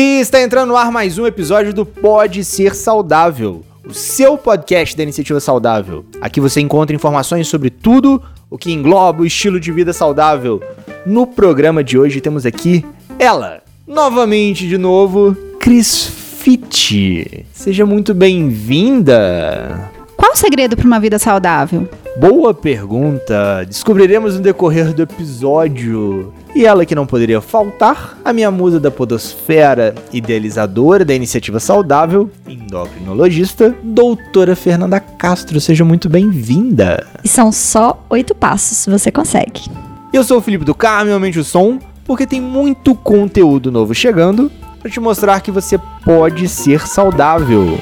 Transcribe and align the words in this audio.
E 0.00 0.20
está 0.20 0.40
entrando 0.40 0.68
no 0.68 0.76
ar 0.76 0.92
mais 0.92 1.18
um 1.18 1.26
episódio 1.26 1.74
do 1.74 1.84
Pode 1.84 2.44
Ser 2.44 2.72
Saudável, 2.72 3.64
o 3.84 3.92
seu 3.92 4.38
podcast 4.38 4.96
da 4.96 5.02
iniciativa 5.02 5.40
saudável. 5.40 6.04
Aqui 6.20 6.40
você 6.40 6.60
encontra 6.60 6.94
informações 6.94 7.48
sobre 7.48 7.68
tudo 7.68 8.22
o 8.48 8.56
que 8.56 8.70
engloba 8.70 9.22
o 9.22 9.26
estilo 9.26 9.58
de 9.58 9.72
vida 9.72 9.92
saudável. 9.92 10.62
No 11.04 11.26
programa 11.26 11.82
de 11.82 11.98
hoje 11.98 12.20
temos 12.20 12.46
aqui 12.46 12.86
ela, 13.18 13.60
novamente 13.88 14.68
de 14.68 14.78
novo, 14.78 15.36
Cris 15.58 16.06
Fit. 16.06 17.44
Seja 17.52 17.84
muito 17.84 18.14
bem-vinda. 18.14 19.90
Qual 20.16 20.30
o 20.30 20.36
segredo 20.36 20.76
para 20.76 20.86
uma 20.86 21.00
vida 21.00 21.18
saudável? 21.18 21.88
Boa 22.16 22.54
pergunta. 22.54 23.64
Descobriremos 23.66 24.36
no 24.36 24.42
decorrer 24.42 24.94
do 24.94 25.02
episódio. 25.02 26.32
E 26.54 26.64
ela 26.64 26.84
que 26.86 26.94
não 26.94 27.06
poderia 27.06 27.40
faltar, 27.40 28.18
a 28.24 28.32
minha 28.32 28.50
musa 28.50 28.80
da 28.80 28.90
podosfera, 28.90 29.94
idealizadora 30.12 31.04
da 31.04 31.14
iniciativa 31.14 31.60
saudável, 31.60 32.30
endocrinologista, 32.48 33.76
doutora 33.82 34.56
Fernanda 34.56 34.98
Castro. 34.98 35.60
Seja 35.60 35.84
muito 35.84 36.08
bem-vinda. 36.08 37.06
E 37.22 37.28
são 37.28 37.52
só 37.52 38.02
oito 38.10 38.34
passos, 38.34 38.86
você 38.86 39.12
consegue. 39.12 39.62
Eu 40.12 40.24
sou 40.24 40.38
o 40.38 40.40
Felipe 40.40 40.64
do 40.64 40.74
Carmo, 40.74 41.12
aumente 41.12 41.38
o 41.38 41.44
som, 41.44 41.78
porque 42.04 42.26
tem 42.26 42.40
muito 42.40 42.94
conteúdo 42.94 43.70
novo 43.70 43.94
chegando 43.94 44.50
para 44.80 44.90
te 44.90 44.98
mostrar 44.98 45.40
que 45.40 45.50
você 45.50 45.78
pode 46.04 46.48
ser 46.48 46.86
saudável. 46.86 47.78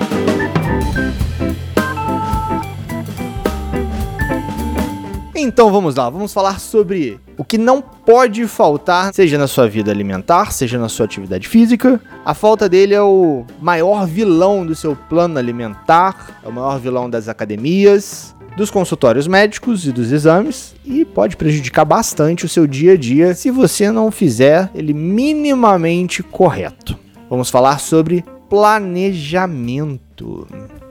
Então 5.34 5.70
vamos 5.70 5.94
lá, 5.94 6.10
vamos 6.10 6.32
falar 6.32 6.58
sobre 6.58 7.20
o 7.38 7.44
que 7.44 7.58
não 7.58 7.82
pode 7.82 8.46
faltar, 8.46 9.12
seja 9.12 9.36
na 9.36 9.46
sua 9.46 9.68
vida 9.68 9.90
alimentar, 9.90 10.52
seja 10.52 10.78
na 10.78 10.88
sua 10.88 11.04
atividade 11.04 11.48
física. 11.48 12.00
A 12.24 12.34
falta 12.34 12.68
dele 12.68 12.94
é 12.94 13.02
o 13.02 13.44
maior 13.60 14.06
vilão 14.06 14.64
do 14.64 14.74
seu 14.74 14.96
plano 14.96 15.38
alimentar, 15.38 16.40
é 16.44 16.48
o 16.48 16.52
maior 16.52 16.78
vilão 16.78 17.10
das 17.10 17.28
academias, 17.28 18.34
dos 18.56 18.70
consultórios 18.70 19.26
médicos 19.26 19.86
e 19.86 19.92
dos 19.92 20.10
exames 20.10 20.74
e 20.84 21.04
pode 21.04 21.36
prejudicar 21.36 21.84
bastante 21.84 22.46
o 22.46 22.48
seu 22.48 22.66
dia 22.66 22.94
a 22.94 22.96
dia 22.96 23.34
se 23.34 23.50
você 23.50 23.90
não 23.90 24.10
fizer 24.10 24.70
ele 24.74 24.94
minimamente 24.94 26.22
correto. 26.22 26.98
Vamos 27.28 27.50
falar 27.50 27.78
sobre 27.78 28.24
planejamento. 28.48 30.46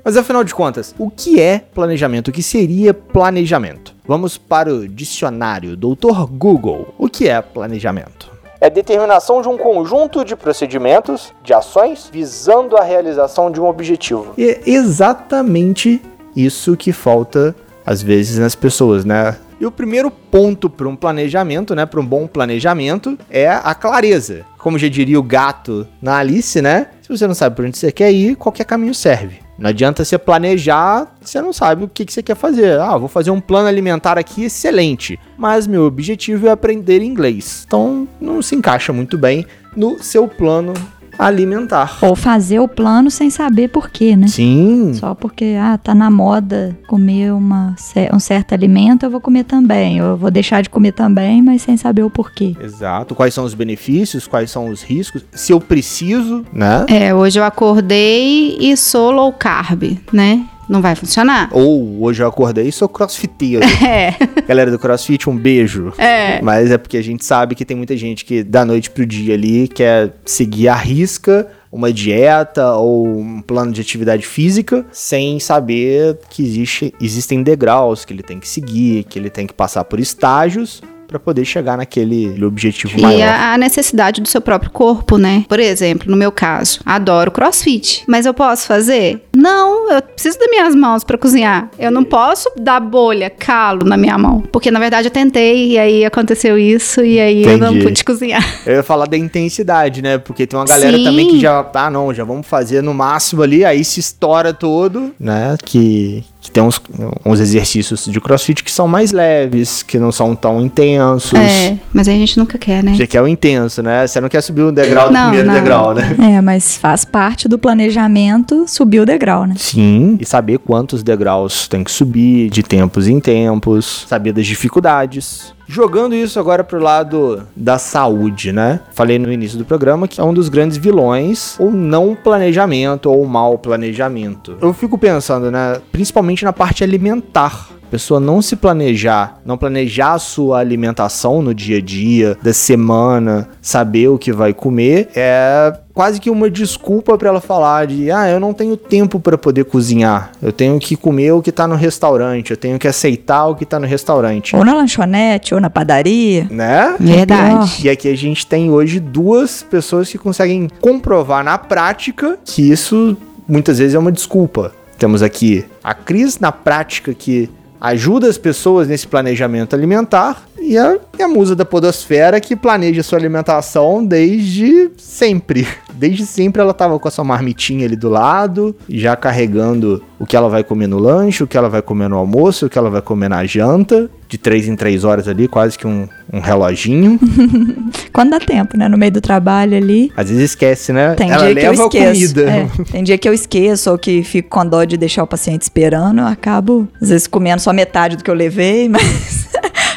Mas 0.06 0.17
afinal 0.17 0.44
de 0.44 0.53
contas, 0.53 0.94
o 1.00 1.09
que 1.09 1.42
é 1.42 1.58
planejamento? 1.58 2.28
O 2.28 2.31
que 2.31 2.44
seria 2.44 2.94
planejamento? 2.94 3.95
Vamos 4.08 4.38
para 4.38 4.72
o 4.72 4.88
dicionário 4.88 5.75
Doutor 5.75 6.28
Google. 6.28 6.94
O 6.95 7.09
que 7.09 7.28
é 7.28 7.42
planejamento? 7.42 8.31
É 8.61 8.70
determinação 8.70 9.42
de 9.42 9.48
um 9.48 9.58
conjunto 9.58 10.23
de 10.23 10.36
procedimentos, 10.36 11.33
de 11.44 11.56
ações, 11.56 12.08
visando 12.14 12.78
a 12.78 12.83
realização 12.83 13.50
de 13.50 13.59
um 13.59 13.66
objetivo. 13.66 14.36
E 14.38 14.48
é 14.48 14.61
exatamente 14.67 16.00
isso 16.36 16.78
que 16.78 16.94
falta 16.94 17.56
às 17.83 18.03
vezes 18.03 18.38
nas 18.38 18.53
pessoas, 18.53 19.03
né? 19.06 19.36
E 19.59 19.66
o 19.66 19.72
primeiro 19.72 20.11
ponto 20.11 20.70
para 20.70 20.88
um 20.88 20.95
planejamento, 20.95 21.73
né, 21.73 21.86
para 21.86 22.00
um 22.00 22.06
bom 22.06 22.28
planejamento, 22.28 23.17
é 23.30 23.48
a 23.48 23.73
clareza. 23.73 24.45
Como 24.66 24.80
já 24.80 24.88
diria 24.88 25.19
o 25.19 25.21
gato 25.21 25.88
na 26.02 26.17
Alice, 26.17 26.59
né? 26.59 26.88
Se 26.99 27.08
você 27.08 27.27
não 27.27 27.35
sabe 27.35 27.55
para 27.55 27.67
onde 27.67 27.77
você 27.77 27.91
quer 27.91 28.11
ir, 28.11 28.35
qualquer 28.35 28.63
caminho 28.63 28.95
serve. 28.95 29.38
Não 29.59 29.69
adianta 29.69 30.03
você 30.03 30.17
planejar, 30.17 31.16
você 31.21 31.39
não 31.39 31.53
sabe 31.53 31.83
o 31.83 31.88
que, 31.88 32.03
que 32.03 32.11
você 32.11 32.23
quer 32.23 32.35
fazer. 32.35 32.80
Ah, 32.80 32.97
vou 32.97 33.08
fazer 33.08 33.30
um 33.30 33.39
plano 33.39 33.67
alimentar 33.67 34.17
aqui 34.17 34.45
excelente, 34.45 35.19
mas 35.38 35.67
meu 35.67 35.83
objetivo 35.83 36.47
é 36.47 36.49
aprender 36.49 37.03
inglês. 37.03 37.63
Então 37.67 38.08
não 38.19 38.41
se 38.41 38.55
encaixa 38.55 38.91
muito 38.91 39.19
bem 39.19 39.45
no 39.77 40.02
seu 40.02 40.27
plano 40.27 40.73
alimentar. 41.17 41.97
Ou 42.02 42.16
fazer 42.16 42.59
o 42.59 42.67
plano 42.67 43.09
sem 43.09 43.30
saber 43.30 43.69
por 43.69 43.89
quê, 43.89 44.15
né? 44.15 44.27
Sim. 44.27 44.93
Só 44.93 45.14
porque, 45.14 45.55
ah, 45.59 45.77
tá 45.77 45.93
na 45.93 46.09
moda 46.09 46.77
comer 46.87 47.31
uma, 47.31 47.76
um 48.14 48.20
certo 48.20 48.53
alimento, 48.53 49.05
eu 49.05 49.09
vou 49.09 49.21
comer 49.21 49.43
também. 49.43 49.98
Eu 49.98 50.17
vou 50.17 50.31
deixar 50.31 50.61
de 50.61 50.70
comer 50.70 50.92
também, 50.92 51.42
mas 51.42 51.61
sem 51.61 51.77
saber 51.77 52.04
o 52.04 52.09
porquê. 52.09 52.55
Exato. 52.59 53.15
Quais 53.15 53.33
são 53.33 53.45
os 53.45 53.54
benefícios, 53.54 54.27
quais 54.27 54.52
são 54.52 54.70
os 54.70 54.81
riscos, 54.81 55.25
se 55.31 55.52
eu 55.52 55.59
preciso, 55.59 56.45
né? 56.52 56.86
É, 56.87 57.14
hoje 57.14 57.39
eu 57.39 57.43
acordei 57.43 58.58
e 58.59 58.75
sou 58.77 59.11
low 59.11 59.31
carb, 59.31 59.98
né? 60.11 60.45
Não 60.67 60.81
vai 60.81 60.95
funcionar. 60.95 61.49
Ou 61.52 62.03
hoje 62.03 62.23
eu 62.23 62.27
acordei 62.27 62.67
e 62.67 62.71
sou 62.71 62.89
crossfiteiro. 62.89 63.65
É. 63.86 64.15
Galera 64.48 64.71
do 64.71 64.80
crossfit, 64.80 65.30
um 65.30 65.37
beijo. 65.37 65.93
É. 65.98 66.42
Mas 66.42 66.71
é 66.71 66.77
porque 66.77 66.98
a 66.98 67.03
gente 67.03 67.23
sabe 67.23 67.53
que 67.53 67.64
tem 67.64 67.77
muita 67.77 67.95
gente 67.95 68.26
que 68.26 68.43
da 68.43 68.65
noite 68.65 68.89
pro 68.89 69.05
dia 69.05 69.36
ali 69.36 69.67
quer 69.67 70.14
seguir 70.25 70.67
a 70.67 70.75
risca 70.75 71.48
uma 71.71 71.92
dieta 71.92 72.71
ou 72.73 73.05
um 73.05 73.42
plano 73.42 73.73
de 73.73 73.81
atividade 73.81 74.25
física 74.25 74.86
sem 74.92 75.39
saber 75.42 76.17
que 76.30 76.42
existe, 76.42 76.93
existem 77.02 77.43
degraus 77.43 78.05
que 78.05 78.14
ele 78.14 78.23
tem 78.23 78.39
que 78.39 78.48
seguir, 78.48 79.04
que 79.04 79.20
ele 79.20 79.30
tem 79.30 79.45
que 79.45 79.54
passar 79.54 79.83
por 79.83 79.99
estágios 79.99 80.81
para 81.05 81.20
poder 81.20 81.45
chegar 81.45 81.77
naquele 81.77 82.43
objetivo 82.43 82.98
e 82.98 83.02
maior. 83.02 83.20
E 83.20 83.23
a 83.23 83.58
necessidade 83.58 84.21
do 84.21 84.27
seu 84.27 84.42
próprio 84.42 84.71
corpo, 84.71 85.17
né? 85.17 85.45
Por 85.48 85.59
exemplo, 85.59 86.09
no 86.09 86.17
meu 86.17 86.31
caso, 86.31 86.80
adoro 86.86 87.31
crossfit, 87.31 88.04
mas 88.08 88.25
eu 88.25 88.33
posso 88.33 88.67
fazer? 88.67 89.24
Não, 89.45 89.92
eu 89.92 90.02
preciso 90.02 90.39
das 90.39 90.50
minhas 90.50 90.73
mãos 90.73 91.04
para 91.04 91.20
cozinhar. 91.20 91.70
Eu 91.78 91.92
não 91.92 92.04
posso 92.04 92.50
dar 92.58 92.80
bolha, 92.80 93.30
calo 93.30 93.86
na 93.86 93.95
minha 93.95 94.17
mão, 94.17 94.42
porque 94.52 94.72
na 94.72 94.80
verdade 94.80 95.08
eu 95.08 95.11
tentei 95.11 95.73
e 95.73 95.78
aí 95.78 96.04
aconteceu 96.04 96.58
isso 96.58 97.04
e 97.04 97.20
aí 97.20 97.44
Entendi. 97.44 97.64
eu 97.64 97.72
não 97.72 97.80
pude 97.80 98.04
cozinhar. 98.04 98.44
Eu 98.66 98.78
ia 98.78 98.84
falar 98.84 99.05
da 99.05 99.16
intensidade, 99.16 100.02
né? 100.02 100.17
Porque 100.17 100.48
tem 100.48 100.58
uma 100.58 100.66
galera 100.66 100.98
Sim. 100.98 101.04
também 101.04 101.28
que 101.28 101.39
já, 101.39 101.64
ah, 101.76 101.92
não, 101.92 102.11
já 102.11 102.23
vamos 102.23 102.48
fazer 102.48 102.82
no 102.82 102.92
máximo 102.92 103.44
ali, 103.44 103.64
aí 103.64 103.86
se 103.86 104.00
estoura 104.00 104.52
todo, 104.52 105.14
né? 105.20 105.55
Que 105.64 106.23
que 106.45 106.52
tem 106.52 106.61
uns, 106.61 106.80
uns 107.26 107.39
exercícios 107.39 108.06
de 108.06 108.22
crossfit 108.22 108.64
que 108.64 108.72
são 108.72 108.88
mais 108.88 109.11
leves, 109.11 109.82
que 109.82 109.98
não 109.98 110.11
são 110.11 110.36
tão 110.36 110.61
intensos. 110.61 111.33
É, 111.33 111.78
mas 111.92 112.08
a 112.08 112.11
gente 112.11 112.38
nunca 112.38 112.58
quer, 112.58 112.83
né? 112.83 112.95
Você 112.95 113.08
quer 113.08 113.22
o 113.22 113.28
intenso, 113.28 113.82
né? 113.82 114.06
Você 114.06 114.22
não 114.22 114.30
quer 114.30 114.42
subir 114.42 114.61
o 114.61 114.72
degrau 114.72 115.10
do 115.10 115.17
primeiro 115.17 115.48
não. 115.48 115.54
degrau, 115.54 115.94
né? 115.94 116.16
É, 116.38 116.42
mas 116.42 116.78
faz 116.78 117.04
parte 117.04 117.48
do 117.48 117.58
planejamento 117.58 118.66
subir 118.67 119.00
o 119.00 119.05
degrau, 119.05 119.45
né? 119.45 119.55
Sim, 119.58 120.17
e 120.20 120.26
saber 120.26 120.60
quantos 120.60 121.02
degraus 121.02 121.67
tem 121.67 121.84
que 121.84 121.92
subir, 121.92 122.50
de 122.50 122.61
tempos 122.61 123.08
em 123.08 123.20
tempos, 123.20 124.05
saber 124.08 124.32
das 124.32 124.45
dificuldades. 124.45 125.54
Jogando 125.67 126.14
isso 126.15 126.39
agora 126.39 126.64
pro 126.64 126.80
lado 126.80 127.43
da 127.55 127.77
saúde, 127.77 128.51
né? 128.51 128.80
Falei 128.94 129.18
no 129.18 129.31
início 129.31 129.57
do 129.57 129.65
programa 129.65 130.07
que 130.07 130.19
é 130.19 130.24
um 130.24 130.33
dos 130.33 130.48
grandes 130.48 130.77
vilões, 130.77 131.56
ou 131.59 131.71
não 131.71 132.15
planejamento, 132.15 133.09
ou 133.12 133.25
mau 133.25 133.57
planejamento. 133.57 134.57
Eu 134.62 134.74
fico 134.74 134.98
pensando, 134.98 135.50
né? 135.50 135.81
Principalmente 135.92 136.45
na 136.45 136.54
parte 136.54 136.83
alimentar. 136.83 137.69
Pessoa 137.95 138.19
não 138.19 138.42
se 138.42 138.57
planejar, 138.57 139.39
não 139.45 139.57
planejar 139.57 140.16
a 140.16 140.19
sua 140.19 140.60
alimentação 140.60 141.42
no 141.42 141.54
dia 141.54 141.78
a 141.78 141.81
dia, 141.81 142.38
da 142.44 142.51
semana, 142.51 143.48
saber 143.62 144.10
o 144.10 144.18
que 144.18 144.33
vai 144.33 144.54
comer, 144.54 145.07
é 145.16 145.74
quase 145.94 146.19
que 146.19 146.30
uma 146.30 146.50
desculpa 146.50 147.18
para 147.18 147.30
ela 147.30 147.39
falar 147.39 147.88
de, 147.88 148.12
ah, 148.12 148.30
eu 148.30 148.38
não 148.38 148.54
tenho 148.54 148.75
tempo 148.75 149.18
para 149.18 149.38
poder 149.38 149.63
cozinhar. 149.63 150.34
Eu 150.42 150.51
tenho 150.51 150.78
que 150.78 150.98
comer 150.98 151.31
o 151.31 151.42
que 151.42 151.54
tá 151.54 151.66
no 151.69 151.75
restaurante, 151.75 152.51
eu 152.51 152.57
tenho 152.57 152.78
que 152.78 152.86
aceitar 152.86 153.45
o 153.45 153.56
que 153.56 153.66
tá 153.66 153.80
no 153.80 153.88
restaurante. 153.88 154.57
Ou 154.57 154.66
na 154.66 154.74
lanchonete, 154.74 155.56
ou 155.56 155.62
na 155.62 155.69
padaria. 155.69 156.50
Né? 156.51 156.98
Verdade. 157.00 157.88
E 157.88 157.89
aqui 157.89 158.12
a 158.12 158.18
gente 158.18 158.45
tem 158.45 158.69
hoje 158.69 159.00
duas 159.00 159.63
pessoas 159.63 160.10
que 160.12 160.18
conseguem 160.18 160.68
comprovar 160.81 161.45
na 161.45 161.57
prática 161.57 162.38
que 162.44 162.69
isso 162.69 163.16
muitas 163.48 163.80
vezes 163.80 163.95
é 163.95 164.00
uma 164.00 164.12
desculpa. 164.12 164.74
Temos 164.98 165.24
aqui 165.24 165.63
a 165.81 165.94
Cris 165.94 166.39
na 166.39 166.51
prática 166.51 167.13
que 167.13 167.50
ajuda 167.80 168.27
as 168.27 168.38
pessoas 168.38 168.88
nesse 168.88 169.07
planejamento 169.07 169.75
alimentar 169.75 170.44
e 170.59 170.77
a, 170.77 170.97
a 171.19 171.27
musa 171.27 171.56
da 171.56 171.65
podosfera 171.65 172.39
que 172.42 172.56
planeja 172.56 173.04
sua 173.04 173.19
alimentação 173.19 174.04
desde 174.04 174.92
sempre. 174.98 175.68
Desde 175.95 176.25
sempre 176.25 176.62
ela 176.62 176.74
tava 176.74 177.00
com 177.00 177.07
a 177.07 177.12
sua 177.12 177.24
marmitinha 177.24 177.86
ali 177.86 177.95
do 177.95 178.09
lado, 178.09 178.75
já 178.89 179.15
carregando 179.15 180.03
o 180.19 180.25
que 180.25 180.36
ela 180.36 180.50
vai 180.50 180.63
comer 180.63 180.88
no 180.88 180.97
lanche, 180.97 181.44
o 181.44 181.47
que 181.47 181.57
ela 181.57 181.69
vai 181.69 181.81
comer 181.81 182.09
no 182.09 182.18
almoço, 182.18 182.65
o 182.65 182.69
que 182.69 182.77
ela 182.77 182.89
vai 182.89 183.01
comer 183.01 183.30
na 183.30 183.45
janta. 183.45 184.09
De 184.27 184.39
três 184.39 184.68
em 184.68 184.75
três 184.75 185.03
horas 185.03 185.27
ali, 185.27 185.47
quase 185.47 185.77
que 185.77 185.86
um, 185.86 186.07
um 186.33 186.39
reloginho. 186.39 187.19
Quando 188.12 188.31
dá 188.31 188.39
tempo, 188.39 188.75
né? 188.75 188.89
No 188.89 188.97
meio 188.97 189.12
do 189.12 189.21
trabalho 189.21 189.77
ali. 189.77 190.12
Às 190.18 190.30
vezes 190.30 190.51
esquece, 190.51 190.92
né? 190.92 191.13
Tem 191.13 191.30
ela 191.30 191.45
dia 191.45 191.56
que 191.56 191.65
eu 191.68 191.74
esqueço. 191.74 192.39
É, 192.39 192.68
tem 192.92 193.03
dia 193.03 193.18
que 193.19 193.30
eu 193.30 193.33
esqueço 193.33 193.92
ou 193.92 193.97
que 194.00 194.24
fico 194.24 194.50
com 194.50 194.65
dó 194.65 194.83
de 194.83 194.97
deixar 194.97 195.24
o 195.24 195.27
paciente 195.27 195.62
esperando. 195.62 196.21
Eu 196.21 196.25
acabo, 196.25 196.88
às 197.00 197.09
vezes, 197.09 197.27
comendo 197.27 197.62
só 197.62 197.71
metade 197.71 198.18
do 198.18 198.24
que 198.24 198.31
eu 198.31 198.36
levei, 198.36 198.89
mas 198.89 199.47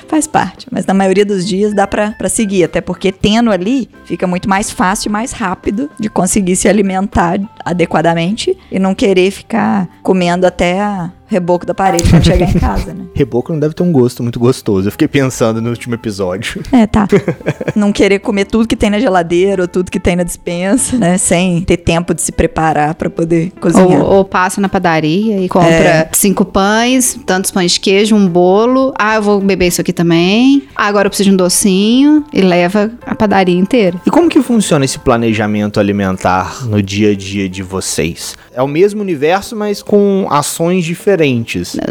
faz 0.08 0.26
parte. 0.26 0.66
Mas 0.70 0.86
na 0.86 0.94
maioria 0.94 1.24
dos 1.24 1.46
dias 1.46 1.74
dá 1.74 1.86
pra 1.86 2.28
seguir, 2.28 2.64
até 2.64 2.80
porque 2.80 3.12
tendo 3.12 3.50
ali 3.50 3.88
fica 4.04 4.26
muito 4.26 4.48
mais 4.48 4.70
fácil 4.70 5.08
e 5.08 5.12
mais 5.12 5.32
rápido 5.32 5.90
de 5.98 6.08
conseguir 6.08 6.56
se 6.56 6.68
alimentar 6.68 7.38
adequadamente 7.64 8.56
e 8.70 8.78
não 8.78 8.94
querer 8.94 9.30
ficar 9.30 9.88
comendo 10.02 10.46
até 10.46 10.80
reboco 11.28 11.66
da 11.66 11.74
parede 11.74 12.08
quando 12.10 12.24
chegar 12.24 12.48
em 12.48 12.54
casa, 12.58 12.94
né? 12.94 13.04
Reboco 13.14 13.52
não 13.52 13.60
deve 13.60 13.74
ter 13.74 13.82
um 13.82 13.92
gosto 13.92 14.22
muito 14.22 14.40
gostoso. 14.40 14.88
Eu 14.88 14.92
fiquei 14.92 15.06
pensando 15.06 15.60
no 15.60 15.70
último 15.70 15.94
episódio. 15.94 16.62
É, 16.72 16.86
tá. 16.86 17.06
não 17.76 17.92
querer 17.92 18.18
comer 18.18 18.46
tudo 18.46 18.66
que 18.66 18.76
tem 18.76 18.90
na 18.90 18.98
geladeira 18.98 19.62
ou 19.62 19.68
tudo 19.68 19.90
que 19.90 20.00
tem 20.00 20.16
na 20.16 20.22
dispensa, 20.22 20.96
né? 20.96 21.18
Sem 21.18 21.60
ter 21.62 21.76
tempo 21.76 22.14
de 22.14 22.22
se 22.22 22.32
preparar 22.32 22.94
para 22.94 23.10
poder 23.10 23.52
cozinhar. 23.60 24.00
Ou, 24.00 24.16
ou, 24.16 24.24
passa 24.24 24.60
na 24.60 24.68
padaria 24.68 25.40
e 25.40 25.48
compra 25.48 25.68
é. 25.68 26.08
cinco 26.12 26.44
pães, 26.44 27.18
tantos 27.26 27.50
pães 27.50 27.72
de 27.72 27.80
queijo, 27.80 28.16
um 28.16 28.26
bolo. 28.26 28.94
Ah, 28.98 29.16
eu 29.16 29.22
vou 29.22 29.40
beber 29.40 29.66
isso 29.66 29.80
aqui 29.80 29.92
também. 29.92 30.64
Ah, 30.74 30.86
agora 30.86 31.06
eu 31.06 31.10
preciso 31.10 31.28
de 31.28 31.34
um 31.34 31.36
docinho. 31.36 32.24
E 32.32 32.40
leva 32.40 32.90
a 33.06 33.14
padaria 33.14 33.58
inteira. 33.58 34.00
E 34.06 34.10
como 34.10 34.28
que 34.28 34.40
funciona 34.40 34.84
esse 34.84 34.98
planejamento 34.98 35.78
alimentar 35.78 36.64
no 36.66 36.82
dia 36.82 37.12
a 37.12 37.14
dia 37.14 37.48
de 37.48 37.62
vocês? 37.62 38.36
É 38.52 38.62
o 38.62 38.68
mesmo 38.68 39.00
universo, 39.00 39.54
mas 39.54 39.82
com 39.82 40.26
ações 40.30 40.84
diferentes. 40.84 41.17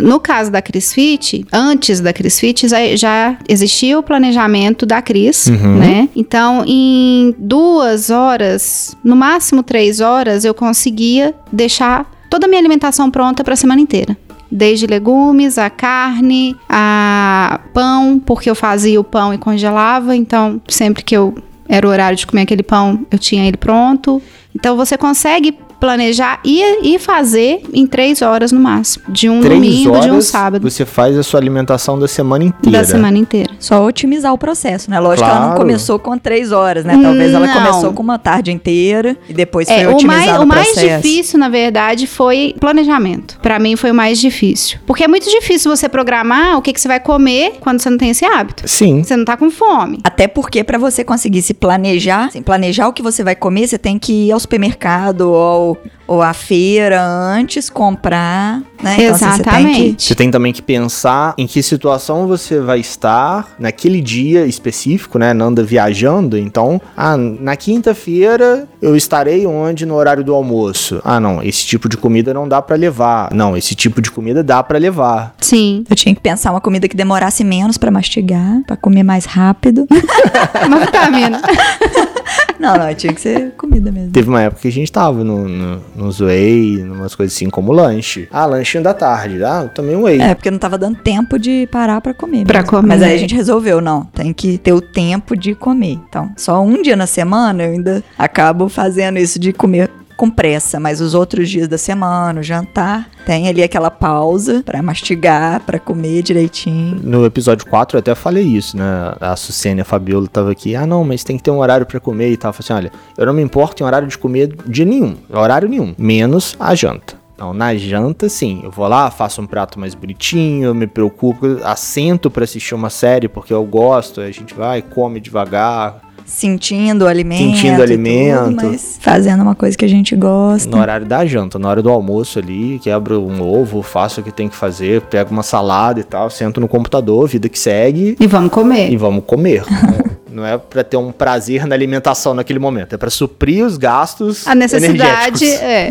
No 0.02 0.20
caso 0.20 0.52
da 0.52 0.62
CrisFit, 0.62 1.46
antes 1.52 2.00
da 2.00 2.14
CrisFit 2.14 2.68
já 2.68 3.38
existia 3.48 3.98
o 3.98 4.04
planejamento 4.04 4.86
da 4.86 5.02
Cris, 5.02 5.48
uhum. 5.48 5.78
né? 5.78 6.10
Então, 6.16 6.64
em 6.66 7.36
duas 7.38 8.10
horas, 8.10 8.96
no 9.04 9.16
máximo 9.16 9.64
três 9.64 10.00
horas, 10.00 10.46
eu 10.46 10.54
conseguia 10.54 11.34
deixar 11.52 12.10
toda 12.30 12.46
a 12.46 12.50
minha 12.50 12.60
alimentação 12.60 13.10
pronta 13.10 13.44
para 13.44 13.54
a 13.54 13.58
semana 13.58 13.82
inteira 13.82 14.18
desde 14.50 14.88
legumes, 14.88 15.58
a 15.58 15.70
carne, 15.70 16.56
a 16.70 17.60
pão, 17.74 18.18
porque 18.26 18.50
eu 18.50 18.56
fazia 18.56 19.00
o 19.00 19.04
pão 19.04 19.34
e 19.34 19.38
congelava, 19.38 20.16
então 20.16 20.62
sempre 20.70 21.04
que 21.04 21.16
eu 21.16 21.36
era 21.68 21.86
o 21.86 21.90
horário 21.90 22.18
de 22.18 22.26
comer 22.26 22.44
aquele 22.44 22.64
pão, 22.64 23.06
eu 23.12 23.20
tinha 23.20 23.46
ele 23.46 23.58
pronto. 23.58 24.22
Então 24.56 24.78
você 24.78 24.98
consegue 24.98 25.58
planejar 25.80 26.40
e, 26.44 26.96
e 26.96 27.00
fazer 27.00 27.62
em 27.74 27.86
três 27.86 28.22
horas 28.22 28.52
no 28.52 28.60
máximo. 28.60 29.06
De 29.10 29.30
um 29.30 29.42
três 29.42 29.54
domingo, 29.56 30.00
de 30.00 30.12
um 30.12 30.22
sábado. 30.22 30.70
Você 30.70 30.86
faz 30.86 31.18
a 31.18 31.24
sua 31.24 31.40
alimentação 31.40 32.00
da 32.00 32.08
semana 32.08 32.44
inteira. 32.44 32.80
Da 32.80 32.84
semana 32.84 33.18
inteira. 33.18 33.52
Só 33.60 33.86
otimizar 33.86 34.34
o 34.34 34.38
processo, 34.38 34.90
né? 34.90 35.00
Lógico 35.00 35.26
claro. 35.26 35.34
que 35.34 35.42
ela 35.42 35.50
não 35.52 35.58
começou 35.58 36.00
com 36.00 36.18
três 36.18 36.52
horas, 36.52 36.84
né? 36.84 37.00
Talvez 37.02 37.32
não. 37.32 37.44
ela 37.44 37.54
começou 37.54 37.94
com 37.94 38.04
uma 38.04 38.18
tarde 38.18 38.52
inteira 38.52 39.16
e 39.30 39.34
depois 39.34 39.70
é, 39.70 39.84
foi 39.84 39.94
otimizar 39.94 40.42
o 40.42 40.48
mais, 40.48 40.72
o 40.72 40.76
mais 40.76 41.02
difícil, 41.02 41.40
na 41.40 41.50
verdade, 41.50 42.08
foi 42.08 42.56
planejamento. 42.60 43.40
Para 43.42 43.60
mim 43.60 43.76
foi 43.76 43.92
o 43.92 43.96
mais 43.96 44.20
difícil. 44.20 44.80
Porque 44.86 45.04
é 45.04 45.08
muito 45.08 45.30
difícil 45.30 45.76
você 45.76 45.88
programar 45.88 46.58
o 46.58 46.62
que, 46.62 46.74
que 46.74 46.82
você 46.82 46.88
vai 46.88 47.00
comer 47.00 47.56
quando 47.60 47.82
você 47.82 47.90
não 47.90 47.98
tem 47.98 48.10
esse 48.10 48.26
hábito. 48.26 48.64
Sim. 48.68 49.04
Você 49.04 49.16
não 49.16 49.26
tá 49.26 49.38
com 49.38 49.50
fome. 49.50 50.00
Até 50.04 50.28
porque 50.28 50.64
para 50.64 50.78
você 50.78 51.04
conseguir 51.04 51.42
se 51.42 51.54
planejar, 51.54 52.26
assim, 52.26 52.42
planejar 52.42 52.88
o 52.88 52.94
que 52.94 53.02
você 53.02 53.24
vai 53.24 53.36
comer, 53.36 53.68
você 53.68 53.78
tem 53.78 54.00
que 54.00 54.28
ir 54.28 54.32
ao 54.32 54.40
supermercado 54.40 55.32
ou 55.32 55.67
ou 56.06 56.22
a 56.22 56.34
feira 56.34 57.04
antes, 57.04 57.69
comprar, 57.69 58.62
né? 58.81 58.96
Então, 58.96 59.16
assim, 59.16 59.25
Exatamente. 59.25 59.44
Você, 59.44 59.84
tem 59.84 59.94
que... 59.94 60.04
você 60.04 60.16
tem 60.16 60.31
também 60.31 60.54
que 60.54 60.62
pensar 60.62 61.34
em 61.38 61.46
que 61.46 61.62
situação 61.62 62.28
você 62.28 62.60
vai 62.60 62.80
estar 62.80 63.56
naquele 63.60 64.02
dia 64.02 64.46
específico, 64.46 65.19
né? 65.19 65.34
Não 65.34 65.48
anda 65.48 65.64
viajando. 65.64 66.38
Então, 66.38 66.81
ah, 66.96 67.18
na 67.18 67.56
quinta-feira 67.56 68.68
eu 68.81 68.96
estarei 68.96 69.46
onde 69.46 69.86
no 69.86 69.96
horário 69.96 70.24
do 70.24 70.34
almoço? 70.34 71.02
Ah, 71.04 71.19
não, 71.19 71.44
esse 71.44 71.66
tipo 71.66 71.90
de 71.90 71.98
comida 71.98 72.34
não 72.34 72.48
dá 72.48 72.62
para 72.62 72.75
levar. 72.75 73.34
Não, 73.34 73.58
esse 73.58 73.75
tipo 73.75 74.02
de 74.02 74.10
comida 74.10 74.44
dá 74.44 74.64
para 74.64 74.78
levar. 74.78 75.36
Sim. 75.42 75.84
Eu 75.90 75.96
tinha 75.96 76.16
que 76.16 76.22
pensar 76.22 76.52
uma 76.52 76.62
comida 76.62 76.88
que 76.88 76.96
demorasse 76.96 77.44
menos 77.44 77.78
para 77.78 77.92
mastigar, 77.92 78.62
para 78.66 78.78
comer 78.78 79.04
mais 79.04 79.25
rápido. 79.25 79.88
uma 80.66 80.80
vitamina. 80.80 81.42
Não, 82.60 82.75
não, 82.75 82.94
tinha 82.94 83.14
que 83.14 83.22
ser 83.22 83.52
comida 83.52 83.92
mesmo. 83.92 84.12
Teve 84.12 84.30
uma 84.30 84.42
época 84.42 84.64
que 84.64 84.68
a 84.68 84.72
gente 84.72 84.92
tava 84.92 85.24
no, 85.24 85.48
no, 85.57 85.81
no 85.95 86.12
Zway, 86.12 86.81
umas 86.83 87.15
coisas 87.15 87.36
assim 87.36 87.50
como 87.50 87.71
lanche. 87.71 88.27
Ah, 88.31 88.45
lanchinho 88.45 88.83
da 88.83 88.94
tarde. 88.94 89.44
Ah, 89.44 89.69
também 89.74 89.95
um 89.95 90.04
whey. 90.04 90.21
É, 90.21 90.36
porque 90.36 90.51
não 90.51 90.59
tava 90.59 90.77
dando 90.77 90.98
tempo 90.98 91.38
de 91.39 91.68
parar 91.71 92.00
pra 92.01 92.13
comer. 92.13 92.45
Pra 92.45 92.59
mesmo. 92.59 92.71
comer. 92.71 92.88
Mas 92.88 93.01
aí 93.01 93.15
a 93.15 93.18
gente 93.18 93.36
resolveu, 93.36 93.81
não, 93.81 94.06
tem 94.06 94.33
que 94.33 94.57
ter 94.57 94.74
o 94.74 94.81
tempo 94.81 95.36
de 95.36 95.56
comer. 95.56 96.00
Então, 96.07 96.31
só 96.38 96.62
um 96.62 96.81
dia 96.81 96.95
na 96.95 97.07
semana 97.07 97.63
eu 97.63 97.71
ainda 97.71 98.04
acabo 98.18 98.69
fazendo 98.69 99.18
isso 99.18 99.39
de 99.39 99.51
comer 99.51 99.89
com 100.18 100.30
pressa, 100.30 100.80
mas 100.80 101.00
os 101.00 101.14
outros 101.14 101.48
dias 101.50 101.68
da 101.68 101.78
semana, 101.78 102.42
o 102.42 102.44
jantar, 102.44 103.08
tem 103.25 103.48
ali 103.48 103.62
aquela 103.62 103.92
pausa 103.92 104.64
para 104.66 104.81
mastigar, 104.81 105.62
para 105.62 105.80
comer 105.80 106.24
direitinho. 106.24 107.00
No 107.02 107.25
episódio 107.25 107.66
4 107.68 107.96
eu 107.96 108.00
até 108.00 108.16
falei 108.16 108.44
isso, 108.44 108.75
né? 108.75 109.14
A 109.22 109.36
Sucene, 109.36 109.81
a 109.81 109.86
Fabiola 109.86 110.28
tava 110.28 110.52
aqui, 110.52 110.75
ah 110.75 110.88
não, 110.88 111.04
mas 111.04 111.24
tem 111.24 111.38
que 111.38 111.44
ter 111.44 111.52
um 111.52 111.60
horário 111.60 111.86
para 111.86 112.00
comer 112.00 112.31
e 112.31 112.38
tal. 112.38 112.50
Eu 112.50 112.54
falei 112.54 112.66
assim, 112.66 112.88
olha, 112.88 112.92
eu 113.18 113.25
não 113.28 113.34
me 113.34 113.44
importo 113.44 113.84
em 113.84 113.86
horário 113.86 114.08
de 114.08 114.18
comer 114.18 114.56
de 114.66 114.84
nenhum, 114.84 115.16
horário 115.31 115.69
nenhum, 115.69 115.94
menos 115.98 116.56
a 116.60 116.74
janta. 116.74 117.16
Não, 117.38 117.54
na 117.54 117.75
janta, 117.75 118.28
sim. 118.28 118.62
Eu 118.64 118.72
vou 118.72 118.88
lá, 118.88 119.12
faço 119.12 119.40
um 119.42 119.46
prato 119.46 119.80
mais 119.80 119.94
bonitinho, 119.94 120.74
me 120.74 120.88
preocupo, 120.88 121.60
assento 121.64 122.31
para 122.31 122.44
assistir 122.44 122.74
uma 122.74 122.90
série 122.90 123.28
porque 123.28 123.54
eu 123.54 123.64
gosto, 123.64 124.19
a 124.22 124.31
gente 124.31 124.56
vai, 124.56 124.81
come 124.81 125.19
devagar, 125.19 126.02
sentindo 126.28 127.06
o 127.06 127.08
alimento. 127.08 127.56
Sentindo 127.56 127.80
o 127.80 127.82
alimento. 127.82 128.50
Tudo, 128.50 128.66
mas 128.68 129.00
fazendo 129.02 129.42
uma 129.42 129.56
coisa 129.56 129.76
que 129.76 129.86
a 129.86 129.88
gente 129.88 130.16
gosta. 130.16 130.70
No 130.70 130.80
horário 130.80 131.06
da 131.06 131.26
janta, 131.26 131.58
na 131.58 131.70
hora 131.70 131.82
do 131.82 131.90
almoço 131.90 132.38
ali, 132.38 132.78
quebro 132.80 133.22
um 133.22 133.42
ovo, 133.42 133.82
faço 133.82 134.22
o 134.22 134.24
que 134.24 134.32
tem 134.32 134.50
que 134.50 134.56
fazer, 134.56 135.02
pego 135.02 135.32
uma 135.32 135.44
salada 135.44 136.00
e 136.00 136.04
tal, 136.04 136.30
sento 136.30 136.60
no 136.60 136.68
computador, 136.68 137.28
vida 137.28 137.48
que 137.48 137.58
segue. 137.58 138.16
E 138.20 138.28
vamos 138.28 138.52
comer. 138.52 138.92
E 138.92 138.98
vamos 138.98 139.24
comer. 139.26 139.64
Não 140.38 140.45
é 140.45 140.56
para 140.56 140.84
ter 140.84 140.98
um 140.98 141.12
prazer 141.12 141.66
na 141.66 141.74
alimentação 141.74 142.36
naquele 142.36 142.60
momento, 142.60 142.94
é 142.94 142.98
para 142.98 143.10
suprir 143.10 143.66
os 143.66 143.75
gastos. 143.75 144.45
A 144.45 144.54
necessidade 144.54 145.45
é. 145.45 145.88
é. 145.88 145.89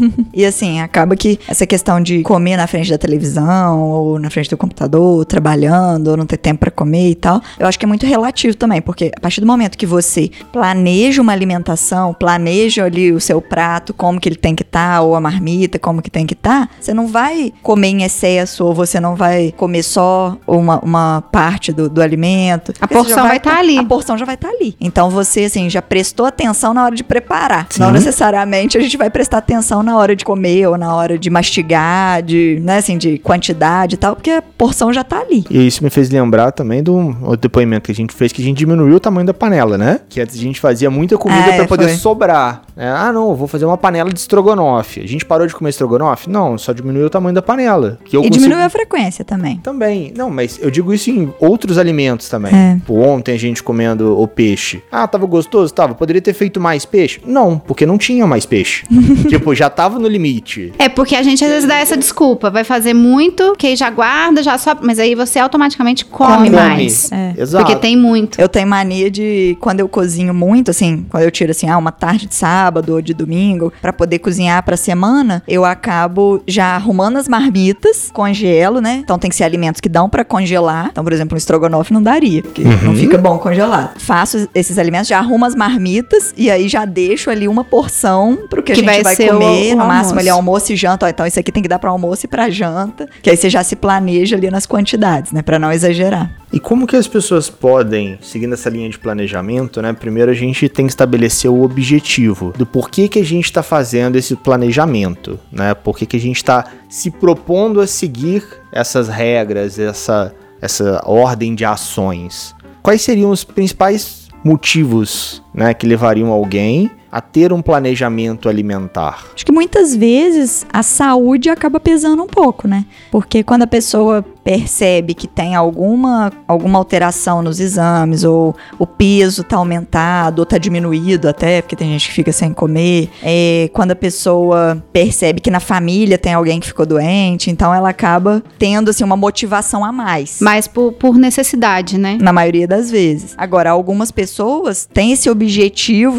e 0.32 0.46
assim, 0.46 0.80
acaba 0.80 1.14
que 1.14 1.38
essa 1.46 1.66
questão 1.66 2.00
de 2.00 2.22
comer 2.22 2.56
na 2.56 2.66
frente 2.66 2.88
da 2.88 2.96
televisão, 2.96 3.82
ou 3.82 4.18
na 4.18 4.30
frente 4.30 4.48
do 4.48 4.56
computador, 4.56 5.26
trabalhando, 5.26 6.08
ou 6.08 6.16
não 6.16 6.24
ter 6.24 6.38
tempo 6.38 6.60
para 6.60 6.70
comer 6.70 7.10
e 7.10 7.14
tal, 7.14 7.42
eu 7.58 7.66
acho 7.66 7.78
que 7.78 7.84
é 7.84 7.88
muito 7.88 8.06
relativo 8.06 8.56
também, 8.56 8.80
porque 8.80 9.12
a 9.14 9.20
partir 9.20 9.42
do 9.42 9.46
momento 9.46 9.76
que 9.76 9.84
você 9.84 10.30
planeja 10.50 11.20
uma 11.20 11.32
alimentação, 11.32 12.14
planeja 12.14 12.86
ali 12.86 13.12
o 13.12 13.20
seu 13.20 13.42
prato, 13.42 13.92
como 13.92 14.18
que 14.18 14.26
ele 14.26 14.36
tem 14.36 14.54
que 14.54 14.62
estar, 14.62 14.96
tá, 14.96 15.02
ou 15.02 15.14
a 15.14 15.20
marmita, 15.20 15.78
como 15.78 16.00
que 16.00 16.10
tem 16.10 16.24
que 16.24 16.32
estar, 16.32 16.66
tá, 16.66 16.72
você 16.80 16.94
não 16.94 17.08
vai 17.08 17.52
comer 17.62 17.88
em 17.88 18.04
excesso, 18.04 18.64
ou 18.64 18.72
você 18.72 18.98
não 18.98 19.14
vai 19.14 19.52
comer 19.54 19.82
só 19.82 20.34
uma, 20.46 20.78
uma 20.80 21.22
parte 21.30 21.72
do, 21.72 21.90
do 21.90 22.00
alimento. 22.00 22.72
A 22.80 22.88
porção 22.88 23.24
vai 23.24 23.36
estar 23.36 23.50
tá 23.50 23.58
ali. 23.66 23.78
A 23.78 23.84
porção 23.84 24.16
já 24.16 24.24
vai 24.24 24.34
estar 24.34 24.48
tá 24.48 24.54
ali. 24.54 24.76
Então 24.80 25.10
você, 25.10 25.44
assim, 25.44 25.68
já 25.68 25.82
prestou 25.82 26.26
atenção 26.26 26.72
na 26.72 26.84
hora 26.84 26.94
de 26.94 27.04
preparar. 27.04 27.66
Sim. 27.70 27.80
Não 27.80 27.90
necessariamente 27.90 28.78
a 28.78 28.80
gente 28.80 28.96
vai 28.96 29.10
prestar 29.10 29.38
atenção 29.38 29.82
na 29.82 29.96
hora 29.96 30.14
de 30.14 30.24
comer 30.24 30.66
ou 30.68 30.78
na 30.78 30.94
hora 30.94 31.18
de 31.18 31.28
mastigar, 31.28 32.22
de, 32.22 32.58
né, 32.62 32.78
assim, 32.78 32.96
de 32.96 33.18
quantidade 33.18 33.94
e 33.94 33.98
tal, 33.98 34.14
porque 34.14 34.30
a 34.30 34.42
porção 34.42 34.92
já 34.92 35.04
tá 35.04 35.20
ali. 35.20 35.44
E 35.50 35.66
isso 35.66 35.82
me 35.82 35.90
fez 35.90 36.08
lembrar 36.10 36.52
também 36.52 36.82
do 36.82 36.94
outro 37.22 37.42
depoimento 37.42 37.86
que 37.86 37.92
a 37.92 37.94
gente 37.94 38.14
fez, 38.14 38.32
que 38.32 38.40
a 38.40 38.44
gente 38.44 38.56
diminuiu 38.56 38.96
o 38.96 39.00
tamanho 39.00 39.26
da 39.26 39.34
panela, 39.34 39.76
né? 39.76 40.00
Que 40.08 40.20
antes 40.20 40.36
a 40.36 40.40
gente 40.40 40.60
fazia 40.60 40.90
muita 40.90 41.18
comida 41.18 41.48
é, 41.50 41.56
para 41.56 41.66
poder 41.66 41.88
foi. 41.88 41.96
sobrar. 41.96 42.62
É, 42.76 42.86
ah, 42.86 43.10
não, 43.10 43.34
vou 43.34 43.48
fazer 43.48 43.64
uma 43.64 43.78
panela 43.78 44.12
de 44.12 44.20
estrogonofe. 44.20 45.00
A 45.00 45.08
gente 45.08 45.24
parou 45.24 45.46
de 45.46 45.54
comer 45.54 45.70
estrogonofe? 45.70 46.28
Não, 46.28 46.58
só 46.58 46.74
diminuiu 46.74 47.06
o 47.06 47.10
tamanho 47.10 47.34
da 47.34 47.40
panela. 47.40 47.98
Que 48.04 48.16
eu 48.16 48.22
e 48.22 48.28
diminuiu 48.28 48.60
a 48.60 48.68
frequência 48.68 49.24
também. 49.24 49.56
Também. 49.58 50.12
Não, 50.14 50.28
mas 50.28 50.58
eu 50.60 50.70
digo 50.70 50.92
isso 50.92 51.10
em 51.10 51.32
outros 51.40 51.78
alimentos 51.78 52.28
também. 52.28 52.52
É. 52.54 52.78
ontem 52.90 53.32
a 53.32 53.38
gente 53.38 53.62
comendo 53.62 54.20
o 54.20 54.28
peixe. 54.28 54.82
Ah, 54.92 55.08
tava 55.08 55.24
gostoso? 55.24 55.72
Tava. 55.72 55.94
Poderia 55.94 56.20
ter 56.20 56.34
feito 56.34 56.60
mais 56.60 56.84
peixe? 56.84 57.20
Não, 57.24 57.58
porque 57.58 57.86
não 57.86 57.96
tinha 57.96 58.26
mais 58.26 58.44
peixe. 58.44 58.84
tipo, 59.26 59.54
já 59.54 59.70
tava 59.70 59.98
no 59.98 60.06
limite. 60.06 60.72
É 60.78 60.88
porque 60.88 61.16
a 61.16 61.22
gente 61.22 61.42
às 61.42 61.50
vezes 61.50 61.66
dá 61.66 61.76
essa 61.76 61.96
desculpa. 61.96 62.50
Vai 62.50 62.62
fazer 62.62 62.92
muito, 62.92 63.54
que 63.56 63.68
aí 63.68 63.76
já 63.76 63.88
guarda, 63.88 64.42
já 64.42 64.58
sobe. 64.58 64.82
Mas 64.84 64.98
aí 64.98 65.14
você 65.14 65.38
automaticamente 65.38 66.04
come, 66.04 66.50
come. 66.50 66.50
mais. 66.50 67.10
É. 67.10 67.34
Exato. 67.38 67.64
Porque 67.64 67.80
tem 67.80 67.96
muito. 67.96 68.38
Eu 68.38 68.50
tenho 68.50 68.66
mania 68.66 69.10
de, 69.10 69.56
quando 69.60 69.80
eu 69.80 69.88
cozinho 69.88 70.34
muito, 70.34 70.70
assim, 70.70 71.06
quando 71.08 71.22
eu 71.22 71.30
tiro 71.30 71.52
assim, 71.52 71.70
ah, 71.70 71.78
uma 71.78 71.92
tarde 71.92 72.26
de 72.26 72.34
sábado 72.34 72.65
ou 72.74 73.02
de 73.02 73.14
domingo, 73.14 73.72
para 73.80 73.92
poder 73.92 74.18
cozinhar 74.18 74.62
pra 74.62 74.76
semana, 74.76 75.42
eu 75.46 75.64
acabo 75.64 76.42
já 76.46 76.74
arrumando 76.74 77.16
as 77.16 77.28
marmitas, 77.28 78.10
congelo, 78.12 78.80
né? 78.80 79.00
Então 79.02 79.18
tem 79.18 79.30
que 79.30 79.36
ser 79.36 79.44
alimentos 79.44 79.80
que 79.80 79.88
dão 79.88 80.08
para 80.08 80.24
congelar. 80.24 80.88
Então, 80.90 81.04
por 81.04 81.12
exemplo, 81.12 81.34
um 81.34 81.38
estrogonofe 81.38 81.92
não 81.92 82.02
daria, 82.02 82.42
porque 82.42 82.62
uhum. 82.62 82.78
não 82.82 82.94
fica 82.94 83.18
bom 83.18 83.38
congelado. 83.38 83.98
Faço 83.98 84.48
esses 84.54 84.78
alimentos, 84.78 85.08
já 85.08 85.18
arrumo 85.18 85.44
as 85.44 85.54
marmitas 85.54 86.32
e 86.36 86.50
aí 86.50 86.68
já 86.68 86.84
deixo 86.84 87.30
ali 87.30 87.48
uma 87.48 87.64
porção 87.64 88.38
pro 88.48 88.62
que, 88.62 88.72
que 88.72 88.80
a 88.80 88.92
gente 88.92 89.04
vai, 89.04 89.16
vai 89.16 89.28
comer, 89.28 89.72
o, 89.72 89.76
o 89.76 89.78
no 89.78 89.86
máximo 89.86 90.20
ali 90.20 90.28
almoço 90.28 90.72
e 90.72 90.76
janta. 90.76 91.06
Ó, 91.06 91.08
então 91.08 91.26
isso 91.26 91.38
aqui 91.38 91.52
tem 91.52 91.62
que 91.62 91.68
dar 91.68 91.78
para 91.78 91.90
almoço 91.90 92.26
e 92.26 92.28
para 92.28 92.48
janta, 92.50 93.08
que 93.22 93.30
aí 93.30 93.36
você 93.36 93.50
já 93.50 93.62
se 93.62 93.76
planeja 93.76 94.36
ali 94.36 94.50
nas 94.50 94.66
quantidades, 94.66 95.32
né, 95.32 95.42
para 95.42 95.58
não 95.58 95.72
exagerar. 95.72 96.30
E 96.52 96.60
como 96.60 96.86
que 96.86 96.96
as 96.96 97.08
pessoas 97.08 97.50
podem, 97.50 98.18
seguindo 98.22 98.54
essa 98.54 98.70
linha 98.70 98.88
de 98.88 98.98
planejamento, 98.98 99.82
né? 99.82 99.92
Primeiro 99.92 100.30
a 100.30 100.34
gente 100.34 100.68
tem 100.68 100.86
que 100.86 100.92
estabelecer 100.92 101.50
o 101.50 101.62
objetivo 101.62 102.52
do 102.56 102.64
porquê 102.64 103.08
que 103.08 103.18
a 103.18 103.24
gente 103.24 103.46
está 103.46 103.62
fazendo 103.62 104.16
esse 104.16 104.36
planejamento, 104.36 105.38
né? 105.50 105.74
Por 105.74 105.98
que, 105.98 106.06
que 106.06 106.16
a 106.16 106.20
gente 106.20 106.36
está 106.36 106.64
se 106.88 107.10
propondo 107.10 107.80
a 107.80 107.86
seguir 107.86 108.44
essas 108.72 109.08
regras, 109.08 109.78
essa, 109.78 110.34
essa 110.60 111.02
ordem 111.04 111.54
de 111.54 111.64
ações. 111.64 112.54
Quais 112.82 113.02
seriam 113.02 113.30
os 113.30 113.42
principais 113.42 114.28
motivos 114.44 115.42
né, 115.56 115.72
que 115.72 115.86
levariam 115.86 116.30
alguém 116.30 116.90
a 117.10 117.20
ter 117.20 117.50
um 117.50 117.62
planejamento 117.62 118.46
alimentar? 118.46 119.24
Acho 119.34 119.46
que 119.46 119.52
muitas 119.52 119.96
vezes 119.96 120.66
a 120.70 120.82
saúde 120.82 121.48
acaba 121.48 121.80
pesando 121.80 122.22
um 122.22 122.26
pouco, 122.26 122.68
né? 122.68 122.84
Porque 123.10 123.42
quando 123.42 123.62
a 123.62 123.66
pessoa 123.66 124.22
percebe 124.44 125.14
que 125.14 125.26
tem 125.26 125.54
alguma, 125.54 126.30
alguma 126.46 126.78
alteração 126.78 127.42
nos 127.42 127.58
exames, 127.58 128.22
ou 128.22 128.54
o 128.78 128.86
peso 128.86 129.42
tá 129.42 129.56
aumentado, 129.56 130.40
ou 130.40 130.46
tá 130.46 130.58
diminuído 130.58 131.28
até, 131.28 131.62
porque 131.62 131.74
tem 131.74 131.90
gente 131.90 132.08
que 132.08 132.14
fica 132.14 132.32
sem 132.32 132.52
comer, 132.52 133.08
é, 133.22 133.70
quando 133.72 133.92
a 133.92 133.96
pessoa 133.96 134.84
percebe 134.92 135.40
que 135.40 135.50
na 135.50 135.58
família 135.58 136.18
tem 136.18 136.34
alguém 136.34 136.60
que 136.60 136.66
ficou 136.66 136.84
doente, 136.84 137.50
então 137.50 137.74
ela 137.74 137.88
acaba 137.88 138.42
tendo, 138.58 138.90
assim, 138.90 139.02
uma 139.02 139.16
motivação 139.16 139.84
a 139.84 139.90
mais. 139.90 140.38
Mas 140.40 140.68
por, 140.68 140.92
por 140.92 141.16
necessidade, 141.16 141.96
né? 141.96 142.18
Na 142.20 142.32
maioria 142.32 142.68
das 142.68 142.90
vezes. 142.90 143.34
Agora, 143.38 143.70
algumas 143.70 144.10
pessoas 144.10 144.86
têm 144.92 145.12
esse 145.12 145.30
objetivo 145.30 145.45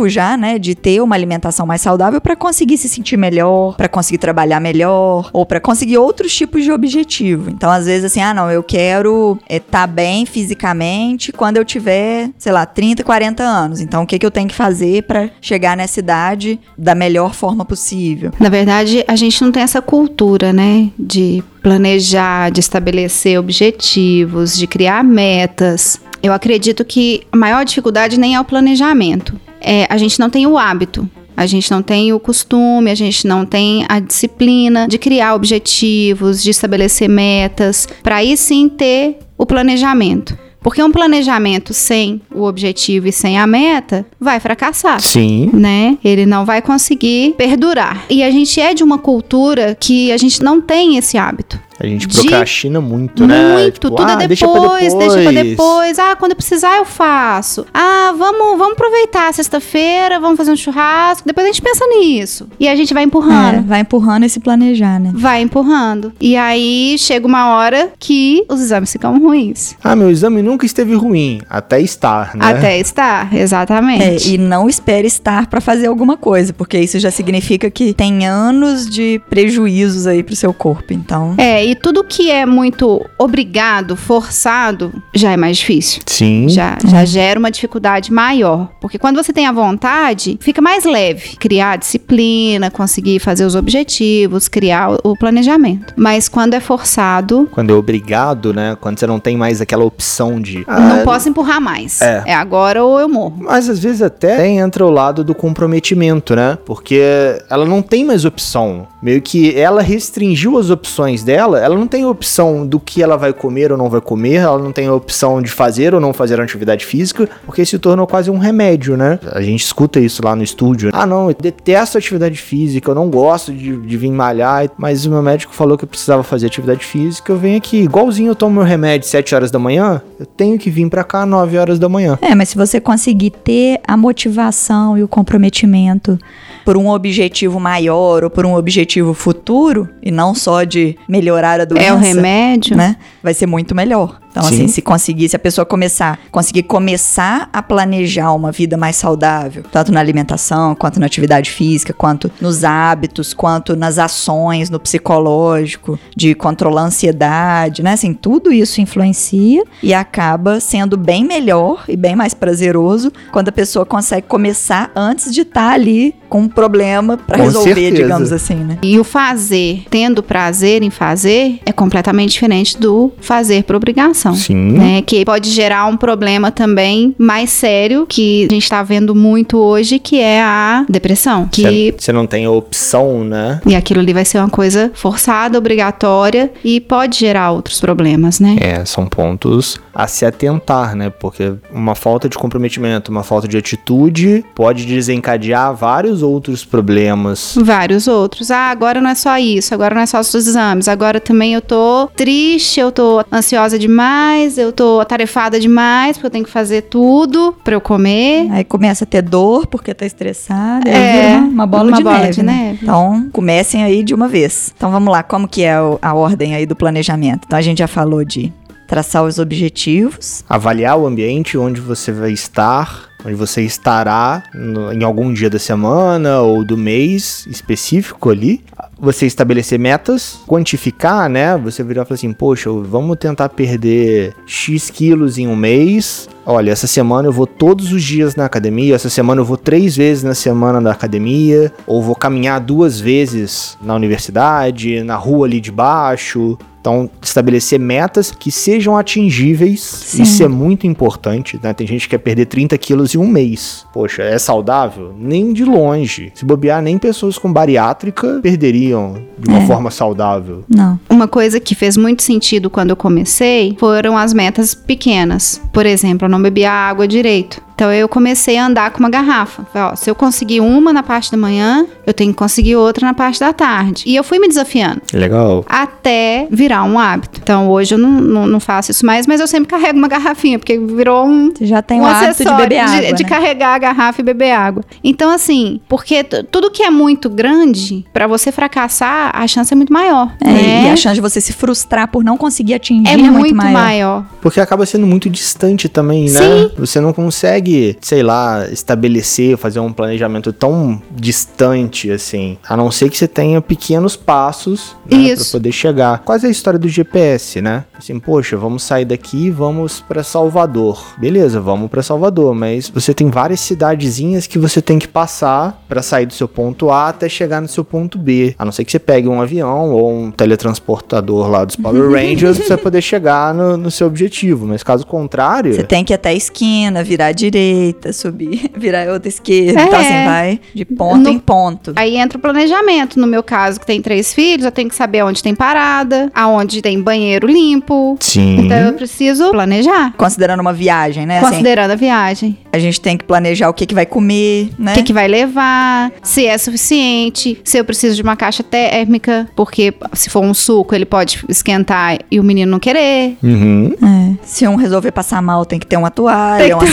já, 0.10 0.38
né, 0.38 0.60
de 0.60 0.76
ter 0.76 1.02
uma 1.02 1.16
alimentação 1.16 1.66
mais 1.66 1.82
saudável 1.82 2.20
para 2.22 2.36
conseguir 2.36 2.78
se 2.78 2.90
sentir 2.90 3.18
melhor, 3.18 3.76
para 3.76 3.88
conseguir 3.88 4.18
trabalhar 4.18 4.60
melhor, 4.60 5.30
ou 5.34 5.46
para 5.46 5.60
conseguir 5.60 5.98
outros 5.98 6.36
tipos 6.36 6.64
de 6.64 6.72
objetivo. 6.72 7.50
Então, 7.50 7.70
às 7.70 7.86
vezes, 7.86 8.06
assim, 8.06 8.22
ah, 8.22 8.34
não, 8.34 8.50
eu 8.52 8.64
quero 8.64 9.40
estar 9.50 9.56
é, 9.56 9.60
tá 9.60 9.88
bem 9.88 10.26
fisicamente 10.26 11.32
quando 11.32 11.58
eu 11.58 11.66
tiver, 11.66 12.30
sei 12.38 12.52
lá, 12.52 12.66
30, 12.66 13.04
40 13.04 13.44
anos. 13.44 13.82
Então, 13.82 14.04
o 14.04 14.08
que, 14.08 14.20
que 14.20 14.26
eu 14.26 14.32
tenho 14.32 14.48
que 14.48 14.56
fazer 14.56 15.04
para 15.04 15.30
chegar 15.42 15.76
nessa 15.78 16.00
idade 16.00 16.60
da 16.78 16.96
melhor 16.96 17.34
forma 17.34 17.66
possível? 17.66 18.32
Na 18.40 18.50
verdade, 18.50 19.04
a 19.08 19.16
gente 19.16 19.42
não 19.42 19.52
tem 19.52 19.64
essa 19.64 19.82
cultura, 19.82 20.54
né, 20.54 20.90
de 20.98 21.44
planejar, 21.62 22.50
de 22.50 22.62
estabelecer 22.62 23.38
objetivos, 23.38 24.58
de 24.58 24.66
criar 24.68 25.04
metas. 25.04 26.00
Eu 26.22 26.34
acredito 26.34 26.84
que 26.84 27.24
a 27.32 27.38
maior 27.38 27.66
dificuldade 27.66 28.20
nem 28.20 28.36
é 28.36 28.40
o 28.40 28.46
planejamento. 28.46 29.40
É, 29.60 29.88
a 29.90 29.98
gente 29.98 30.20
não 30.20 30.30
tem 30.30 30.46
o 30.46 30.58
hábito 30.58 31.10
a 31.38 31.46
gente 31.46 31.70
não 31.70 31.84
tem 31.84 32.12
o 32.12 32.20
costume, 32.20 32.90
a 32.90 32.96
gente 32.96 33.28
não 33.28 33.46
tem 33.46 33.86
a 33.88 34.00
disciplina 34.00 34.88
de 34.88 34.98
criar 34.98 35.36
objetivos, 35.36 36.42
de 36.42 36.50
estabelecer 36.50 37.08
metas, 37.08 37.88
para 38.02 38.16
aí 38.16 38.36
sim 38.36 38.68
ter 38.68 39.20
o 39.38 39.46
planejamento. 39.46 40.36
Porque 40.60 40.82
um 40.82 40.92
planejamento 40.92 41.76
sem 41.76 42.20
o 42.34 42.44
objetivo 42.44 43.08
e 43.08 43.12
sem 43.12 43.38
a 43.38 43.46
meta 43.46 44.06
vai 44.20 44.40
fracassar. 44.40 45.00
Sim. 45.00 45.52
Né? 45.54 45.98
Ele 46.04 46.26
não 46.26 46.44
vai 46.44 46.62
conseguir 46.62 47.36
perdurar. 47.38 48.04
E 48.10 48.24
a 48.24 48.32
gente 48.32 48.60
é 48.60 48.74
de 48.74 48.84
uma 48.84 48.98
cultura 48.98 49.78
que 49.80 50.12
a 50.12 50.18
gente 50.18 50.44
não 50.44 50.60
tem 50.60 50.98
esse 50.98 51.20
hábito. 51.20 51.60
A 51.80 51.86
gente 51.86 52.08
procrastina 52.08 52.82
muito, 52.82 53.28
né? 53.28 53.54
Muito, 53.54 53.74
tipo, 53.76 53.90
tudo 53.92 54.02
é 54.02 54.06
ah, 54.06 54.24
é 54.24 54.28
depois, 54.28 54.30
deixa 54.30 54.48
pra 54.48 54.62
depois, 54.62 54.94
deixa 54.94 55.22
pra 55.22 55.44
depois. 55.44 56.00
Ah, 56.00 56.16
quando 56.16 56.32
eu 56.32 56.36
precisar 56.36 56.78
eu 56.78 56.86
faço. 56.86 57.66
Ah, 57.74 58.14
vamos, 58.18 58.58
vamos 58.58 58.74
aproveitar 58.74 59.32
sexta-feira, 59.34 60.20
vamos 60.20 60.38
fazer 60.38 60.52
um 60.52 60.56
churrasco. 60.56 61.28
Depois 61.28 61.46
a 61.46 61.52
gente 61.52 61.62
pensa 61.62 61.86
nisso. 61.88 62.48
E 62.60 62.68
a 62.68 62.76
gente 62.76 62.94
vai 62.94 63.04
empurrando. 63.04 63.60
É, 63.60 63.62
vai 63.62 63.80
empurrando 63.82 64.24
esse 64.24 64.40
planejar, 64.40 65.00
né? 65.00 65.12
Vai 65.14 65.42
empurrando. 65.42 66.12
E 66.20 66.36
aí 66.36 66.96
chega 66.98 67.28
uma 67.28 67.56
hora 67.56 67.92
que 68.00 68.44
os 68.50 68.60
exames 68.60 68.92
ficam 68.92 69.20
ruins. 69.20 69.76
Ah, 69.84 69.96
meu 69.96 70.10
exame 70.10 70.42
nunca 70.42 70.66
esteve 70.66 70.96
ruim. 70.96 71.42
Até 71.50 71.80
estar, 71.80 72.36
né? 72.36 72.46
Até 72.46 72.80
estar, 72.80 73.34
exatamente. 73.34 74.30
É, 74.30 74.34
e 74.34 74.38
não 74.38 74.68
espere 74.68 75.08
estar 75.08 75.48
para 75.48 75.62
fazer 75.62 75.88
alguma 75.88 76.18
coisa, 76.18 76.54
porque 76.54 76.80
isso 76.80 77.00
já 77.00 77.12
significa 77.12 77.70
que 77.70 77.94
tem 77.94 78.26
anos 78.26 78.88
de 78.90 79.22
prejuízos 79.30 80.08
aí 80.08 80.24
pro 80.24 80.36
seu 80.36 80.54
corpo. 80.54 80.94
Então. 80.94 81.36
É, 81.38 81.67
e 81.68 81.76
tudo 81.76 82.02
que 82.02 82.32
é 82.32 82.46
muito 82.46 83.06
obrigado, 83.20 83.98
forçado, 83.98 85.04
já 85.14 85.34
é 85.34 85.38
mais 85.38 85.58
difícil. 85.58 86.02
Sim. 86.06 86.48
Já, 86.48 86.78
já 86.82 87.04
gera 87.04 87.38
uma 87.38 87.52
dificuldade 87.52 88.10
maior. 88.10 88.70
Porque 88.80 88.98
quando 88.98 89.18
você 89.18 89.34
tem 89.34 89.46
a 89.46 89.52
vontade, 89.52 90.38
fica 90.40 90.62
mais 90.62 90.86
leve. 90.86 91.36
Criar 91.36 91.76
disciplina, 91.76 92.72
conseguir 92.72 93.20
fazer 93.20 93.44
os 93.44 93.54
objetivos, 93.54 94.48
criar 94.48 94.98
o 95.04 95.14
planejamento. 95.18 95.94
Mas 95.98 96.30
quando 96.30 96.54
é 96.54 96.62
forçado. 96.62 97.50
Quando 97.52 97.74
é 97.74 97.76
obrigado, 97.76 98.54
né? 98.54 98.78
Quando 98.80 98.98
você 98.98 99.06
não 99.06 99.20
tem 99.20 99.36
mais 99.36 99.60
aquela 99.60 99.84
opção 99.84 100.40
de. 100.40 100.64
Ah, 100.68 100.80
não 100.80 101.04
posso 101.04 101.28
empurrar 101.28 101.60
mais. 101.60 102.02
É. 102.02 102.24
é 102.28 102.34
agora 102.34 102.82
ou 102.82 102.98
eu 102.98 103.10
morro. 103.10 103.40
Mas 103.42 103.68
às 103.68 103.80
vezes 103.80 104.02
até 104.02 104.48
entra 104.48 104.86
o 104.86 104.90
lado 104.90 105.22
do 105.22 105.36
comprometimento, 105.36 106.34
né? 106.34 106.58
Porque 106.66 107.02
ela 107.50 107.66
não 107.66 107.82
tem 107.82 108.06
mais 108.06 108.24
opção. 108.24 108.88
Meio 109.02 109.22
que 109.22 109.54
ela 109.54 109.82
restringiu 109.82 110.58
as 110.58 110.70
opções 110.70 111.26
dela 111.26 111.57
ela 111.60 111.76
não 111.76 111.88
tem 111.88 112.06
opção 112.06 112.66
do 112.66 112.80
que 112.80 113.02
ela 113.02 113.18
vai 113.18 113.34
comer 113.34 113.72
ou 113.72 113.78
não 113.78 113.90
vai 113.90 114.02
comer, 114.02 114.36
ela 114.36 114.60
não 114.60 114.72
tem 114.72 114.90
opção 114.90 115.42
de 115.42 115.50
fazer 115.52 115.94
ou 115.94 116.00
não 116.00 116.14
fazer 116.14 116.40
atividade 116.40 116.86
física, 116.86 117.30
porque 117.46 117.66
se 117.66 117.78
tornou 117.80 118.08
quase 118.08 118.30
um 118.30 118.38
remédio, 118.38 118.98
né? 118.98 119.20
A 119.32 119.42
gente 119.42 119.64
escuta 119.64 120.00
isso 120.00 120.24
lá 120.24 120.36
no 120.36 120.44
estúdio. 120.44 120.90
Ah, 120.94 121.06
não, 121.06 121.30
eu 121.30 121.36
detesto 121.40 121.98
atividade 121.98 122.38
física, 122.38 122.92
eu 122.92 122.96
não 122.96 123.10
gosto 123.10 123.54
de, 123.54 123.78
de 123.78 123.98
vir 123.98 124.12
malhar, 124.12 124.70
mas 124.78 125.06
o 125.06 125.10
meu 125.10 125.22
médico 125.22 125.54
falou 125.54 125.78
que 125.78 125.84
eu 125.84 125.88
precisava 125.88 126.24
fazer 126.24 126.48
atividade 126.48 126.86
física, 126.86 127.32
eu 127.32 127.38
venho 127.38 127.58
aqui, 127.58 127.78
igualzinho 127.78 128.32
eu 128.32 128.36
tomo 128.36 128.56
meu 128.56 128.64
remédio 128.64 129.08
7 129.08 129.36
horas 129.36 129.52
da 129.52 129.60
manhã, 129.60 130.02
eu 130.20 130.26
tenho 130.26 130.58
que 130.58 130.70
vir 130.70 130.90
para 130.90 131.04
cá 131.04 131.26
9 131.26 131.58
horas 131.58 131.80
da 131.80 131.90
manhã. 131.90 132.18
É, 132.22 132.34
mas 132.34 132.50
se 132.50 132.58
você 132.58 132.80
conseguir 132.80 133.32
ter 133.32 133.80
a 133.88 133.98
motivação 133.98 134.98
e 134.98 135.04
o 135.04 135.08
comprometimento 135.08 136.18
por 136.68 136.76
um 136.76 136.90
objetivo 136.90 137.62
maior 137.62 138.26
ou 138.26 138.30
por 138.30 138.46
um 138.46 138.54
objetivo 138.54 139.14
futuro, 139.14 139.88
e 140.04 140.12
não 140.12 140.36
só 140.36 140.66
de 140.66 140.98
melhorar 141.08 141.62
a 141.62 141.64
doença. 141.64 141.86
É 141.86 141.94
o 141.94 141.96
remédio. 141.96 142.76
Né? 142.76 142.98
Vai 143.24 143.34
ser 143.34 143.46
muito 143.46 143.74
melhor. 143.74 144.20
Então, 144.32 144.44
Sim. 144.44 144.56
assim, 144.56 144.68
se 144.68 144.82
conseguir, 144.82 145.30
se 145.30 145.36
a 145.36 145.40
pessoa 145.40 145.66
começar, 145.66 146.20
conseguir 146.32 146.64
começar 146.64 147.50
a 147.52 147.62
planejar 147.62 148.34
uma 148.34 148.52
vida 148.52 148.78
mais 148.78 148.96
saudável, 148.96 149.64
tanto 149.72 149.92
na 149.92 150.00
alimentação, 150.00 150.76
quanto 150.76 151.00
na 151.00 151.06
atividade 151.06 151.50
física, 151.50 151.94
quanto 151.94 152.32
nos 152.40 152.64
hábitos, 152.64 153.34
quanto 153.34 153.76
nas 153.76 153.98
ações, 153.98 154.70
no 154.70 154.80
psicológico, 154.80 156.00
de 156.16 156.36
controlar 156.36 156.82
a 156.82 156.86
ansiedade, 156.86 157.82
né? 157.82 157.94
Assim, 157.94 158.14
tudo 158.14 158.52
isso 158.52 158.80
influencia 158.80 159.64
e 159.82 159.94
acaba 159.94 160.60
sendo 160.60 160.98
bem 160.98 161.24
melhor 161.24 161.86
e 161.88 161.96
bem 161.96 162.16
mais 162.16 162.34
prazeroso 162.34 163.12
quando 163.32 163.50
a 163.50 163.52
pessoa 163.52 163.86
consegue 163.86 164.28
começar 164.28 164.92
antes 164.96 165.34
de 165.34 165.42
estar 165.42 165.70
tá 165.70 165.74
ali 165.74 166.14
com 166.30 166.42
um 166.42 166.50
problema 166.50 167.18
para 167.18 167.44
resolver, 167.44 167.74
certeza. 167.74 168.04
digamos 168.04 168.32
assim, 168.32 168.56
né? 168.56 168.78
E 168.84 169.00
o 169.00 169.04
fazer, 169.04 169.86
tendo 169.90 170.22
prazer 170.22 170.84
em 170.84 170.90
fazer, 170.90 171.60
é 171.66 171.72
completamente 171.72 172.32
diferente 172.32 172.78
do 172.78 173.12
fazer 173.20 173.64
por 173.64 173.76
obrigação. 173.76 174.17
Sim. 174.36 174.72
Né, 174.72 175.02
que 175.02 175.24
pode 175.26 175.50
gerar 175.50 175.86
um 175.86 175.98
problema 175.98 176.52
também 176.52 177.16
mais 177.18 177.50
sério 177.50 178.06
que 178.08 178.48
a 178.50 178.54
gente 178.54 178.64
está 178.64 178.84
vendo 178.84 179.14
muito 179.16 179.58
hoje, 179.58 180.00
que 180.00 180.20
é 180.20 180.42
a 180.42 180.86
depressão. 180.90 181.48
Que 181.52 181.94
você 181.98 182.12
não 182.12 182.26
tem 182.26 182.48
opção, 182.48 183.24
né? 183.24 183.62
E 183.66 183.76
aquilo 183.76 184.00
ali 184.00 184.14
vai 184.14 184.26
ser 184.26 184.40
uma 184.40 184.50
coisa 184.50 184.92
forçada, 184.94 185.58
obrigatória 185.58 186.52
e 186.64 186.80
pode 186.80 187.20
gerar 187.20 187.52
outros 187.52 187.80
problemas, 187.80 188.40
né? 188.40 188.56
É, 188.60 188.86
são 188.86 189.08
pontos 189.08 189.80
a 189.94 190.08
se 190.08 190.26
atentar, 190.26 190.96
né? 190.96 191.10
Porque 191.10 191.54
uma 191.72 191.96
falta 191.96 192.30
de 192.30 192.38
comprometimento, 192.38 193.12
uma 193.12 193.24
falta 193.24 193.48
de 193.48 193.58
atitude 193.58 194.44
pode 194.56 194.86
desencadear 194.86 195.76
vários 195.76 196.22
outros 196.22 196.64
problemas. 196.64 197.56
Vários 197.58 198.08
outros. 198.08 198.52
Ah, 198.52 198.70
agora 198.70 199.02
não 199.02 199.10
é 199.10 199.16
só 199.16 199.38
isso, 199.38 199.74
agora 199.74 199.96
não 199.96 200.02
é 200.02 200.06
só 200.06 200.20
os 200.20 200.34
exames, 200.34 200.88
agora 200.88 201.20
também 201.20 201.54
eu 201.54 201.62
tô 201.62 202.10
triste, 202.16 202.80
eu 202.80 202.92
tô 202.92 203.24
ansiosa 203.32 203.78
demais 203.78 204.07
demais, 204.08 204.58
eu 204.58 204.72
tô 204.72 205.00
atarefada 205.00 205.60
demais, 205.60 206.18
porque 206.18 206.28
eu 206.28 206.32
tenho 206.32 206.46
que 206.46 206.52
fazer 206.52 206.84
tudo 206.84 207.54
pra 207.64 207.76
eu 207.76 207.82
comer. 207.82 208.50
Aí 208.52 208.64
começa 208.64 209.04
a 209.04 209.08
ter 209.08 209.22
dor 209.22 209.68
porque 209.68 209.94
tá 209.94 210.06
estressada. 210.06 210.90
É, 210.90 211.38
uma, 211.38 211.48
uma 211.48 211.68
bola, 211.68 211.90
uma 211.90 211.98
de, 211.98 212.04
bola 212.04 212.20
neve, 212.20 212.32
de 212.32 212.44
né? 212.44 212.54
neve. 212.54 212.80
Então, 212.84 213.30
comecem 213.32 213.84
aí 213.84 214.04
de 214.04 214.14
uma 214.14 214.28
vez. 214.28 214.74
Então 214.76 214.92
vamos 214.92 215.12
lá, 215.12 215.24
como 215.24 215.48
que 215.48 215.64
é 215.64 215.76
a 216.02 216.14
ordem 216.14 216.56
aí 216.56 216.66
do 216.66 216.76
planejamento? 216.76 217.44
Então 217.46 217.60
a 217.60 217.62
gente 217.62 217.80
já 217.80 217.88
falou 217.88 218.24
de 218.24 218.54
traçar 218.88 219.24
os 219.24 219.38
objetivos, 219.38 220.46
avaliar 220.48 220.98
o 220.98 221.06
ambiente 221.06 221.58
onde 221.58 221.82
você 221.82 222.12
vai 222.12 222.32
estar, 222.32 223.10
onde 223.28 223.36
você 223.36 223.62
estará 223.62 224.44
no, 224.54 224.94
em 224.94 225.04
algum 225.04 225.34
dia 225.34 225.50
da 225.50 225.60
semana 225.60 226.40
ou 226.40 226.64
do 226.64 226.78
mês 226.78 227.46
específico 227.50 228.30
ali. 228.30 228.64
Você 229.00 229.26
estabelecer 229.26 229.78
metas, 229.78 230.40
quantificar, 230.48 231.30
né? 231.30 231.56
Você 231.58 231.84
virar 231.84 232.04
e 232.04 232.06
falar 232.06 232.16
assim: 232.16 232.32
Poxa, 232.34 232.72
vamos 232.72 233.18
tentar 233.18 233.50
perder 233.50 234.34
X 234.46 234.90
quilos 234.90 235.38
em 235.38 235.46
um 235.46 235.56
mês. 235.56 236.30
Olha, 236.46 236.72
essa 236.72 236.88
semana 236.88 237.28
eu 237.28 237.34
vou 237.34 237.46
todos 237.46 237.92
os 237.92 238.02
dias 238.02 238.36
na 238.36 238.46
academia, 238.46 238.96
essa 238.96 239.10
semana 239.10 239.42
eu 239.42 239.46
vou 239.46 239.58
três 239.58 239.98
vezes 239.98 240.24
na 240.24 240.34
semana 240.34 240.80
na 240.80 240.92
academia, 240.92 241.72
ou 241.86 242.02
vou 242.02 242.16
caminhar 242.16 242.62
duas 242.62 243.00
vezes 243.00 243.78
na 243.82 243.94
universidade, 243.94 245.04
na 245.04 245.18
rua 245.18 245.46
ali 245.46 245.60
de 245.60 245.72
baixo. 245.72 246.58
Então, 246.88 247.10
estabelecer 247.22 247.78
metas 247.78 248.32
que 248.32 248.50
sejam 248.50 248.96
atingíveis, 248.96 249.82
Sim. 249.82 250.24
isso 250.24 250.42
é 250.42 250.48
muito 250.48 250.88
importante, 250.88 251.60
né? 251.62 251.74
Tem 251.74 251.86
gente 251.86 252.04
que 252.04 252.12
quer 252.12 252.18
perder 252.18 252.46
30 252.46 252.78
quilos 252.78 253.14
em 253.14 253.18
um 253.18 253.28
mês. 253.28 253.86
Poxa, 253.92 254.24
é 254.24 254.38
saudável? 254.38 255.14
Nem 255.20 255.52
de 255.52 255.66
longe. 255.66 256.32
Se 256.34 256.46
bobear, 256.46 256.82
nem 256.82 256.98
pessoas 256.98 257.38
com 257.38 257.52
bariátrica 257.52 258.40
perderiam 258.42 259.22
de 259.38 259.50
uma 259.50 259.60
é. 259.60 259.66
forma 259.68 259.92
saudável. 259.92 260.64
Não. 260.70 260.98
Uma 261.10 261.28
coisa 261.28 261.60
que 261.60 261.76
fez 261.76 261.98
muito 261.98 262.24
sentido 262.24 262.70
quando 262.70 262.92
eu 262.92 262.96
comecei 262.96 263.76
foram 263.78 264.18
as 264.18 264.34
metas 264.34 264.74
pequenas. 264.74 265.62
Por 265.74 265.86
exemplo, 265.86 266.26
eu 266.26 266.30
não 266.30 266.42
bebia 266.42 266.72
água 266.72 267.06
direito. 267.06 267.67
Então 267.78 267.94
eu 267.94 268.10
comecei 268.10 268.58
a 268.58 268.66
andar 268.66 268.90
com 268.90 268.98
uma 269.00 269.10
garrafa. 269.10 269.64
Falei, 269.72 269.90
ó, 269.92 269.96
se 269.96 270.10
eu 270.10 270.16
conseguir 270.16 270.62
uma 270.62 270.92
na 270.92 271.04
parte 271.04 271.32
da 271.32 271.38
manhã, 271.38 271.86
eu 272.08 272.12
tenho 272.12 272.32
que 272.32 272.38
conseguir 272.38 272.76
outra 272.76 273.06
na 273.06 273.14
parte 273.14 273.40
da 273.40 273.54
tarde. 273.54 274.04
E 274.08 274.16
eu 274.16 274.24
fui 274.24 274.40
me 274.40 274.48
desafiando. 274.48 275.00
Legal. 275.14 275.64
Até 275.70 276.48
virar 276.50 276.84
um 276.86 276.98
hábito. 276.98 277.40
Então 277.40 277.70
hoje 277.70 277.94
eu 277.94 278.00
não, 278.00 278.10
não, 278.10 278.48
não 278.48 278.60
faço 278.60 278.90
isso 278.90 279.06
mais, 279.06 279.28
mas 279.28 279.40
eu 279.40 279.46
sempre 279.46 279.70
carrego 279.70 279.96
uma 280.00 280.08
garrafinha, 280.08 280.58
porque 280.58 280.76
virou 280.80 281.28
um. 281.28 281.52
Você 281.54 281.68
já 281.68 281.84
tem 281.84 282.00
um, 282.00 282.04
um 282.04 282.08
hábito 282.08 282.44
de 282.44 282.54
beber 282.56 282.80
água. 282.80 282.96
De, 282.96 283.02
né? 283.02 283.12
de 283.14 283.24
carregar 283.24 283.76
a 283.76 283.78
garrafa 283.78 284.22
e 284.22 284.24
beber 284.24 284.52
água. 284.54 284.84
Então, 285.04 285.30
assim, 285.30 285.80
porque 285.88 286.24
tudo 286.24 286.72
que 286.72 286.82
é 286.82 286.90
muito 286.90 287.30
grande, 287.30 288.04
para 288.12 288.26
você 288.26 288.52
fracassar, 288.52 289.30
a 289.36 289.46
chance 289.48 289.72
é 289.72 289.76
muito 289.76 289.94
maior. 289.94 290.34
É, 290.42 290.50
né? 290.50 290.84
E 290.86 290.90
a 290.90 290.96
chance 290.96 291.16
de 291.16 291.22
você 291.22 291.40
se 291.40 291.54
frustrar 291.54 292.08
por 292.08 292.24
não 292.24 292.38
conseguir 292.38 292.74
atingir 292.74 293.08
é, 293.08 293.14
é 293.14 293.18
muito, 293.18 293.40
muito 293.40 293.56
maior. 293.56 293.74
maior. 293.74 294.26
Porque 294.42 294.60
acaba 294.60 294.84
sendo 294.86 295.06
muito 295.06 295.30
distante 295.30 295.88
também, 295.88 296.30
né? 296.30 296.40
Sim. 296.40 296.72
Você 296.78 297.00
não 297.00 297.14
consegue, 297.14 297.67
sei 298.02 298.24
lá, 298.24 298.68
estabelecer, 298.72 299.58
fazer 299.58 299.80
um 299.80 299.92
planejamento 299.92 300.52
tão 300.54 301.02
distante 301.12 302.12
assim. 302.12 302.58
A 302.68 302.76
não 302.78 302.92
ser 302.92 303.10
que 303.10 303.18
você 303.18 303.28
tenha 303.28 303.62
pequenos 303.62 304.16
passos 304.16 304.96
né, 305.10 305.36
pra 305.36 305.46
poder 305.52 305.72
chegar. 305.72 306.20
Quase 306.20 306.48
a 306.48 306.50
história 306.50 306.80
do 306.80 306.88
GPS, 306.88 307.62
né? 307.62 307.86
Assim, 307.98 308.20
poxa, 308.20 308.58
vamos 308.58 308.84
sair 308.84 309.06
daqui 309.06 309.46
e 309.46 309.52
vamos 309.52 310.02
pra 310.02 310.24
Salvador. 310.24 311.16
Beleza, 311.18 311.60
vamos 311.60 311.90
pra 311.90 312.04
Salvador, 312.04 312.54
mas 312.54 312.90
você 312.90 313.14
tem 313.14 313.30
várias 313.30 313.60
cidadezinhas 313.60 314.48
que 314.48 314.60
você 314.60 314.82
tem 314.82 315.00
que 315.00 315.08
passar 315.08 315.84
pra 315.88 316.02
sair 316.02 316.26
do 316.26 316.34
seu 316.34 316.48
ponto 316.48 316.90
A 316.90 317.10
até 317.10 317.28
chegar 317.30 317.62
no 317.62 317.68
seu 317.68 317.84
ponto 317.84 318.18
B. 318.18 318.56
A 318.58 318.66
não 318.66 318.72
ser 318.72 318.86
que 318.86 318.92
você 318.92 319.00
pegue 319.00 319.28
um 319.28 319.42
avião 319.42 319.92
ou 319.92 320.12
um 320.12 320.32
teletransportador 320.32 321.50
lá 321.50 321.66
dos 321.66 321.76
Power 321.76 322.10
Rangers 322.12 322.58
pra 322.58 322.68
você 322.68 322.78
poder 322.78 323.02
chegar 323.02 323.54
no, 323.54 323.78
no 323.78 323.92
seu 323.92 324.08
objetivo. 324.08 324.66
Mas 324.66 324.84
caso 324.84 325.06
contrário. 325.06 325.74
Você 325.74 325.84
tem 325.84 326.04
que 326.04 326.14
ir 326.14 326.16
até 326.16 326.30
a 326.30 326.34
esquina, 326.34 327.04
virar 327.04 327.28
à 327.28 327.32
direita, 327.58 328.14
subir, 328.14 328.70
virar 328.78 329.08
outra 329.12 329.28
esquerda. 329.28 329.80
É. 329.82 329.84
Então, 329.86 330.00
assim, 330.00 330.26
vai 330.26 330.60
de 330.74 330.86
ponto 330.86 331.18
No- 331.24 331.30
em 331.30 331.40
ponto. 331.40 331.94
Aí 331.96 332.18
entra 332.18 332.38
o 332.38 332.42
planejamento. 332.42 333.20
No 333.20 333.28
meu 333.28 333.42
caso, 333.44 333.80
que 333.80 333.86
tem 333.86 334.02
três 334.02 334.34
filhos, 334.34 334.66
eu 334.66 334.72
tenho 334.72 334.90
que 334.90 334.96
saber 334.96 335.24
onde 335.24 335.42
tem 335.42 335.56
parada, 335.56 336.30
aonde 336.34 336.82
tem 336.82 337.02
banheiro 337.02 337.48
limpo. 337.48 338.18
Sim. 338.20 338.66
Então 338.66 338.78
eu 338.78 338.94
preciso 338.94 339.50
planejar. 339.52 340.14
Considerando 340.18 340.60
uma 340.60 340.74
viagem, 340.74 341.26
né? 341.26 341.40
Assim, 341.40 341.50
Considerando 341.50 341.92
a 341.92 341.96
viagem. 341.96 342.58
a 342.72 342.80
gente 342.80 343.02
tem 343.02 343.18
que 343.18 343.24
planejar 343.26 343.70
o 343.70 343.74
que, 343.74 343.86
que 343.86 343.96
vai 343.96 344.06
comer, 344.06 344.70
né? 344.78 344.92
O 344.94 344.96
que, 344.96 345.04
que 345.04 345.14
vai 345.14 345.28
levar, 345.28 346.12
se 346.22 346.46
é 346.46 346.58
suficiente, 346.58 347.60
se 347.64 347.78
eu 347.78 347.86
preciso 347.86 348.16
de 348.16 348.22
uma 348.22 348.36
caixa 348.36 348.64
térmica, 348.64 349.48
porque 349.56 349.94
se 350.14 350.30
for 350.30 350.42
um 350.44 350.54
suco, 350.54 350.94
ele 350.94 351.06
pode 351.06 351.44
esquentar 351.50 352.20
e 352.30 352.40
o 352.40 352.44
menino 352.44 352.72
não 352.72 352.80
querer. 352.80 353.38
Uhum. 353.44 353.94
É. 354.04 354.46
Se 354.46 354.68
um 354.68 354.76
resolver 354.76 355.12
passar 355.12 355.42
mal, 355.42 355.66
tem 355.66 355.80
que 355.80 355.88
ter 355.88 355.98
uma 355.98 356.12
toalha, 356.12 356.76
uma 356.76 356.86
ter 356.86 356.92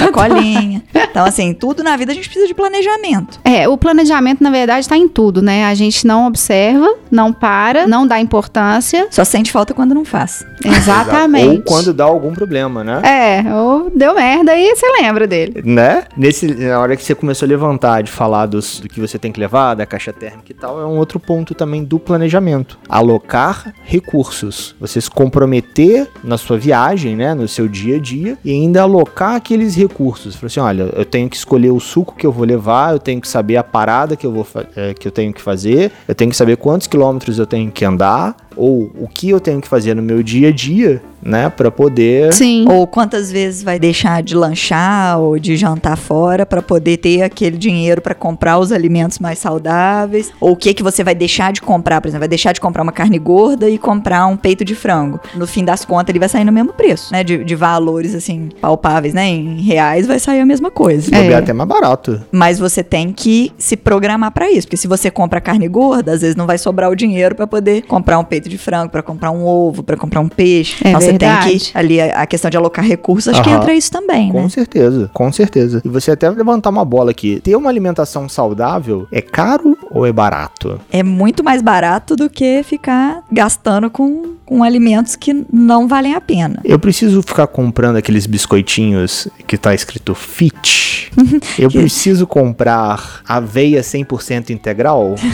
então, 0.93 1.25
assim, 1.25 1.55
tudo 1.55 1.83
na 1.83 1.97
vida 1.97 2.13
a 2.13 2.15
gente 2.15 2.29
precisa 2.29 2.47
de 2.47 2.55
planejamento. 2.55 3.39
É, 3.45 3.69
o 3.69 3.77
planejamento, 3.77 4.43
na 4.43 4.51
verdade, 4.51 4.81
está 4.81 4.97
em 4.97 5.09
tudo, 5.09 5.41
né? 5.41 5.65
A 5.65 5.75
gente 5.75 6.07
não 6.07 6.27
observa, 6.27 6.97
não 7.11 7.33
para, 7.33 7.87
não 7.87 8.07
dá 8.07 8.19
importância. 8.19 9.07
Só 9.11 9.25
sente 9.25 9.53
falta 9.53 9.73
quando 9.73 9.95
não 9.95 10.05
faz. 10.05 10.45
Exatamente. 10.65 11.59
Ou 11.59 11.63
quando 11.63 11.93
dá 11.95 12.05
algum 12.05 12.33
problema, 12.33 12.83
né? 12.83 13.01
É, 13.05 13.55
ou 13.55 13.91
deu 13.91 14.15
merda 14.15 14.57
e 14.57 14.75
você 14.75 14.87
lembra 15.01 15.27
dele. 15.27 15.63
Né? 15.65 16.05
Nesse, 16.17 16.53
na 16.53 16.81
hora 16.81 16.97
que 16.97 17.05
você 17.05 17.15
começou 17.15 17.47
a 17.47 17.49
levantar 17.49 18.03
de 18.03 18.11
falar 18.11 18.47
dos, 18.47 18.81
do 18.81 18.89
que 18.89 19.01
você 19.01 19.19
tem 19.19 19.31
que 19.31 19.39
levar, 19.39 19.75
da 19.75 19.87
caixa 19.87 20.13
térmica 20.13 20.51
e 20.51 20.55
tal, 20.55 20.81
é 20.81 20.87
um 20.87 20.99
outro 20.99 21.21
ponto 21.21 21.55
também 21.55 21.85
do 21.85 21.99
planejamento. 21.99 22.79
Alocar 22.89 23.73
recursos. 23.85 24.75
Você 24.81 25.01
se 25.01 25.11
comprometer 25.11 26.09
na 26.23 26.37
sua 26.37 26.59
viagem, 26.59 27.15
né? 27.15 27.35
No 27.35 27.47
seu 27.47 27.69
dia 27.69 27.97
a 27.97 28.01
dia 28.01 28.39
e 28.45 28.51
ainda 28.51 28.83
alocar 28.83 29.37
aqueles 29.37 29.75
recursos. 29.75 30.35
Assim, 30.47 30.61
olha, 30.61 30.91
eu 30.95 31.05
tenho 31.05 31.29
que 31.29 31.37
escolher 31.37 31.71
o 31.71 31.81
suco 31.81 32.15
que 32.17 32.27
eu 32.27 32.33
vou 32.33 32.45
levar, 32.45 32.93
eu 32.93 32.99
tenho 32.99 33.21
que 33.21 33.29
saber 33.29 33.57
a 33.57 33.65
parada 33.65 34.17
que 34.17 34.27
eu, 34.27 34.33
vou 34.33 34.47
eh, 34.77 34.95
que 34.95 35.07
eu 35.09 35.13
tenho 35.13 35.33
que 35.33 35.41
fazer, 35.41 35.93
eu 36.07 36.15
tenho 36.15 36.31
que 36.31 36.37
saber 36.37 36.57
quantos 36.57 36.87
quilômetros 36.87 37.39
eu 37.39 37.47
tenho 37.47 37.71
que 37.71 37.85
andar, 37.85 38.37
ou 38.57 38.91
o 38.99 39.09
que 39.09 39.31
eu 39.31 39.41
tenho 39.41 39.61
que 39.61 39.69
fazer 39.69 39.95
no 39.95 40.03
meu 40.03 40.23
dia 40.23 40.49
a 40.49 40.53
dia, 40.53 41.03
né? 41.23 41.49
Pra 41.49 41.71
poder 41.71 42.33
Sim. 42.33 42.67
Ou 42.69 42.87
quantas 42.87 43.31
vezes 43.31 43.63
vai 43.63 43.79
deixar 43.79 44.23
de 44.23 44.35
lanchar 44.35 45.19
ou 45.19 45.39
de 45.39 45.57
jantar 45.57 45.97
fora 45.97 46.45
pra 46.45 46.61
poder 46.61 46.99
ter 46.99 47.23
aquele 47.23 47.57
dinheiro 47.57 48.01
pra 48.01 48.15
comprar 48.15 48.59
os 48.59 48.71
alimentos 48.71 49.19
mais 49.19 49.39
saudáveis? 49.39 50.31
Ou 50.41 50.53
o 50.53 50.57
que 50.57 50.75
que 50.75 50.83
você 50.83 51.03
vai 51.03 51.15
deixar 51.15 51.53
de 51.53 51.63
comprar, 51.63 52.01
por 52.01 52.09
exemplo, 52.09 52.21
vai 52.21 52.29
deixar 52.29 52.53
de 52.53 52.61
comprar 52.61 52.83
uma 52.83 52.93
carne 52.93 53.19
gorda 53.19 53.69
e 53.69 53.79
comprar 53.79 54.27
um 54.27 54.37
peito 54.37 54.65
de 54.65 54.75
frango. 54.75 55.21
No 55.35 55.47
fim 55.47 55.65
das 55.65 55.85
contas, 55.85 56.11
ele 56.11 56.19
vai 56.19 56.29
sair 56.29 56.45
no 56.45 56.53
mesmo 56.53 56.73
preço, 56.73 57.13
né? 57.13 57.25
De, 57.25 57.43
de 57.43 57.55
valores 57.55 58.15
assim 58.15 58.51
palpáveis, 58.61 59.15
né? 59.15 59.27
Em 59.27 59.61
reais 59.61 60.07
vai 60.07 60.19
sair 60.19 60.34
a 60.41 60.47
mesma 60.47 60.71
coisa. 60.71 61.15
É. 61.15 61.35
até 61.35 61.53
mais 61.53 61.69
barato. 61.69 62.21
Mas 62.31 62.59
você 62.59 62.83
tem 62.83 63.13
que 63.13 63.53
se 63.59 63.77
programar 63.77 64.31
pra 64.33 64.51
isso, 64.51 64.67
porque 64.67 64.77
se 64.77 64.87
você 64.87 65.11
compra 65.11 65.41
carne 65.41 65.67
gorda, 65.69 66.13
às 66.13 66.21
vezes 66.21 66.37
não 66.37 66.47
vai 66.47 66.59
sobrar 66.59 66.91
o 66.91 66.97
dinheiro 66.97 67.35
pra 67.35 67.47
poder 67.47 67.83
comprar 67.83 68.19
um 68.19 68.25
peito 68.25 68.49
de 68.49 68.57
frango, 68.59 68.91
pra 68.91 69.03
comprar 69.03 69.31
um 69.31 69.45
ovo, 69.45 69.83
pra 69.83 69.97
comprar 69.97 70.21
um 70.21 70.29
peixe. 70.29 70.77
É 70.85 70.89
então 70.91 71.01
você 71.01 71.09
tem 71.09 71.19
verdade. 71.19 71.59
que 71.59 71.79
ali 71.79 72.01
a, 72.01 72.23
a 72.23 72.27
questão 72.27 72.51
de 72.51 72.57
alocar 72.57 72.85
recursos, 72.85 73.33
acho 73.33 73.43
que 73.43 73.49
Aham. 73.51 73.59
entra 73.59 73.75
isso 73.75 73.91
também, 73.91 74.31
Com 74.31 74.43
né? 74.43 74.49
certeza, 74.49 75.11
com 75.13 75.33
certeza. 75.33 75.83
E 75.85 75.89
você 75.89 76.11
até 76.13 76.29
levantar 76.31 76.71
uma 76.71 76.85
bola 76.85 77.11
aqui. 77.11 77.41
Ter 77.41 77.57
uma 77.57 77.69
alimentação 77.69 78.29
saudável 78.29 79.07
é 79.11 79.21
caro 79.21 79.77
ou 79.91 80.07
é 80.07 80.13
barato? 80.13 80.81
É 80.93 81.03
muito 81.03 81.43
mais 81.43 81.63
barato 81.63 82.17
do 82.17 82.29
que 82.31 82.63
ficar 82.63 83.23
gastando 83.31 83.91
com, 83.91 84.34
com 84.55 84.63
alimentos 84.63 85.17
que 85.17 85.45
não 85.53 85.89
valem 85.89 86.15
a 86.15 86.21
pena. 86.21 86.61
Eu 86.65 86.79
preciso 86.79 87.21
ficar 87.23 87.49
comprando 87.49 87.97
aqueles 87.97 88.25
biscoitinhos 88.25 89.27
que 89.49 89.59
tá 89.59 89.75
escrito 89.75 90.15
fit? 90.15 91.11
Eu 91.59 91.69
preciso 91.69 92.25
comprar 92.25 93.21
aveia 93.27 93.81
100% 93.81 94.51
integral? 94.51 95.17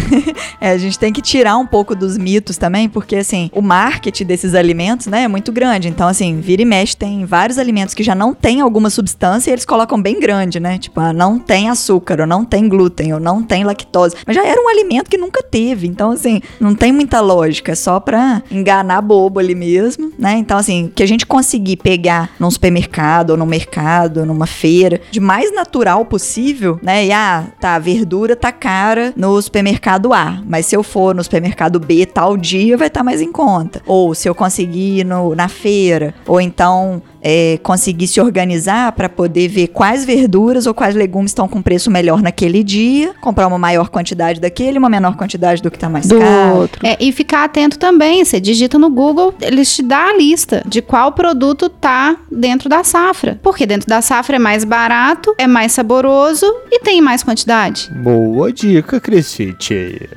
É, 0.62 0.72
a 0.72 0.78
gente 0.78 0.98
tem 0.98 1.10
que 1.10 1.22
tirar 1.22 1.56
um 1.56 1.66
pouco 1.66 1.94
dos 1.94 2.18
mitos 2.18 2.58
também, 2.58 2.86
porque 2.86 3.16
assim, 3.16 3.50
o 3.54 3.62
marketing 3.62 4.26
desses 4.26 4.54
alimentos, 4.54 5.06
né, 5.06 5.22
é 5.22 5.28
muito 5.28 5.50
grande. 5.50 5.88
Então, 5.88 6.06
assim, 6.06 6.38
vira 6.38 6.60
e 6.60 6.66
mexe, 6.66 6.94
tem 6.94 7.24
vários 7.24 7.56
alimentos 7.56 7.94
que 7.94 8.02
já 8.02 8.14
não 8.14 8.34
tem 8.34 8.60
alguma 8.60 8.90
substância 8.90 9.50
e 9.50 9.54
eles 9.54 9.64
colocam 9.64 10.00
bem 10.00 10.20
grande, 10.20 10.60
né? 10.60 10.76
Tipo, 10.76 11.00
ah, 11.00 11.14
não 11.14 11.38
tem 11.38 11.70
açúcar, 11.70 12.20
ou 12.20 12.26
não 12.26 12.44
tem 12.44 12.68
glúten, 12.68 13.14
ou 13.14 13.18
não 13.18 13.42
tem 13.42 13.64
lactose. 13.64 14.16
Mas 14.26 14.36
já 14.36 14.46
era 14.46 14.60
um 14.60 14.68
alimento 14.68 15.08
que 15.08 15.16
nunca 15.16 15.42
teve. 15.42 15.86
Então, 15.86 16.10
assim, 16.10 16.42
não 16.60 16.74
tem 16.74 16.92
muita 16.92 17.22
lógica, 17.22 17.72
é 17.72 17.74
só 17.74 17.98
pra 17.98 18.42
enganar 18.50 19.00
bobo 19.10 19.40
ali 19.40 19.56
mesmo, 19.56 20.12
né? 20.16 20.34
Então, 20.34 20.56
assim, 20.56 20.92
que 20.94 21.02
a 21.02 21.06
gente 21.06 21.26
conseguir 21.26 21.78
pegar 21.78 22.30
num 22.38 22.48
supermercado, 22.48 23.30
ou 23.30 23.36
num 23.36 23.44
mercado, 23.44 24.24
numa 24.24 24.46
feira, 24.46 25.00
de 25.10 25.18
mais 25.18 25.52
natural 25.52 26.04
possível, 26.04 26.78
né? 26.80 27.06
E 27.06 27.12
ah, 27.12 27.48
tá, 27.58 27.74
a 27.74 27.78
verdura 27.80 28.36
tá 28.36 28.52
cara 28.52 29.12
no 29.16 29.42
supermercado 29.42 30.12
A, 30.12 30.40
mas 30.46 30.66
se 30.66 30.76
eu 30.76 30.84
for 30.84 31.12
no 31.12 31.24
supermercado 31.24 31.80
B 31.80 32.06
tal 32.06 32.36
dia, 32.36 32.76
vai 32.76 32.86
estar 32.86 33.02
mais 33.02 33.20
em 33.20 33.32
conta. 33.32 33.82
Ou 33.84 34.14
se 34.14 34.28
eu 34.28 34.34
conseguir 34.34 35.00
ir 35.00 35.04
no, 35.04 35.34
na 35.34 35.48
feira, 35.48 36.14
ou 36.24 36.40
então 36.40 37.02
é, 37.22 37.58
conseguir 37.62 38.06
se 38.06 38.20
organizar 38.20 38.92
para 38.92 39.08
poder 39.08 39.48
ver 39.48 39.68
quais 39.68 40.04
verduras 40.04 40.66
ou 40.66 40.74
quais 40.74 40.94
legumes 40.94 41.30
estão 41.30 41.48
com 41.48 41.62
preço 41.62 41.90
melhor 41.90 42.22
naquele 42.22 42.62
dia, 42.62 43.14
comprar 43.20 43.46
uma 43.46 43.58
maior 43.58 43.88
quantidade 43.88 44.40
daquele, 44.40 44.78
uma 44.78 44.88
menor 44.88 45.16
quantidade 45.16 45.62
do 45.62 45.70
que 45.70 45.78
tá 45.78 45.88
mais 45.88 46.06
do 46.06 46.18
caro. 46.18 46.56
outro. 46.56 46.86
É, 46.86 46.96
e 47.00 47.12
ficar 47.12 47.44
atento 47.44 47.78
também. 47.78 48.24
Você 48.24 48.40
digita 48.40 48.78
no 48.78 48.90
Google, 48.90 49.34
eles 49.40 49.74
te 49.74 49.82
dão 49.82 49.98
a 49.98 50.16
lista 50.16 50.62
de 50.66 50.80
qual 50.80 51.12
produto 51.12 51.68
tá 51.68 52.16
dentro 52.30 52.68
da 52.68 52.82
safra. 52.84 53.38
Porque 53.42 53.66
dentro 53.66 53.88
da 53.88 54.00
safra 54.00 54.36
é 54.36 54.38
mais 54.38 54.64
barato, 54.64 55.34
é 55.38 55.46
mais 55.46 55.72
saboroso 55.72 56.46
e 56.70 56.80
tem 56.80 57.00
mais 57.00 57.22
quantidade. 57.22 57.90
Boa 58.02 58.52
dica, 58.52 59.00
Crisfit. 59.00 60.08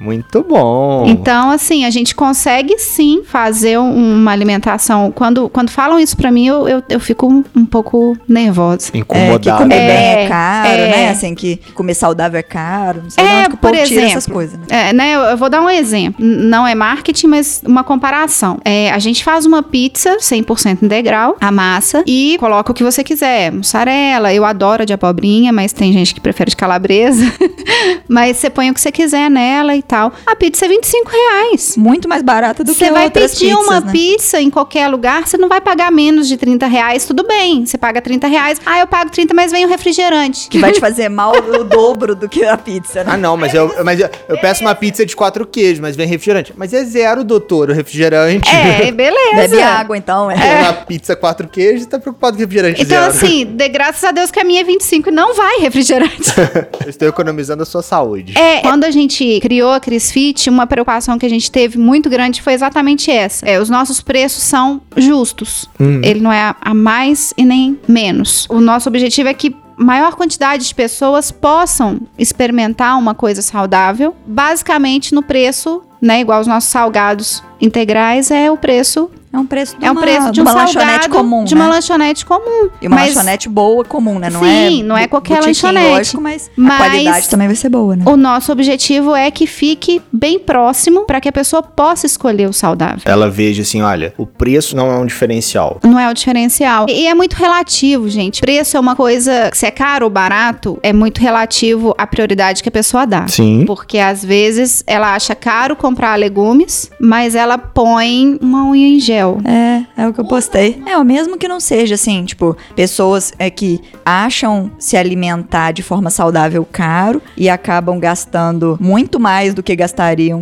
Muito 0.00 0.42
bom. 0.42 1.04
Então, 1.06 1.50
assim, 1.50 1.84
a 1.84 1.90
gente 1.90 2.14
consegue 2.14 2.78
sim 2.78 3.22
fazer 3.24 3.78
um- 3.78 4.14
uma 4.14 4.32
alimentação. 4.32 5.12
Quando, 5.14 5.48
quando 5.50 5.68
falam 5.70 5.98
isso 5.98 6.16
pra 6.16 6.30
mim, 6.32 6.46
eu, 6.46 6.66
eu, 6.66 6.82
eu 6.88 6.98
fico 6.98 7.26
um, 7.30 7.44
um 7.54 7.66
pouco 7.66 8.16
nervosa. 8.26 8.88
É, 8.88 9.38
que 9.38 9.52
comer 9.52 9.74
É, 9.74 9.86
bem 9.86 10.24
é 10.24 10.28
caro, 10.28 10.68
é. 10.68 10.90
né? 10.90 11.10
Assim, 11.10 11.34
que 11.34 11.60
comer 11.74 11.92
saudável 11.94 12.40
é 12.40 12.42
caro. 12.42 13.02
Não 13.02 13.10
sei 13.10 13.22
É, 13.24 13.40
onde 13.40 13.50
que 13.50 13.56
por 13.58 13.74
exemplo, 13.74 14.04
essas 14.06 14.26
coisas. 14.26 14.58
Né? 14.58 14.64
É, 14.70 14.92
né, 14.94 15.14
eu, 15.14 15.20
eu 15.20 15.36
vou 15.36 15.50
dar 15.50 15.60
um 15.60 15.68
exemplo. 15.68 16.24
Não 16.24 16.66
é 16.66 16.74
marketing, 16.74 17.26
mas 17.26 17.62
uma 17.66 17.84
comparação. 17.84 18.58
É, 18.64 18.90
a 18.90 18.98
gente 18.98 19.22
faz 19.22 19.44
uma 19.44 19.62
pizza 19.62 20.16
100% 20.18 20.82
integral, 20.82 21.36
a 21.40 21.52
massa, 21.52 22.02
e 22.06 22.36
coloca 22.40 22.72
o 22.72 22.74
que 22.74 22.82
você 22.82 23.04
quiser. 23.04 23.52
Mussarela, 23.52 24.32
eu 24.32 24.46
adoro 24.46 24.82
a 24.82 24.86
de 24.86 24.94
abobrinha, 24.94 25.52
mas 25.52 25.74
tem 25.74 25.92
gente 25.92 26.14
que 26.14 26.20
prefere 26.20 26.48
de 26.50 26.56
calabresa. 26.56 27.24
Mas 28.08 28.38
você 28.38 28.50
põe 28.50 28.70
o 28.70 28.74
que 28.74 28.80
você 28.80 28.90
quiser 28.90 29.30
nela 29.30 29.74
e 29.76 29.82
tal. 29.90 30.12
A 30.24 30.36
pizza 30.36 30.64
é 30.64 30.68
25 30.68 31.10
reais. 31.10 31.76
Muito 31.76 32.08
mais 32.08 32.22
barata 32.22 32.62
do 32.62 32.72
Você 32.72 32.86
que 32.86 32.90
vai 32.92 33.04
outras 33.06 33.32
pedir 33.32 33.48
pizzas, 33.56 33.66
uma 33.66 33.80
né? 33.80 33.92
pizza 33.92 34.40
em 34.40 34.48
qualquer 34.48 34.86
lugar, 34.88 35.26
você 35.26 35.36
não 35.36 35.48
vai 35.48 35.60
pagar 35.60 35.90
menos 35.90 36.28
de 36.28 36.36
30 36.36 36.66
reais, 36.68 37.04
tudo 37.04 37.26
bem. 37.26 37.66
Você 37.66 37.76
paga 37.76 38.00
30 38.00 38.28
reais. 38.28 38.60
Ah, 38.64 38.78
eu 38.78 38.86
pago 38.86 39.10
30, 39.10 39.34
mas 39.34 39.50
vem 39.50 39.64
o 39.64 39.68
refrigerante. 39.68 40.48
Que 40.48 40.58
vai 40.58 40.70
te 40.72 40.78
fazer 40.80 41.08
mal 41.08 41.32
o 41.36 41.64
dobro 41.64 42.14
do 42.14 42.28
que 42.28 42.44
a 42.44 42.56
pizza, 42.56 43.02
né? 43.02 43.10
Ah, 43.14 43.16
não, 43.16 43.36
mas 43.36 43.52
eu, 43.52 43.72
mas 43.84 43.98
eu, 43.98 44.08
eu 44.28 44.38
peço 44.38 44.60
uma 44.62 44.74
pizza 44.74 45.04
de 45.04 45.16
quatro 45.16 45.44
queijos, 45.44 45.80
mas 45.80 45.96
vem 45.96 46.06
refrigerante. 46.06 46.52
Mas 46.56 46.72
é 46.72 46.84
zero, 46.84 47.24
doutor, 47.24 47.70
o 47.70 47.72
refrigerante. 47.72 48.48
É, 48.54 48.92
beleza. 48.92 49.48
Bebe 49.48 49.62
água, 49.62 49.96
então. 49.96 50.30
É. 50.30 50.60
Uma 50.60 50.72
pizza 50.72 51.16
quatro 51.16 51.48
queijos, 51.48 51.86
tá 51.86 51.98
preocupado 51.98 52.36
com 52.36 52.40
refrigerante 52.40 52.82
Então, 52.82 52.98
zero. 52.98 53.10
assim, 53.12 53.44
de 53.44 53.68
graças 53.68 54.04
a 54.04 54.12
Deus 54.12 54.30
que 54.30 54.38
a 54.38 54.44
minha 54.44 54.60
é 54.60 54.64
25 54.64 55.08
e 55.08 55.12
não 55.12 55.34
vai 55.34 55.58
refrigerante. 55.58 56.30
Eu 56.84 56.90
estou 56.90 57.08
economizando 57.08 57.62
a 57.62 57.66
sua 57.66 57.82
saúde. 57.82 58.36
É, 58.38 58.60
quando 58.60 58.84
a 58.84 58.90
gente 58.90 59.38
criou 59.40 59.72
a 59.80 59.82
CrisFit, 59.82 60.50
uma 60.50 60.66
preocupação 60.66 61.18
que 61.18 61.24
a 61.26 61.28
gente 61.28 61.50
teve 61.50 61.78
muito 61.78 62.10
grande 62.10 62.42
foi 62.42 62.52
exatamente 62.52 63.10
essa. 63.10 63.46
É, 63.46 63.58
os 63.58 63.70
nossos 63.70 64.00
preços 64.00 64.42
são 64.42 64.80
justos. 64.96 65.68
Ele 66.04 66.20
não 66.20 66.30
é 66.32 66.42
a- 66.42 66.56
a 66.60 66.74
mais 66.74 67.32
e 67.36 67.44
nem 67.44 67.78
menos. 67.88 68.46
O 68.50 68.60
nosso 68.60 68.88
objetivo 68.88 69.28
é 69.28 69.34
que 69.34 69.54
maior 69.76 70.14
quantidade 70.14 70.66
de 70.68 70.74
pessoas 70.74 71.30
possam 71.30 72.00
experimentar 72.18 72.98
uma 72.98 73.14
coisa 73.14 73.40
saudável, 73.40 74.14
basicamente 74.26 75.14
no 75.14 75.22
preço, 75.22 75.82
né, 76.02 76.20
igual 76.20 76.40
os 76.40 76.46
nossos 76.46 76.68
salgados 76.70 77.42
integrais 77.60 78.30
é 78.30 78.50
o 78.50 78.56
preço 78.58 79.10
É 79.32 79.38
um 79.38 79.46
preço 79.46 79.78
de 79.78 79.84
é 79.86 79.88
um 79.88 79.92
uma, 79.92 80.00
preço 80.00 80.26
de 80.26 80.32
de 80.32 80.40
um 80.40 80.42
uma 80.44 80.50
salgado 80.52 80.74
lanchonete 80.76 81.08
comum, 81.08 81.44
de 81.44 81.54
né? 81.54 81.60
uma 81.60 81.70
lanchonete 81.70 82.26
comum. 82.26 82.68
E 82.82 82.86
uma 82.88 82.96
Mas 82.96 83.14
lanchonete 83.14 83.48
boa, 83.48 83.84
comum, 83.84 84.18
né? 84.18 84.28
Não 84.28 84.44
é 84.44 84.68
Sim, 84.68 84.82
não 84.82 84.96
é 84.96 85.06
qualquer 85.06 85.40
lanchonete. 85.40 85.88
Lógico, 85.88 86.20
mas, 86.20 86.50
Mas- 86.56 86.74
a 86.74 86.76
qualidade 86.84 87.28
também 87.28 87.46
vai 87.46 87.54
ser 87.54 87.68
boa, 87.68 87.94
né? 87.94 88.04
O 88.06 88.16
nosso 88.16 88.50
objetivo 88.50 89.14
é 89.14 89.30
que 89.30 89.46
fique 89.46 90.02
bem 90.20 90.38
próximo 90.38 91.06
para 91.06 91.18
que 91.18 91.30
a 91.30 91.32
pessoa 91.32 91.62
possa 91.62 92.04
escolher 92.04 92.46
o 92.46 92.52
saudável. 92.52 93.00
Ela 93.06 93.30
veja 93.30 93.62
assim, 93.62 93.80
olha, 93.80 94.12
o 94.18 94.26
preço 94.26 94.76
não 94.76 94.92
é 94.92 94.98
um 94.98 95.06
diferencial. 95.06 95.80
Não 95.82 95.98
é 95.98 96.10
o 96.10 96.12
diferencial. 96.12 96.84
E 96.90 97.06
é 97.06 97.14
muito 97.14 97.32
relativo, 97.32 98.06
gente. 98.10 98.42
Preço 98.42 98.76
é 98.76 98.80
uma 98.80 98.94
coisa, 98.94 99.50
se 99.54 99.64
é 99.64 99.70
caro 99.70 100.04
ou 100.04 100.10
barato, 100.10 100.78
é 100.82 100.92
muito 100.92 101.22
relativo 101.22 101.94
à 101.96 102.06
prioridade 102.06 102.62
que 102.62 102.68
a 102.68 102.72
pessoa 102.72 103.06
dá. 103.06 103.26
Sim. 103.28 103.64
Porque 103.66 103.98
às 103.98 104.22
vezes 104.22 104.84
ela 104.86 105.14
acha 105.14 105.34
caro 105.34 105.74
comprar 105.74 106.16
legumes, 106.16 106.90
mas 107.00 107.34
ela 107.34 107.56
põe 107.56 108.38
uma 108.42 108.66
unha 108.66 108.88
em 108.88 109.00
gel. 109.00 109.38
É, 109.44 110.02
é 110.02 110.06
o 110.06 110.12
que 110.12 110.20
eu 110.20 110.26
postei. 110.26 110.82
É, 110.86 110.98
o 110.98 111.04
mesmo 111.04 111.38
que 111.38 111.48
não 111.48 111.60
seja, 111.60 111.94
assim, 111.94 112.26
tipo, 112.26 112.54
pessoas 112.76 113.32
é 113.38 113.48
que 113.48 113.80
acham 114.04 114.70
se 114.78 114.98
alimentar 114.98 115.72
de 115.72 115.82
forma 115.82 116.10
saudável 116.10 116.66
caro 116.70 117.22
e 117.36 117.48
acabam 117.48 117.98
gastando 117.98 118.76
muito 118.78 119.18
mais 119.18 119.54
do 119.54 119.62
que 119.62 119.74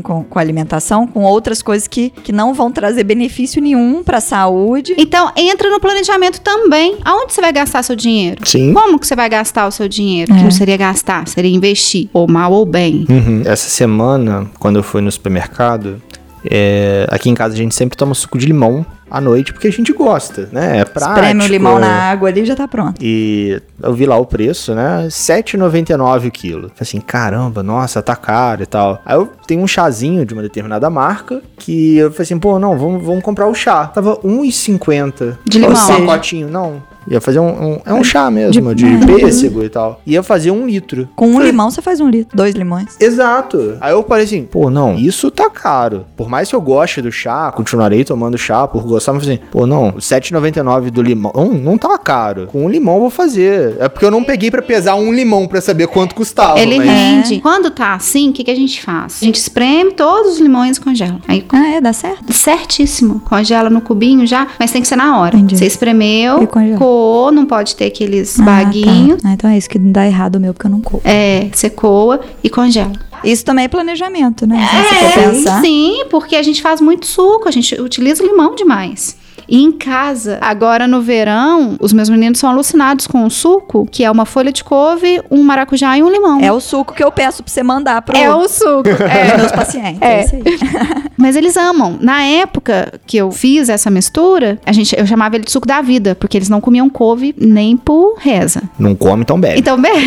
com, 0.03 0.25
com 0.25 0.39
alimentação, 0.39 1.07
com 1.07 1.23
outras 1.25 1.63
coisas 1.63 1.87
que, 1.89 2.11
que 2.11 2.33
não 2.33 2.53
vão 2.55 2.71
trazer 2.71 3.05
benefício 3.05 3.61
nenhum 3.63 4.03
pra 4.03 4.21
saúde. 4.21 4.95
Então, 4.99 5.31
entra 5.37 5.71
no 5.71 5.81
planejamento 5.81 6.41
também. 6.41 6.97
Aonde 7.05 7.33
você 7.33 7.41
vai 7.41 7.53
gastar 7.53 7.83
seu 7.83 7.97
dinheiro? 7.97 8.41
Sim. 8.47 8.73
Como 8.73 8.99
que 8.99 9.07
você 9.07 9.17
vai 9.17 9.29
gastar 9.29 9.67
o 9.67 9.71
seu 9.71 9.89
dinheiro? 9.89 10.33
Que 10.33 10.41
É. 10.41 10.43
não 10.43 10.51
seria 10.51 10.77
gastar, 10.77 11.27
seria 11.29 11.55
investir. 11.55 12.09
Ou 12.13 12.27
mal 12.29 12.53
ou 12.53 12.65
bem. 12.67 13.07
Uhum. 13.09 13.43
Essa 13.45 13.69
semana, 13.69 14.47
quando 14.59 14.77
eu 14.77 14.83
fui 14.83 15.01
no 15.01 15.11
supermercado, 15.11 16.01
é, 16.49 17.07
aqui 17.11 17.29
em 17.29 17.35
casa 17.35 17.55
a 17.55 17.57
gente 17.57 17.75
sempre 17.75 17.97
toma 17.97 18.15
suco 18.15 18.39
de 18.39 18.47
limão 18.47 18.85
à 19.11 19.21
noite, 19.21 19.53
porque 19.53 19.69
a 19.69 19.73
gente 19.73 19.93
gosta, 19.93 20.49
né? 20.53 20.79
É 20.81 20.85
prático. 20.85 21.15
Espreme 21.15 21.45
o 21.45 21.47
limão 21.49 21.79
na 21.79 21.89
água 22.11 22.29
ali 22.29 22.43
e 22.43 22.45
já 22.47 22.55
tá 22.57 22.67
pronto. 22.69 22.99
E 23.03 23.61
eu 23.83 23.93
vi 23.95 24.07
lá 24.07 24.17
o 24.17 24.27
preço, 24.27 24.75
né? 24.75 25.03
R$ 25.03 25.09
7,99 25.09 26.29
o 26.29 26.31
quilo. 26.31 26.61
Falei 26.69 26.75
assim, 26.81 27.01
caramba, 27.01 27.63
nossa, 27.63 28.03
tá 28.03 28.15
caro 28.17 28.63
e 28.63 28.67
tal. 28.67 29.01
Aí 29.05 29.17
eu 29.17 29.27
tenho 29.47 29.63
um 29.63 29.67
chazinho 29.67 30.25
de 30.25 30.35
uma 30.35 30.43
determinada 30.43 30.89
marca 30.91 31.41
que 31.59 31.97
eu 31.97 32.11
falei 32.11 32.23
assim, 32.25 32.39
pô, 32.39 32.59
não, 32.59 32.77
vamos, 32.77 33.05
vamos 33.05 33.23
comprar 33.23 33.47
o 33.47 33.55
chá. 33.55 33.87
Tava 33.87 34.15
R$ 34.15 34.21
1,50. 34.29 35.37
De 35.45 35.59
limão. 35.59 35.77
Seja- 35.77 35.99
pacotinho, 36.01 36.49
não. 36.49 36.83
Ia 37.11 37.21
fazer 37.21 37.41
um, 37.41 37.73
um- 37.75 37.81
É 37.85 37.93
um 37.95 38.05
chá 38.05 38.31
mesmo, 38.31 38.75
de, 38.75 38.99
de- 38.99 39.07
pêssego 39.07 39.63
e 39.65 39.69
tal. 39.69 40.01
Ia 40.07 40.23
fazer 40.23 40.51
um 40.51 40.67
litro. 40.67 41.09
Com 41.17 41.29
um 41.29 41.41
limão 41.41 41.71
você 41.71 41.81
faz 41.83 42.01
um 42.01 42.09
litro, 42.09 42.37
dois 42.37 42.55
limões. 42.55 42.97
Exato. 43.01 43.77
Aí 43.81 43.93
eu 43.93 44.03
parei 44.03 44.25
assim, 44.25 44.45
pô, 44.45 44.71
não, 44.71 44.95
isso 44.95 45.31
tá 45.31 45.49
caro. 45.51 46.05
Por 46.17 46.29
mais 46.29 46.49
que 46.49 46.55
eu 46.55 46.61
goste 46.61 47.01
do 47.03 47.11
chá, 47.11 47.51
continuarei 47.53 48.05
tomando 48.05 48.37
chá 48.39 48.67
por 48.67 48.83
gostar, 48.85 49.13
mas 49.13 49.23
assim, 49.23 49.39
pô, 49.51 49.67
não, 49.67 49.89
o 49.91 49.95
7,99 49.95 50.91
do 50.91 51.03
limão 51.03 51.33
não, 51.35 51.49
não 51.55 51.79
tá 51.79 51.97
caro. 51.99 52.47
Com 52.51 52.65
um 52.65 52.69
limão 52.69 52.95
eu 52.95 53.01
vou 53.03 53.11
fazer. 53.11 53.77
É 53.79 53.89
porque 53.89 54.05
eu 54.05 54.11
não 54.11 54.23
peguei 54.25 54.51
pra 54.51 54.63
pesar 54.63 54.95
um 54.97 55.13
limão 55.13 55.47
pra 55.47 55.61
saber 55.61 55.87
quanto 55.89 56.15
custava. 56.15 56.59
Ele 56.61 56.77
mas... 56.79 56.87
rende. 56.89 57.41
Quando 57.41 57.71
tá 57.71 57.95
assim, 57.95 58.31
o 58.31 58.33
que, 58.33 58.45
que 58.45 58.51
a 58.51 58.55
gente 58.57 58.83
faz? 58.83 59.19
A 59.23 59.25
gente 59.25 59.37
espreme 59.37 59.93
todos 59.93 60.33
os 60.35 60.39
limões 60.41 60.77
e 60.77 60.81
congela. 60.81 61.19
Aí, 61.27 61.45
Ah, 61.51 61.69
é, 61.77 61.81
dá 61.81 61.93
certo. 61.93 62.33
certíssimo. 62.33 63.21
Congela 63.21 63.71
no 63.71 63.81
cubinho 63.81 64.27
já, 64.27 64.47
mas 64.59 64.71
tem 64.71 64.83
que 64.83 64.89
ser 64.89 64.97
na 64.97 65.19
hora. 65.19 65.37
Entendi. 65.37 65.57
Você 65.59 65.67
espremeu, 65.67 66.43
E 66.43 66.47
congela. 66.47 66.79
Coou, 66.99 67.31
não 67.33 67.47
pode 67.47 67.77
ter 67.77 67.87
aqueles 67.87 68.39
Ah, 68.41 68.45
baguinhos. 68.45 69.23
tá. 69.23 69.29
Ah, 69.29 69.33
então 69.33 69.51
é 69.51 69.57
isso 69.57 69.69
que 69.69 69.79
dá 69.79 70.07
errado 70.07 70.37
o 70.37 70.41
meu, 70.41 70.53
porque 70.53 70.67
eu 70.67 70.71
não 70.71 70.81
como. 70.81 71.01
É, 71.05 71.49
você 71.53 71.71
coa 71.71 72.21
e 72.43 72.51
congela. 72.51 72.93
Isso 73.25 73.45
também 73.45 73.65
é 73.65 73.69
planejamento, 73.69 74.47
né? 74.47 74.65
Pensar. 75.15 75.61
sim, 75.61 76.05
porque 76.09 76.37
a 76.37 76.43
gente 76.43 76.63
faz 76.63 76.81
muito 76.81 77.05
suco, 77.07 77.49
a 77.49 77.51
gente 77.51 77.75
utiliza 77.81 78.23
o 78.23 78.27
limão 78.27 78.55
demais. 78.55 79.17
E 79.49 79.63
em 79.63 79.73
casa, 79.73 80.39
agora 80.41 80.87
no 80.87 81.01
verão, 81.01 81.77
os 81.81 81.93
meus 81.93 82.09
meninos 82.09 82.39
são 82.39 82.51
alucinados 82.51 83.07
com 83.07 83.25
o 83.25 83.31
suco, 83.31 83.87
que 83.91 84.05
é 84.05 84.11
uma 84.11 84.27
folha 84.27 84.53
de 84.53 84.63
couve, 84.63 85.23
um 85.31 85.43
maracujá 85.43 85.97
e 85.97 86.03
um 86.03 86.11
limão. 86.11 86.41
É 86.41 86.53
o 86.53 86.61
suco 86.61 86.95
que 86.95 87.03
eu 87.03 87.11
peço 87.11 87.43
pra 87.43 87.51
você 87.53 87.63
mandar 87.63 88.03
pro, 88.03 88.17
É 88.17 88.31
o 88.35 88.47
suco. 88.49 88.83
pros 88.85 89.01
É. 89.01 89.37
meus 89.39 89.53
pacientes. 89.53 90.03
É. 90.03 90.21
É. 90.21 90.25
isso 90.25 90.35
aí. 90.37 90.43
Mas 91.17 91.35
eles 91.35 91.57
amam. 91.57 91.97
Na 92.01 92.23
época 92.23 93.01
que 93.07 93.17
eu 93.17 93.31
fiz 93.33 93.69
essa 93.69 93.91
mistura, 93.91 94.59
a 94.65 94.73
gente, 94.73 94.95
eu 94.99 95.07
chamava 95.07 95.35
ele 95.37 95.45
de 95.45 95.51
suco 95.51 95.67
da 95.67 95.81
vida, 95.81 96.15
porque 96.15 96.37
eles 96.37 96.49
não 96.49 96.61
comiam 96.61 96.89
couve 96.89 97.35
nem 97.39 97.77
por 97.77 98.17
reza. 98.19 98.63
Não 98.79 98.95
come, 98.95 99.23
então 99.23 99.41
bebe. 99.41 99.59
Então, 99.59 99.81
bebe. 99.81 100.07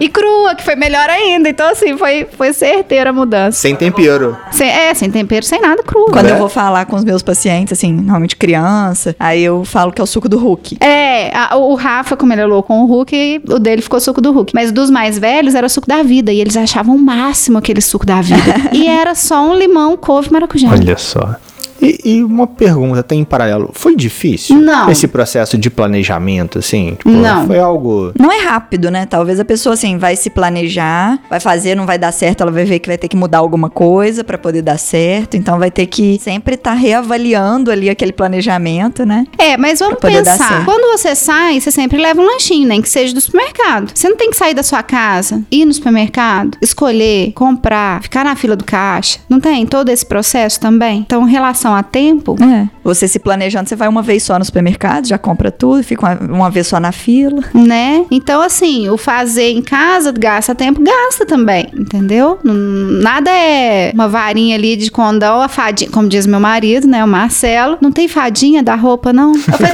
e 0.00 0.08
crua, 0.08 0.54
que 0.54 0.62
foi 0.64 0.74
melhor 0.76 1.08
ainda. 1.10 1.48
Então, 1.48 1.68
assim, 1.70 1.96
foi, 1.98 2.26
foi 2.36 2.52
certeira 2.52 3.10
a 3.10 3.12
mudança. 3.12 3.58
Sem 3.60 3.74
tempero. 3.76 4.36
Sem, 4.50 4.68
é, 4.68 4.94
sem 4.94 5.10
tempero, 5.10 5.44
sem 5.44 5.60
nada, 5.60 5.82
crua. 5.82 6.10
Quando 6.10 6.26
Né? 6.26 6.32
eu 6.32 6.38
vou 6.38 6.48
falar 6.48 6.86
com 6.86 6.96
os 6.96 7.04
meus 7.04 7.22
pacientes, 7.22 7.72
assim, 7.72 7.92
normalmente 7.92 8.35
criança, 8.36 9.14
aí 9.18 9.42
eu 9.42 9.64
falo 9.64 9.92
que 9.92 10.00
é 10.00 10.04
o 10.04 10.06
suco 10.06 10.28
do 10.28 10.38
Hulk. 10.38 10.76
É, 10.80 11.34
a- 11.36 11.56
o 11.56 11.74
Rafa, 11.74 12.16
como 12.16 12.32
ele 12.32 12.42
é 12.42 12.46
louco 12.46 12.68
com 12.68 12.82
o 12.82 12.86
Hulk, 12.86 13.42
o 13.48 13.58
dele 13.58 13.82
ficou 13.82 14.00
suco 14.00 14.20
do 14.20 14.32
Hulk. 14.32 14.52
Mas 14.54 14.72
dos 14.72 14.90
mais 14.90 15.18
velhos 15.18 15.54
era 15.54 15.66
o 15.66 15.70
suco 15.70 15.86
da 15.86 16.02
vida. 16.02 16.32
E 16.32 16.40
eles 16.40 16.56
achavam 16.56 16.96
o 16.96 16.98
máximo 16.98 17.58
aquele 17.58 17.80
suco 17.80 18.04
da 18.06 18.20
vida. 18.20 18.36
e 18.72 18.86
era 18.86 19.14
só 19.14 19.42
um 19.48 19.54
limão, 19.54 19.96
couve 19.96 20.28
e 20.28 20.32
maracujá. 20.32 20.70
Olha 20.70 20.96
só. 20.96 21.36
E, 21.80 22.00
e 22.04 22.24
uma 22.24 22.46
pergunta, 22.46 23.02
tem 23.02 23.20
em 23.20 23.24
paralelo. 23.24 23.70
Foi 23.72 23.94
difícil? 23.94 24.56
Não. 24.56 24.90
Esse 24.90 25.06
processo 25.08 25.58
de 25.58 25.70
planejamento, 25.70 26.58
assim? 26.58 26.94
Tipo, 26.96 27.10
Não. 27.10 27.46
Foi 27.46 27.58
algo... 27.58 28.12
Não 28.18 28.32
é 28.32 28.38
rápido, 28.44 28.90
né? 28.90 29.06
Talvez 29.06 29.40
a 29.40 29.44
pessoa, 29.44 29.74
assim, 29.74 29.98
vai 29.98 30.16
se 30.16 30.30
planejar, 30.30 31.18
vai 31.28 31.40
fazer, 31.40 31.74
não 31.74 31.86
vai 31.86 31.98
dar 31.98 32.12
certo, 32.12 32.42
ela 32.42 32.50
vai 32.50 32.64
ver 32.64 32.78
que 32.78 32.88
vai 32.88 32.98
ter 32.98 33.08
que 33.08 33.16
mudar 33.16 33.38
alguma 33.38 33.70
coisa 33.70 34.24
pra 34.24 34.38
poder 34.38 34.62
dar 34.62 34.78
certo. 34.78 35.36
Então 35.36 35.58
vai 35.58 35.70
ter 35.70 35.86
que 35.86 36.18
sempre 36.22 36.54
estar 36.54 36.74
reavaliando 36.74 37.70
ali 37.70 37.90
aquele 37.90 38.12
planejamento, 38.12 39.04
né? 39.04 39.26
É, 39.38 39.56
mas 39.56 39.78
vamos 39.78 39.98
pensar. 39.98 40.64
Quando 40.64 40.96
você 40.96 41.14
sai, 41.14 41.60
você 41.60 41.70
sempre 41.70 41.98
leva 41.98 42.20
um 42.20 42.24
lanchinho, 42.24 42.68
nem 42.68 42.80
que 42.80 42.88
seja 42.88 43.14
do 43.14 43.20
supermercado. 43.20 43.92
Você 43.94 44.08
não 44.08 44.16
tem 44.16 44.30
que 44.30 44.36
sair 44.36 44.54
da 44.54 44.62
sua 44.62 44.82
casa, 44.82 45.42
ir 45.50 45.64
no 45.64 45.72
supermercado, 45.72 46.56
escolher, 46.60 47.32
comprar, 47.32 48.02
ficar 48.02 48.24
na 48.24 48.34
fila 48.36 48.56
do 48.56 48.64
caixa. 48.64 49.18
Não 49.28 49.40
tem 49.40 49.66
todo 49.66 49.88
esse 49.88 50.04
processo 50.04 50.60
também? 50.60 51.00
Então, 51.06 51.26
em 51.26 51.30
relação 51.66 51.74
a 51.74 51.82
tempo, 51.82 52.36
É. 52.42 52.68
Você 52.84 53.08
se 53.08 53.18
planejando, 53.18 53.68
você 53.68 53.74
vai 53.74 53.88
uma 53.88 54.00
vez 54.02 54.22
só 54.22 54.38
no 54.38 54.44
supermercado, 54.44 55.08
já 55.08 55.18
compra 55.18 55.50
tudo, 55.50 55.82
fica 55.82 56.06
uma, 56.06 56.34
uma 56.36 56.50
vez 56.50 56.68
só 56.68 56.78
na 56.78 56.92
fila. 56.92 57.42
né? 57.52 58.04
Então, 58.10 58.40
assim, 58.40 58.88
o 58.88 58.96
fazer 58.96 59.50
em 59.50 59.60
casa 59.62 60.12
gasta 60.12 60.54
tempo, 60.54 60.80
gasta 60.80 61.26
também, 61.26 61.66
entendeu? 61.76 62.38
Nada 62.44 63.30
é 63.30 63.90
uma 63.92 64.06
varinha 64.08 64.54
ali 64.54 64.76
de 64.76 64.90
condão, 64.90 65.40
a 65.42 65.48
fadinha, 65.48 65.90
como 65.90 66.08
diz 66.08 66.26
meu 66.26 66.38
marido, 66.38 66.86
né? 66.86 67.02
O 67.04 67.08
Marcelo. 67.08 67.76
Não 67.80 67.90
tem 67.90 68.06
fadinha 68.06 68.62
da 68.62 68.74
roupa, 68.76 69.12
não? 69.12 69.32
Eu 69.34 69.40
falei, 69.40 69.72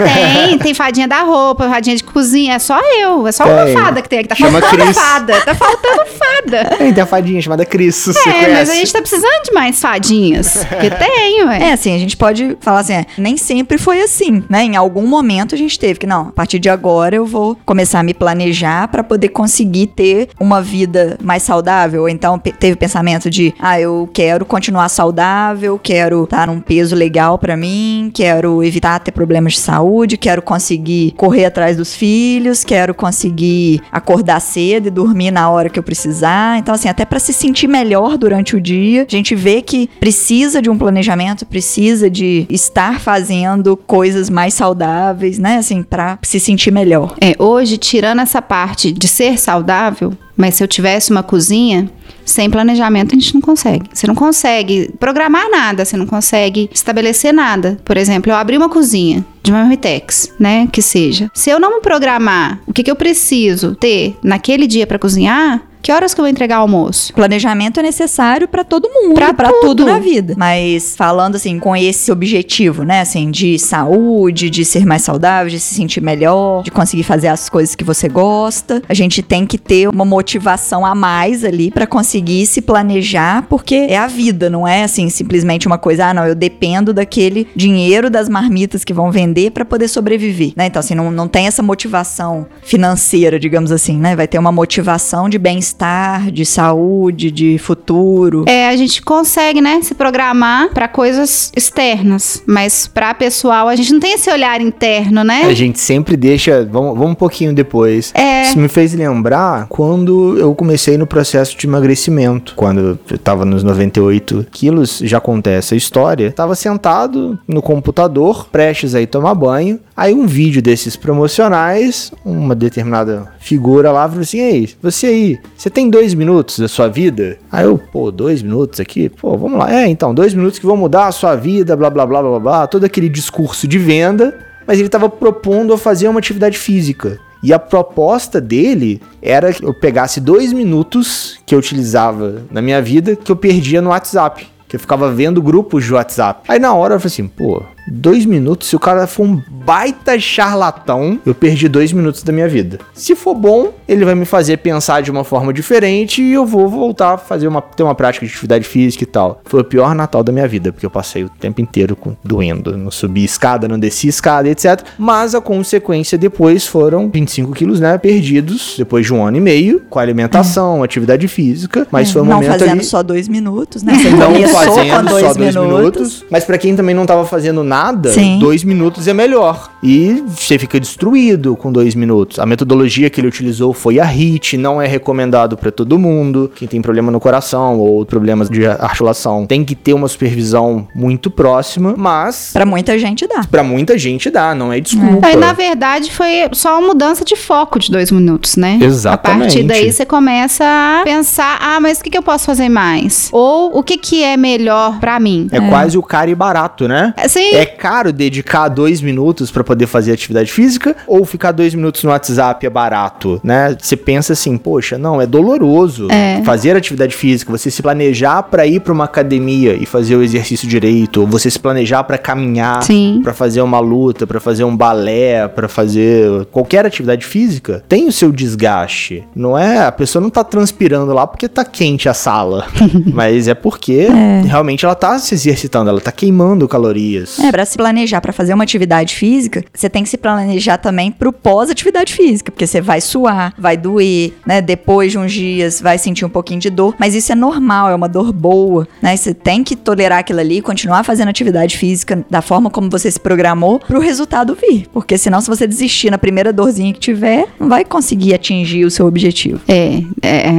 tem, 0.48 0.58
tem 0.58 0.74
fadinha 0.74 1.06
da 1.06 1.22
roupa, 1.22 1.68
fadinha 1.68 1.96
de 1.96 2.04
cozinha. 2.04 2.54
É 2.54 2.58
só 2.58 2.78
eu, 3.00 3.26
é 3.26 3.32
só 3.32 3.44
uma 3.44 3.64
Tem. 3.64 3.74
fada 3.74 4.00
que 4.02 4.08
tem 4.08 4.18
aqui. 4.20 4.28
Tá 4.28 4.34
Chama 4.36 4.60
faltando 4.60 4.82
Cris. 4.84 4.96
fada, 4.98 5.40
tá 5.40 5.54
faltando 5.54 6.02
fada. 6.06 6.64
Tem, 6.78 6.92
tem 6.92 7.02
a 7.02 7.06
fadinha 7.06 7.40
chamada 7.40 7.64
Cris, 7.64 8.08
É, 8.08 8.12
conhece? 8.22 8.50
mas 8.52 8.70
a 8.70 8.74
gente 8.74 8.92
tá 8.92 9.00
precisando 9.00 9.42
de 9.44 9.52
mais 9.52 9.80
fadinhas. 9.80 10.64
Porque 10.68 10.90
tem, 10.96 11.44
ué. 11.44 11.70
É, 11.70 11.76
assim, 11.82 11.94
a 11.94 11.98
gente 11.98 12.16
pode 12.16 12.56
falar 12.60 12.80
assim, 12.80 12.94
é, 12.94 13.06
nem 13.18 13.36
sempre 13.36 13.76
foi 13.76 14.00
assim, 14.00 14.44
né? 14.48 14.62
Em 14.62 14.76
algum 14.76 15.06
momento 15.06 15.54
a 15.54 15.58
gente 15.58 15.78
teve 15.78 15.98
que, 15.98 16.06
não, 16.06 16.28
a 16.28 16.32
partir 16.32 16.58
de 16.58 16.68
agora 16.68 17.16
eu 17.16 17.26
vou 17.26 17.56
começar 17.66 18.00
a 18.00 18.02
me 18.02 18.14
planejar 18.14 18.88
para 18.88 19.02
poder 19.02 19.28
conseguir 19.30 19.88
ter 19.88 20.28
uma 20.38 20.62
vida 20.62 21.18
mais 21.22 21.42
saudável. 21.42 22.02
Ou 22.02 22.08
então 22.08 22.38
teve 22.38 22.76
pensamento 22.76 23.28
de, 23.28 23.52
ah, 23.58 23.80
eu 23.80 24.08
quero 24.12 24.44
continuar 24.44 24.88
saudável, 24.88 25.78
quero 25.82 26.24
estar 26.24 26.46
num 26.46 26.60
peso 26.60 26.94
legal 26.94 27.36
para 27.36 27.56
mim, 27.56 28.10
quero 28.14 28.62
evitar 28.62 29.00
ter 29.00 29.10
problemas 29.10 29.54
de 29.54 29.58
saúde, 29.58 30.16
quero 30.16 30.40
conseguir 30.40 31.12
correr 31.16 31.46
atrás 31.46 31.76
dos 31.76 31.94
filhos, 31.94 32.62
quero 32.64 32.94
conseguir 32.94 33.80
acordar 33.90 34.40
cedo 34.40 34.86
e 34.86 34.90
dormir 34.90 35.30
na 35.30 35.50
hora 35.50 35.68
que 35.68 35.78
eu 35.78 35.82
precisar. 35.82 36.58
Então, 36.58 36.74
assim, 36.74 36.88
até 36.88 37.04
para 37.04 37.18
se 37.18 37.32
sentir 37.32 37.66
melhor 37.66 38.16
durante 38.16 38.54
o 38.54 38.60
dia, 38.60 39.06
a 39.08 39.10
gente 39.10 39.34
vê 39.34 39.60
que 39.60 39.88
precisa 39.98 40.62
de 40.62 40.70
um 40.70 40.78
planejamento, 40.78 41.44
precisa 41.44 41.71
de 42.10 42.46
estar 42.48 43.00
fazendo 43.00 43.76
coisas 43.76 44.28
mais 44.28 44.54
saudáveis, 44.54 45.38
né? 45.38 45.56
Assim, 45.56 45.82
para 45.82 46.18
se 46.22 46.38
sentir 46.40 46.70
melhor. 46.70 47.14
É, 47.20 47.34
hoje, 47.38 47.78
tirando 47.78 48.20
essa 48.20 48.42
parte 48.42 48.92
de 48.92 49.08
ser 49.08 49.38
saudável, 49.38 50.12
mas 50.36 50.54
se 50.54 50.64
eu 50.64 50.68
tivesse 50.68 51.10
uma 51.10 51.22
cozinha, 51.22 51.90
sem 52.24 52.50
planejamento 52.50 53.14
a 53.14 53.18
gente 53.18 53.34
não 53.34 53.40
consegue. 53.40 53.88
Você 53.92 54.06
não 54.06 54.14
consegue 54.14 54.90
programar 54.98 55.48
nada, 55.50 55.84
você 55.84 55.96
não 55.96 56.06
consegue 56.06 56.70
estabelecer 56.72 57.32
nada. 57.32 57.78
Por 57.84 57.96
exemplo, 57.96 58.30
eu 58.30 58.36
abri 58.36 58.56
uma 58.56 58.68
cozinha 58.68 59.24
de 59.42 59.50
uma 59.50 59.60
Marmitex, 59.60 60.32
né, 60.38 60.68
que 60.70 60.80
seja. 60.80 61.30
Se 61.34 61.50
eu 61.50 61.58
não 61.58 61.80
programar 61.80 62.60
o 62.66 62.72
que, 62.72 62.82
que 62.82 62.90
eu 62.90 62.96
preciso 62.96 63.74
ter 63.74 64.16
naquele 64.22 64.66
dia 64.66 64.86
para 64.86 64.98
cozinhar, 64.98 65.62
que 65.82 65.90
horas 65.90 66.14
que 66.14 66.20
eu 66.20 66.22
vou 66.22 66.30
entregar 66.30 66.60
o 66.60 66.62
almoço? 66.62 67.12
Planejamento 67.12 67.80
é 67.80 67.82
necessário 67.82 68.46
para 68.46 68.62
todo 68.62 68.88
mundo, 68.88 69.14
para 69.14 69.34
tudo. 69.34 69.60
tudo 69.60 69.84
na 69.86 69.98
vida. 69.98 70.34
Mas 70.38 70.94
falando 70.96 71.34
assim 71.34 71.58
com 71.58 71.74
esse 71.74 72.12
objetivo, 72.12 72.84
né, 72.84 73.00
assim, 73.00 73.30
de 73.30 73.58
saúde, 73.58 74.48
de 74.48 74.64
ser 74.64 74.86
mais 74.86 75.02
saudável, 75.02 75.50
de 75.50 75.58
se 75.58 75.74
sentir 75.74 76.00
melhor, 76.00 76.62
de 76.62 76.70
conseguir 76.70 77.02
fazer 77.02 77.28
as 77.28 77.48
coisas 77.48 77.74
que 77.74 77.82
você 77.82 78.08
gosta, 78.08 78.80
a 78.88 78.94
gente 78.94 79.22
tem 79.22 79.44
que 79.44 79.58
ter 79.58 79.88
uma 79.88 80.04
motivação 80.04 80.86
a 80.86 80.94
mais 80.94 81.44
ali 81.44 81.70
para 81.70 81.86
conseguir 81.86 82.46
se 82.46 82.62
planejar, 82.62 83.42
porque 83.48 83.74
é 83.74 83.98
a 83.98 84.06
vida, 84.06 84.48
não 84.48 84.66
é 84.66 84.84
assim 84.84 85.08
simplesmente 85.08 85.66
uma 85.66 85.78
coisa, 85.78 86.06
ah, 86.06 86.14
não, 86.14 86.26
eu 86.26 86.34
dependo 86.36 86.92
daquele 86.94 87.48
dinheiro 87.56 88.08
das 88.08 88.28
marmitas 88.28 88.84
que 88.84 88.94
vão 88.94 89.10
vender 89.10 89.50
para 89.50 89.64
poder 89.64 89.88
sobreviver, 89.88 90.52
né? 90.56 90.66
Então 90.66 90.78
assim, 90.78 90.94
não, 90.94 91.10
não 91.10 91.26
tem 91.26 91.48
essa 91.48 91.62
motivação 91.62 92.46
financeira, 92.62 93.38
digamos 93.38 93.72
assim, 93.72 93.96
né? 93.96 94.14
Vai 94.14 94.28
ter 94.28 94.38
uma 94.38 94.52
motivação 94.52 95.28
de 95.28 95.38
bem-estar 95.38 95.71
bem-estar, 95.72 96.30
de 96.30 96.44
saúde, 96.44 97.30
de 97.30 97.58
futuro. 97.58 98.44
É, 98.46 98.68
a 98.68 98.76
gente 98.76 99.02
consegue, 99.02 99.60
né, 99.60 99.80
se 99.82 99.94
programar 99.94 100.70
para 100.70 100.86
coisas 100.86 101.50
externas, 101.56 102.42
mas 102.46 102.86
para 102.86 103.14
pessoal 103.14 103.68
a 103.68 103.76
gente 103.76 103.92
não 103.92 104.00
tem 104.00 104.14
esse 104.14 104.30
olhar 104.30 104.60
interno, 104.60 105.24
né? 105.24 105.42
A 105.44 105.54
gente 105.54 105.80
sempre 105.80 106.16
deixa, 106.16 106.64
vamos, 106.64 106.96
vamos 106.96 107.12
um 107.12 107.14
pouquinho 107.14 107.54
depois. 107.54 108.12
É. 108.14 108.42
Isso 108.42 108.58
me 108.58 108.68
fez 108.68 108.92
lembrar 108.94 109.66
quando 109.68 110.38
eu 110.38 110.54
comecei 110.54 110.96
no 110.98 111.06
processo 111.06 111.56
de 111.56 111.66
emagrecimento, 111.66 112.54
quando 112.54 112.98
eu 113.10 113.18
tava 113.18 113.44
nos 113.44 113.62
98 113.62 114.46
quilos, 114.50 115.00
já 115.02 115.18
acontece 115.18 115.74
a 115.74 115.76
história. 115.76 116.32
Tava 116.32 116.54
sentado 116.54 117.38
no 117.46 117.62
computador, 117.62 118.48
prestes 118.50 118.94
a 118.94 119.00
ir 119.00 119.06
tomar 119.06 119.34
banho, 119.34 119.80
aí 119.96 120.12
um 120.12 120.26
vídeo 120.26 120.60
desses 120.60 120.96
promocionais, 120.96 122.12
uma 122.24 122.54
determinada 122.54 123.32
figura 123.38 123.90
lá 123.90 124.08
falou 124.08 124.22
assim: 124.22 124.40
Ei, 124.40 124.68
você 124.82 125.06
aí, 125.06 125.38
você 125.62 125.70
tem 125.70 125.88
dois 125.88 126.12
minutos 126.12 126.58
da 126.58 126.66
sua 126.66 126.88
vida? 126.88 127.38
Aí 127.48 127.64
eu, 127.64 127.78
pô, 127.78 128.10
dois 128.10 128.42
minutos 128.42 128.80
aqui? 128.80 129.08
Pô, 129.08 129.38
vamos 129.38 129.56
lá. 129.56 129.72
É, 129.72 129.86
então, 129.86 130.12
dois 130.12 130.34
minutos 130.34 130.58
que 130.58 130.66
vão 130.66 130.76
mudar 130.76 131.06
a 131.06 131.12
sua 131.12 131.36
vida, 131.36 131.76
blá 131.76 131.88
blá 131.88 132.04
blá 132.04 132.20
blá 132.20 132.40
blá, 132.40 132.66
todo 132.66 132.82
aquele 132.82 133.08
discurso 133.08 133.68
de 133.68 133.78
venda, 133.78 134.36
mas 134.66 134.78
ele 134.78 134.88
estava 134.88 135.08
propondo 135.08 135.72
a 135.72 135.78
fazer 135.78 136.08
uma 136.08 136.18
atividade 136.18 136.58
física. 136.58 137.16
E 137.44 137.52
a 137.52 137.60
proposta 137.60 138.40
dele 138.40 139.00
era 139.22 139.52
que 139.52 139.64
eu 139.64 139.72
pegasse 139.72 140.20
dois 140.20 140.52
minutos 140.52 141.38
que 141.46 141.54
eu 141.54 141.60
utilizava 141.60 142.42
na 142.50 142.60
minha 142.60 142.82
vida 142.82 143.14
que 143.14 143.30
eu 143.30 143.36
perdia 143.36 143.80
no 143.80 143.90
WhatsApp. 143.90 144.48
Que 144.66 144.74
eu 144.74 144.80
ficava 144.80 145.12
vendo 145.12 145.40
grupos 145.40 145.84
de 145.84 145.94
WhatsApp. 145.94 146.42
Aí 146.48 146.58
na 146.58 146.74
hora 146.74 146.94
eu 146.94 146.98
falei 146.98 147.12
assim, 147.12 147.28
pô, 147.28 147.62
dois 147.86 148.24
minutos, 148.24 148.68
se 148.68 148.76
o 148.76 148.78
cara 148.78 149.06
for 149.06 149.24
um 149.24 149.42
baita 149.64 150.18
charlatão, 150.18 151.18
eu 151.24 151.34
perdi 151.34 151.68
dois 151.68 151.92
minutos 151.92 152.22
da 152.22 152.32
minha 152.32 152.48
vida. 152.48 152.78
Se 152.94 153.14
for 153.14 153.34
bom, 153.34 153.72
ele 153.86 154.04
vai 154.04 154.14
me 154.14 154.24
fazer 154.24 154.58
pensar 154.58 155.02
de 155.02 155.10
uma 155.10 155.24
forma 155.24 155.52
diferente 155.52 156.22
e 156.22 156.32
eu 156.32 156.46
vou 156.46 156.68
voltar 156.68 157.14
a 157.14 157.18
fazer 157.18 157.48
uma, 157.48 157.60
ter 157.60 157.82
uma 157.82 157.94
prática 157.94 158.26
de 158.26 158.32
atividade 158.32 158.64
física 158.64 159.04
e 159.04 159.06
tal. 159.06 159.40
Foi 159.44 159.60
o 159.60 159.64
pior 159.64 159.94
Natal 159.94 160.22
da 160.22 160.32
minha 160.32 160.46
vida, 160.48 160.72
porque 160.72 160.86
eu 160.86 160.90
passei 160.90 161.24
o 161.24 161.28
tempo 161.28 161.60
inteiro 161.60 161.96
com, 161.96 162.16
doendo. 162.24 162.76
Não 162.76 162.90
subi 162.90 163.24
escada, 163.24 163.68
não 163.68 163.78
desci 163.78 164.08
escada, 164.08 164.48
etc. 164.48 164.82
Mas 164.98 165.34
a 165.34 165.40
consequência 165.40 166.16
depois 166.16 166.66
foram 166.66 167.10
25 167.10 167.52
quilos, 167.52 167.80
né, 167.80 167.96
perdidos, 167.98 168.74
depois 168.78 169.06
de 169.06 169.12
um 169.12 169.24
ano 169.24 169.36
e 169.36 169.40
meio, 169.40 169.82
com 169.90 169.98
alimentação, 169.98 170.80
hum. 170.80 170.82
atividade 170.82 171.26
física. 171.28 171.86
Mas 171.90 172.08
é, 172.08 172.12
foi 172.12 172.22
um 172.22 172.24
não 172.24 172.36
momento 172.36 172.52
fazendo 172.52 172.70
ali... 172.70 172.84
só 172.84 173.02
dois 173.02 173.28
minutos, 173.28 173.82
né? 173.82 173.94
Você 174.02 174.10
não 174.10 174.48
fazendo 174.48 175.08
dois 175.08 175.26
só 175.26 175.34
dois 175.34 175.56
minutos. 175.56 175.76
minutos. 175.76 176.24
Mas 176.30 176.44
para 176.44 176.58
quem 176.58 176.74
também 176.74 176.94
não 176.94 177.06
tava 177.06 177.24
fazendo 177.24 177.62
nada, 177.62 177.71
Sim. 178.10 178.38
dois 178.38 178.64
minutos 178.64 179.08
é 179.08 179.14
melhor. 179.14 179.70
E 179.82 180.22
você 180.28 180.58
fica 180.58 180.78
destruído 180.78 181.56
com 181.56 181.72
dois 181.72 181.94
minutos. 181.94 182.38
A 182.38 182.46
metodologia 182.46 183.10
que 183.10 183.20
ele 183.20 183.26
utilizou 183.26 183.72
foi 183.72 183.98
a 183.98 184.04
HIT, 184.04 184.56
não 184.56 184.80
é 184.80 184.86
recomendado 184.86 185.56
para 185.56 185.72
todo 185.72 185.98
mundo. 185.98 186.50
Quem 186.54 186.68
tem 186.68 186.80
problema 186.80 187.10
no 187.10 187.18
coração 187.18 187.78
ou 187.78 188.04
problemas 188.06 188.48
de 188.48 188.64
articulação 188.66 189.46
tem 189.46 189.64
que 189.64 189.74
ter 189.74 189.92
uma 189.92 190.06
supervisão 190.06 190.86
muito 190.94 191.30
próxima, 191.30 191.94
mas. 191.96 192.50
Para 192.52 192.64
muita 192.64 192.98
gente 192.98 193.26
dá. 193.26 193.42
Para 193.50 193.64
muita 193.64 193.98
gente 193.98 194.30
dá, 194.30 194.54
não 194.54 194.72
é 194.72 194.78
desculpa. 194.78 195.28
É. 195.28 195.36
na 195.36 195.52
verdade, 195.52 196.12
foi 196.12 196.48
só 196.52 196.78
uma 196.78 196.88
mudança 196.88 197.24
de 197.24 197.34
foco 197.34 197.78
de 197.78 197.90
dois 197.90 198.10
minutos, 198.10 198.56
né? 198.56 198.78
Exatamente. 198.80 199.42
A 199.42 199.44
partir 199.44 199.62
daí 199.64 199.92
você 199.92 200.04
começa 200.04 200.64
a 200.64 201.02
pensar: 201.04 201.58
ah, 201.60 201.80
mas 201.80 201.98
o 201.98 202.04
que, 202.04 202.10
que 202.10 202.18
eu 202.18 202.22
posso 202.22 202.44
fazer 202.44 202.68
mais? 202.68 203.28
Ou 203.32 203.76
o 203.76 203.82
que, 203.82 203.96
que 203.96 204.22
é 204.22 204.36
melhor 204.36 205.00
para 205.00 205.18
mim? 205.18 205.48
É, 205.50 205.56
é, 205.56 205.68
quase 205.68 205.98
o 205.98 206.02
caro 206.02 206.30
e 206.30 206.34
barato, 206.34 206.86
né? 206.86 207.14
Sim. 207.28 207.54
É 207.54 207.61
caro 207.66 208.12
dedicar 208.12 208.68
dois 208.68 209.00
minutos 209.00 209.50
para 209.50 209.64
poder 209.64 209.86
fazer 209.86 210.12
atividade 210.12 210.52
física 210.52 210.96
ou 211.06 211.24
ficar 211.24 211.52
dois 211.52 211.74
minutos 211.74 212.02
no 212.04 212.10
WhatsApp 212.10 212.64
é 212.66 212.70
barato, 212.70 213.40
né? 213.42 213.76
Você 213.78 213.96
pensa 213.96 214.32
assim, 214.32 214.56
poxa, 214.56 214.98
não, 214.98 215.20
é 215.20 215.26
doloroso 215.26 216.08
é. 216.10 216.42
fazer 216.44 216.76
atividade 216.76 217.14
física, 217.14 217.50
você 217.50 217.70
se 217.70 217.82
planejar 217.82 218.42
para 218.44 218.66
ir 218.66 218.80
para 218.80 218.92
uma 218.92 219.04
academia 219.04 219.74
e 219.74 219.86
fazer 219.86 220.16
o 220.16 220.22
exercício 220.22 220.66
direito, 220.66 221.20
ou 221.20 221.26
você 221.26 221.50
se 221.50 221.58
planejar 221.58 222.04
para 222.04 222.18
caminhar, 222.18 222.80
para 223.22 223.32
fazer 223.32 223.62
uma 223.62 223.78
luta, 223.78 224.26
para 224.26 224.40
fazer 224.40 224.64
um 224.64 224.76
balé, 224.76 225.46
para 225.48 225.68
fazer 225.68 226.46
qualquer 226.46 226.86
atividade 226.86 227.24
física, 227.26 227.82
tem 227.88 228.08
o 228.08 228.12
seu 228.12 228.32
desgaste. 228.32 229.24
Não 229.34 229.58
é, 229.58 229.86
a 229.86 229.92
pessoa 229.92 230.22
não 230.22 230.30
tá 230.30 230.44
transpirando 230.44 231.12
lá 231.12 231.26
porque 231.26 231.48
tá 231.48 231.64
quente 231.64 232.08
a 232.08 232.14
sala, 232.14 232.66
mas 233.12 233.48
é 233.48 233.54
porque 233.54 234.08
é. 234.10 234.42
realmente 234.46 234.84
ela 234.84 234.94
tá 234.94 235.18
se 235.18 235.34
exercitando, 235.34 235.90
ela 235.90 236.00
tá 236.00 236.12
queimando 236.12 236.66
calorias. 236.66 237.38
É, 237.38 237.51
para 237.52 237.66
se 237.66 237.76
planejar 237.76 238.22
para 238.22 238.32
fazer 238.32 238.54
uma 238.54 238.64
atividade 238.64 239.14
física, 239.14 239.62
você 239.74 239.90
tem 239.90 240.02
que 240.02 240.08
se 240.08 240.16
planejar 240.16 240.78
também 240.78 241.12
pro 241.12 241.30
pós-atividade 241.34 242.14
física, 242.14 242.50
porque 242.50 242.66
você 242.66 242.80
vai 242.80 242.98
suar, 243.02 243.52
vai 243.58 243.76
doer, 243.76 244.32
né? 244.46 244.62
Depois 244.62 245.12
de 245.12 245.18
uns 245.18 245.30
dias 245.30 245.78
vai 245.78 245.98
sentir 245.98 246.24
um 246.24 246.30
pouquinho 246.30 246.58
de 246.58 246.70
dor, 246.70 246.94
mas 246.98 247.14
isso 247.14 247.30
é 247.30 247.34
normal, 247.34 247.90
é 247.90 247.94
uma 247.94 248.08
dor 248.08 248.32
boa, 248.32 248.88
né? 249.02 249.14
Você 249.14 249.34
tem 249.34 249.62
que 249.62 249.76
tolerar 249.76 250.20
aquilo 250.20 250.40
ali, 250.40 250.62
continuar 250.62 251.04
fazendo 251.04 251.28
atividade 251.28 251.76
física 251.76 252.24
da 252.30 252.40
forma 252.40 252.70
como 252.70 252.88
você 252.88 253.10
se 253.10 253.20
programou 253.20 253.78
pro 253.80 254.00
resultado 254.00 254.56
vir, 254.58 254.86
porque 254.90 255.18
senão 255.18 255.42
se 255.42 255.48
você 255.48 255.66
desistir 255.66 256.10
na 256.10 256.16
primeira 256.16 256.54
dorzinha 256.54 256.90
que 256.94 257.00
tiver, 257.00 257.46
não 257.60 257.68
vai 257.68 257.84
conseguir 257.84 258.32
atingir 258.32 258.86
o 258.86 258.90
seu 258.90 259.06
objetivo. 259.06 259.60
É, 259.68 260.02
é, 260.22 260.46
é 260.46 260.52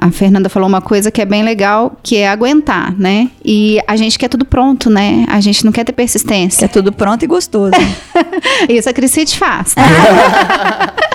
a 0.00 0.10
Fernanda 0.12 0.48
falou 0.48 0.68
uma 0.68 0.80
coisa 0.80 1.10
que 1.10 1.20
é 1.20 1.24
bem 1.24 1.42
legal, 1.42 1.98
que 2.04 2.18
é 2.18 2.28
aguentar, 2.28 2.96
né? 2.96 3.28
E 3.44 3.80
a 3.88 3.96
gente 3.96 4.16
quer 4.16 4.28
tudo 4.28 4.44
pronto, 4.44 4.88
né? 4.88 5.26
A 5.28 5.40
gente 5.40 5.64
não 5.64 5.72
quer 5.72 5.82
ter 5.82 5.92
persistência. 5.92 6.35
Quer 6.58 6.68
tudo 6.68 6.92
pronto 6.92 7.22
e 7.22 7.26
gostoso. 7.26 7.72
Isso 8.68 8.88
a 8.88 8.92
Crisite 8.92 9.38
faz. 9.38 9.74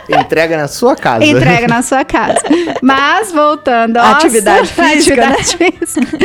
Entrega 0.09 0.57
na 0.57 0.67
sua 0.67 0.95
casa. 0.95 1.23
Entrega 1.23 1.67
na 1.67 1.81
sua 1.81 2.03
casa. 2.03 2.41
Mas, 2.81 3.31
voltando 3.31 3.97
à 3.97 4.11
atividade 4.17 4.67
física. 4.67 5.27
Atividade 5.27 5.57
né? 5.59 5.71
física. 5.71 6.17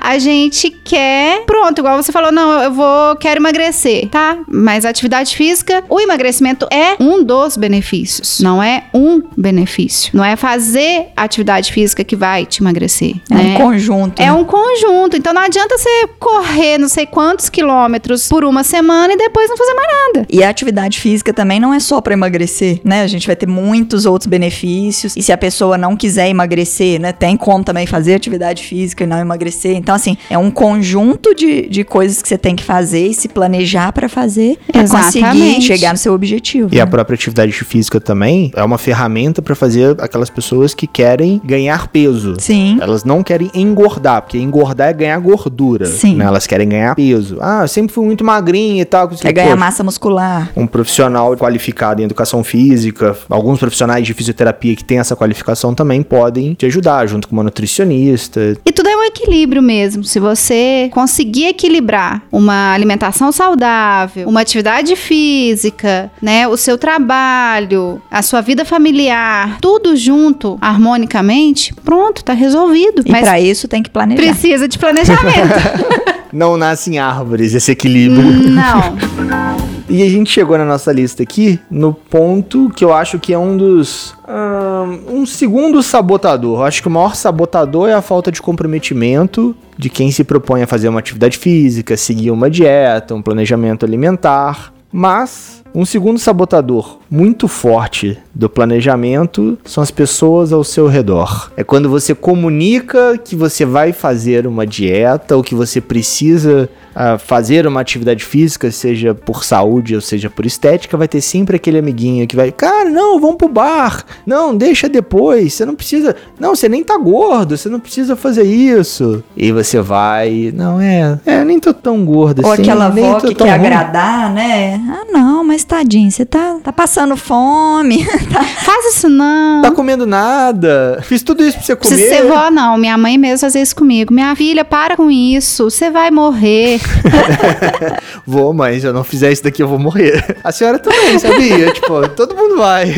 A 0.00 0.18
gente 0.18 0.70
quer. 0.70 1.44
Pronto, 1.46 1.78
igual 1.78 2.02
você 2.02 2.12
falou, 2.12 2.30
não, 2.30 2.62
eu 2.62 2.72
vou, 2.72 3.16
quero 3.16 3.40
emagrecer, 3.40 4.08
tá? 4.08 4.38
Mas 4.46 4.84
a 4.84 4.90
atividade 4.90 5.34
física, 5.34 5.82
o 5.88 6.00
emagrecimento 6.00 6.66
é 6.70 6.96
um 7.00 7.22
dos 7.22 7.56
benefícios. 7.56 8.40
Não 8.40 8.62
é 8.62 8.84
um 8.92 9.22
benefício. 9.36 10.10
Não 10.14 10.24
é 10.24 10.36
fazer 10.36 11.08
atividade 11.16 11.72
física 11.72 12.04
que 12.04 12.16
vai 12.16 12.44
te 12.44 12.62
emagrecer. 12.62 13.14
É 13.30 13.34
né? 13.34 13.42
um 13.42 13.54
conjunto. 13.54 14.20
É 14.20 14.26
né? 14.26 14.32
um 14.32 14.44
conjunto. 14.44 15.16
Então 15.16 15.32
não 15.32 15.42
adianta 15.42 15.78
você 15.78 16.08
correr 16.18 16.78
não 16.78 16.88
sei 16.88 17.06
quantos 17.06 17.48
quilômetros 17.48 18.28
por 18.28 18.39
uma 18.44 18.64
semana 18.64 19.12
e 19.12 19.16
depois 19.16 19.48
não 19.48 19.56
fazer 19.56 19.74
mais 19.74 19.88
nada. 19.88 20.26
E 20.28 20.42
a 20.42 20.48
atividade 20.48 20.98
física 20.98 21.32
também 21.32 21.60
não 21.60 21.72
é 21.72 21.78
só 21.78 22.00
para 22.00 22.12
emagrecer, 22.12 22.80
né? 22.84 23.02
A 23.02 23.06
gente 23.06 23.20
gente 23.20 23.26
vai 23.26 23.36
ter 23.36 23.46
muitos 23.46 24.06
outros 24.06 24.26
benefícios. 24.26 25.14
E 25.16 25.22
se 25.22 25.30
a 25.30 25.38
pessoa 25.38 25.76
não 25.76 25.94
quiser 25.94 26.28
emagrecer, 26.28 26.98
né, 26.98 27.12
tem 27.12 27.36
como 27.36 27.62
também 27.62 27.86
fazer 27.86 28.14
atividade 28.14 28.64
física 28.64 29.04
e 29.04 29.06
não 29.06 29.18
emagrecer. 29.18 29.76
Então, 29.76 29.94
assim, 29.94 30.16
é 30.30 30.38
um 30.38 30.50
conjunto 30.50 31.34
de, 31.34 31.68
de 31.68 31.84
coisas 31.84 32.22
que 32.22 32.28
você 32.28 32.38
tem 32.38 32.56
que 32.56 32.64
fazer 32.64 33.06
e 33.06 33.14
se 33.14 33.28
planejar 33.28 33.92
para 33.92 34.08
fazer 34.08 34.58
pra 34.72 34.88
conseguir 34.88 35.60
chegar 35.60 35.92
no 35.92 35.98
seu 35.98 36.14
objetivo. 36.14 36.70
E 36.72 36.76
né? 36.76 36.80
a 36.80 36.86
própria 36.86 37.14
atividade 37.14 37.52
física 37.52 38.00
também 38.00 38.50
é 38.56 38.64
uma 38.64 38.78
ferramenta 38.78 39.42
para 39.42 39.54
fazer 39.54 39.96
aquelas 40.00 40.30
pessoas 40.30 40.72
que 40.72 40.86
querem 40.86 41.40
ganhar 41.44 41.88
peso. 41.88 42.34
Sim. 42.38 42.78
Elas 42.80 43.04
não 43.04 43.22
querem 43.22 43.50
engordar, 43.54 44.22
porque 44.22 44.38
engordar 44.38 44.88
é 44.88 44.92
ganhar 44.92 45.18
gordura. 45.18 45.86
Sim. 45.86 46.16
Né? 46.16 46.24
Elas 46.24 46.46
querem 46.46 46.68
ganhar 46.68 46.94
peso. 46.94 47.38
Ah, 47.40 47.62
eu 47.62 47.68
sempre 47.68 47.92
fui 47.92 48.04
muito 48.04 48.24
magrinha 48.30 48.82
e 48.82 48.84
tal. 48.84 49.08
Quer 49.08 49.32
ganhar 49.32 49.56
massa 49.56 49.82
muscular. 49.82 50.50
Um 50.56 50.66
profissional 50.66 51.36
qualificado 51.36 52.00
em 52.00 52.04
educação 52.04 52.44
física, 52.44 53.16
alguns 53.28 53.58
profissionais 53.58 54.06
de 54.06 54.14
fisioterapia 54.14 54.76
que 54.76 54.84
têm 54.84 54.98
essa 54.98 55.16
qualificação 55.16 55.74
também 55.74 56.02
podem 56.02 56.54
te 56.54 56.66
ajudar, 56.66 57.06
junto 57.06 57.28
com 57.28 57.34
uma 57.34 57.42
nutricionista. 57.42 58.56
E 58.64 58.72
tudo 58.72 58.88
é 58.88 58.96
um 58.96 59.04
equilíbrio 59.04 59.62
mesmo. 59.62 60.04
Se 60.04 60.20
você 60.20 60.88
conseguir 60.92 61.46
equilibrar 61.46 62.22
uma 62.30 62.72
alimentação 62.72 63.32
saudável, 63.32 64.28
uma 64.28 64.40
atividade 64.40 64.94
física, 64.96 66.10
né, 66.22 66.46
o 66.46 66.56
seu 66.56 66.78
trabalho, 66.78 68.00
a 68.10 68.22
sua 68.22 68.40
vida 68.40 68.64
familiar, 68.64 69.58
tudo 69.60 69.96
junto, 69.96 70.58
harmonicamente, 70.60 71.74
pronto, 71.74 72.24
tá 72.24 72.32
resolvido. 72.32 73.02
E 73.04 73.10
para 73.10 73.40
isso 73.40 73.66
tem 73.66 73.82
que 73.82 73.90
planejar. 73.90 74.22
Precisa 74.22 74.68
de 74.68 74.78
planejamento. 74.78 76.19
Não 76.32 76.56
nascem 76.56 76.98
árvores 76.98 77.54
esse 77.54 77.72
equilíbrio. 77.72 78.50
Não. 78.50 79.60
E 79.90 80.04
a 80.04 80.08
gente 80.08 80.30
chegou 80.30 80.56
na 80.56 80.64
nossa 80.64 80.92
lista 80.92 81.24
aqui 81.24 81.58
no 81.68 81.92
ponto 81.92 82.70
que 82.76 82.84
eu 82.84 82.94
acho 82.94 83.18
que 83.18 83.32
é 83.32 83.38
um 83.38 83.56
dos. 83.56 84.14
Um, 84.28 85.22
um 85.22 85.26
segundo 85.26 85.82
sabotador. 85.82 86.60
Eu 86.60 86.62
acho 86.62 86.80
que 86.80 86.86
o 86.86 86.90
maior 86.90 87.16
sabotador 87.16 87.88
é 87.88 87.92
a 87.92 88.00
falta 88.00 88.30
de 88.30 88.40
comprometimento 88.40 89.54
de 89.76 89.90
quem 89.90 90.12
se 90.12 90.22
propõe 90.22 90.62
a 90.62 90.66
fazer 90.68 90.88
uma 90.88 91.00
atividade 91.00 91.36
física, 91.36 91.96
seguir 91.96 92.30
uma 92.30 92.48
dieta, 92.48 93.16
um 93.16 93.20
planejamento 93.20 93.84
alimentar. 93.84 94.72
Mas 94.92 95.59
um 95.74 95.84
segundo 95.84 96.18
sabotador 96.18 96.98
muito 97.10 97.46
forte 97.46 98.18
do 98.34 98.48
planejamento 98.48 99.58
são 99.64 99.82
as 99.82 99.90
pessoas 99.90 100.52
ao 100.52 100.64
seu 100.64 100.86
redor. 100.86 101.50
É 101.56 101.62
quando 101.62 101.88
você 101.88 102.14
comunica 102.14 103.16
que 103.18 103.36
você 103.36 103.64
vai 103.64 103.92
fazer 103.92 104.46
uma 104.46 104.66
dieta 104.66 105.36
ou 105.36 105.42
que 105.42 105.54
você 105.54 105.80
precisa 105.80 106.68
uh, 106.94 107.18
fazer 107.18 107.66
uma 107.66 107.80
atividade 107.80 108.24
física, 108.24 108.70
seja 108.70 109.14
por 109.14 109.44
saúde 109.44 109.94
ou 109.94 110.00
seja 110.00 110.30
por 110.30 110.46
estética, 110.46 110.96
vai 110.96 111.08
ter 111.08 111.20
sempre 111.20 111.56
aquele 111.56 111.78
amiguinho 111.78 112.26
que 112.26 112.36
vai, 112.36 112.52
cara, 112.52 112.90
não, 112.90 113.20
vamos 113.20 113.36
pro 113.36 113.48
bar. 113.48 114.04
Não, 114.26 114.56
deixa 114.56 114.88
depois. 114.88 115.54
Você 115.54 115.64
não 115.64 115.74
precisa. 115.74 116.14
Não, 116.38 116.54
você 116.54 116.68
nem 116.68 116.82
tá 116.84 116.96
gordo, 116.96 117.56
você 117.56 117.68
não 117.68 117.80
precisa 117.80 118.16
fazer 118.16 118.44
isso. 118.44 119.22
E 119.36 119.52
você 119.52 119.80
vai, 119.80 120.52
não 120.54 120.80
é, 120.80 121.18
é, 121.26 121.44
nem 121.44 121.58
tô 121.58 121.72
tão 121.72 122.04
gordo 122.04 122.44
ou 122.44 122.52
assim. 122.52 122.62
Ou 122.62 122.68
aquela 122.68 122.86
avó 122.86 123.20
que 123.20 123.34
quer 123.34 123.56
ruim. 123.56 123.66
agradar, 123.66 124.32
né? 124.32 124.80
Ah, 124.88 125.04
não, 125.10 125.44
mas 125.44 125.64
tadinho, 125.64 126.10
você 126.10 126.24
tá, 126.24 126.58
tá 126.62 126.72
passando 126.72 127.16
fome. 127.16 128.04
tá... 128.32 128.42
Faz 128.42 128.94
isso 128.94 129.08
não. 129.08 129.62
Tá 129.62 129.70
comendo 129.70 130.06
nada. 130.06 131.00
Fiz 131.02 131.22
tudo 131.22 131.42
isso 131.44 131.56
pra 131.56 131.66
você 131.66 131.76
comer. 131.76 131.96
Se 131.96 132.08
ser 132.08 132.26
vó, 132.26 132.50
não. 132.50 132.76
Minha 132.76 132.96
mãe 132.96 133.16
mesmo 133.18 133.38
fazia 133.38 133.62
isso 133.62 133.74
comigo. 133.74 134.12
Minha 134.12 134.34
filha, 134.34 134.64
para 134.64 134.96
com 134.96 135.10
isso. 135.10 135.70
Você 135.70 135.90
vai 135.90 136.10
morrer. 136.10 136.79
vou, 138.26 138.52
mas 138.52 138.80
se 138.82 138.86
eu 138.86 138.92
não 138.92 139.04
fizer 139.04 139.32
isso 139.32 139.42
daqui, 139.44 139.62
eu 139.62 139.68
vou 139.68 139.78
morrer. 139.78 140.36
A 140.42 140.52
senhora 140.52 140.78
também, 140.78 141.18
sabia? 141.18 141.70
tipo, 141.72 142.08
todo 142.10 142.34
mundo 142.34 142.56
vai. 142.56 142.90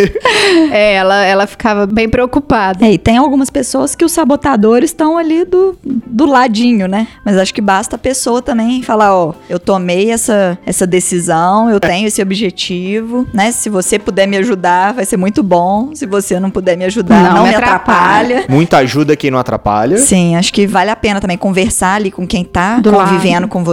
É, 0.70 0.94
ela, 0.94 1.24
ela 1.24 1.46
ficava 1.46 1.86
bem 1.86 2.08
preocupada. 2.08 2.84
É, 2.84 2.92
e 2.92 2.98
tem 2.98 3.16
algumas 3.16 3.50
pessoas 3.50 3.94
que 3.94 4.04
os 4.04 4.12
sabotadores 4.12 4.90
estão 4.90 5.16
ali 5.16 5.44
do, 5.44 5.76
do 5.84 6.26
ladinho, 6.26 6.86
né? 6.86 7.06
Mas 7.24 7.36
acho 7.36 7.54
que 7.54 7.60
basta 7.60 7.96
a 7.96 7.98
pessoa 7.98 8.42
também 8.42 8.82
falar, 8.82 9.14
ó, 9.14 9.34
eu 9.48 9.58
tomei 9.58 10.10
essa, 10.10 10.58
essa 10.66 10.86
decisão, 10.86 11.70
eu 11.70 11.80
tenho 11.80 12.06
esse 12.06 12.22
objetivo, 12.22 13.26
né? 13.32 13.52
Se 13.52 13.68
você 13.68 13.98
puder 13.98 14.26
me 14.26 14.36
ajudar, 14.38 14.92
vai 14.94 15.04
ser 15.04 15.16
muito 15.16 15.42
bom. 15.42 15.94
Se 15.94 16.06
você 16.06 16.38
não 16.38 16.50
puder 16.50 16.76
me 16.76 16.84
ajudar, 16.84 17.22
não, 17.22 17.36
não 17.36 17.42
me, 17.44 17.50
me 17.50 17.54
atrapalha. 17.54 18.38
atrapalha. 18.38 18.44
Muita 18.48 18.78
ajuda 18.78 19.16
quem 19.16 19.30
não 19.30 19.38
atrapalha. 19.38 19.98
Sim, 19.98 20.36
acho 20.36 20.52
que 20.52 20.66
vale 20.66 20.90
a 20.90 20.96
pena 20.96 21.20
também 21.20 21.36
conversar 21.36 21.94
ali 21.94 22.10
com 22.10 22.26
quem 22.26 22.44
tá 22.44 22.78
do 22.78 22.92
convivendo 22.92 23.42
lado. 23.42 23.48
com 23.48 23.64
você, 23.64 23.71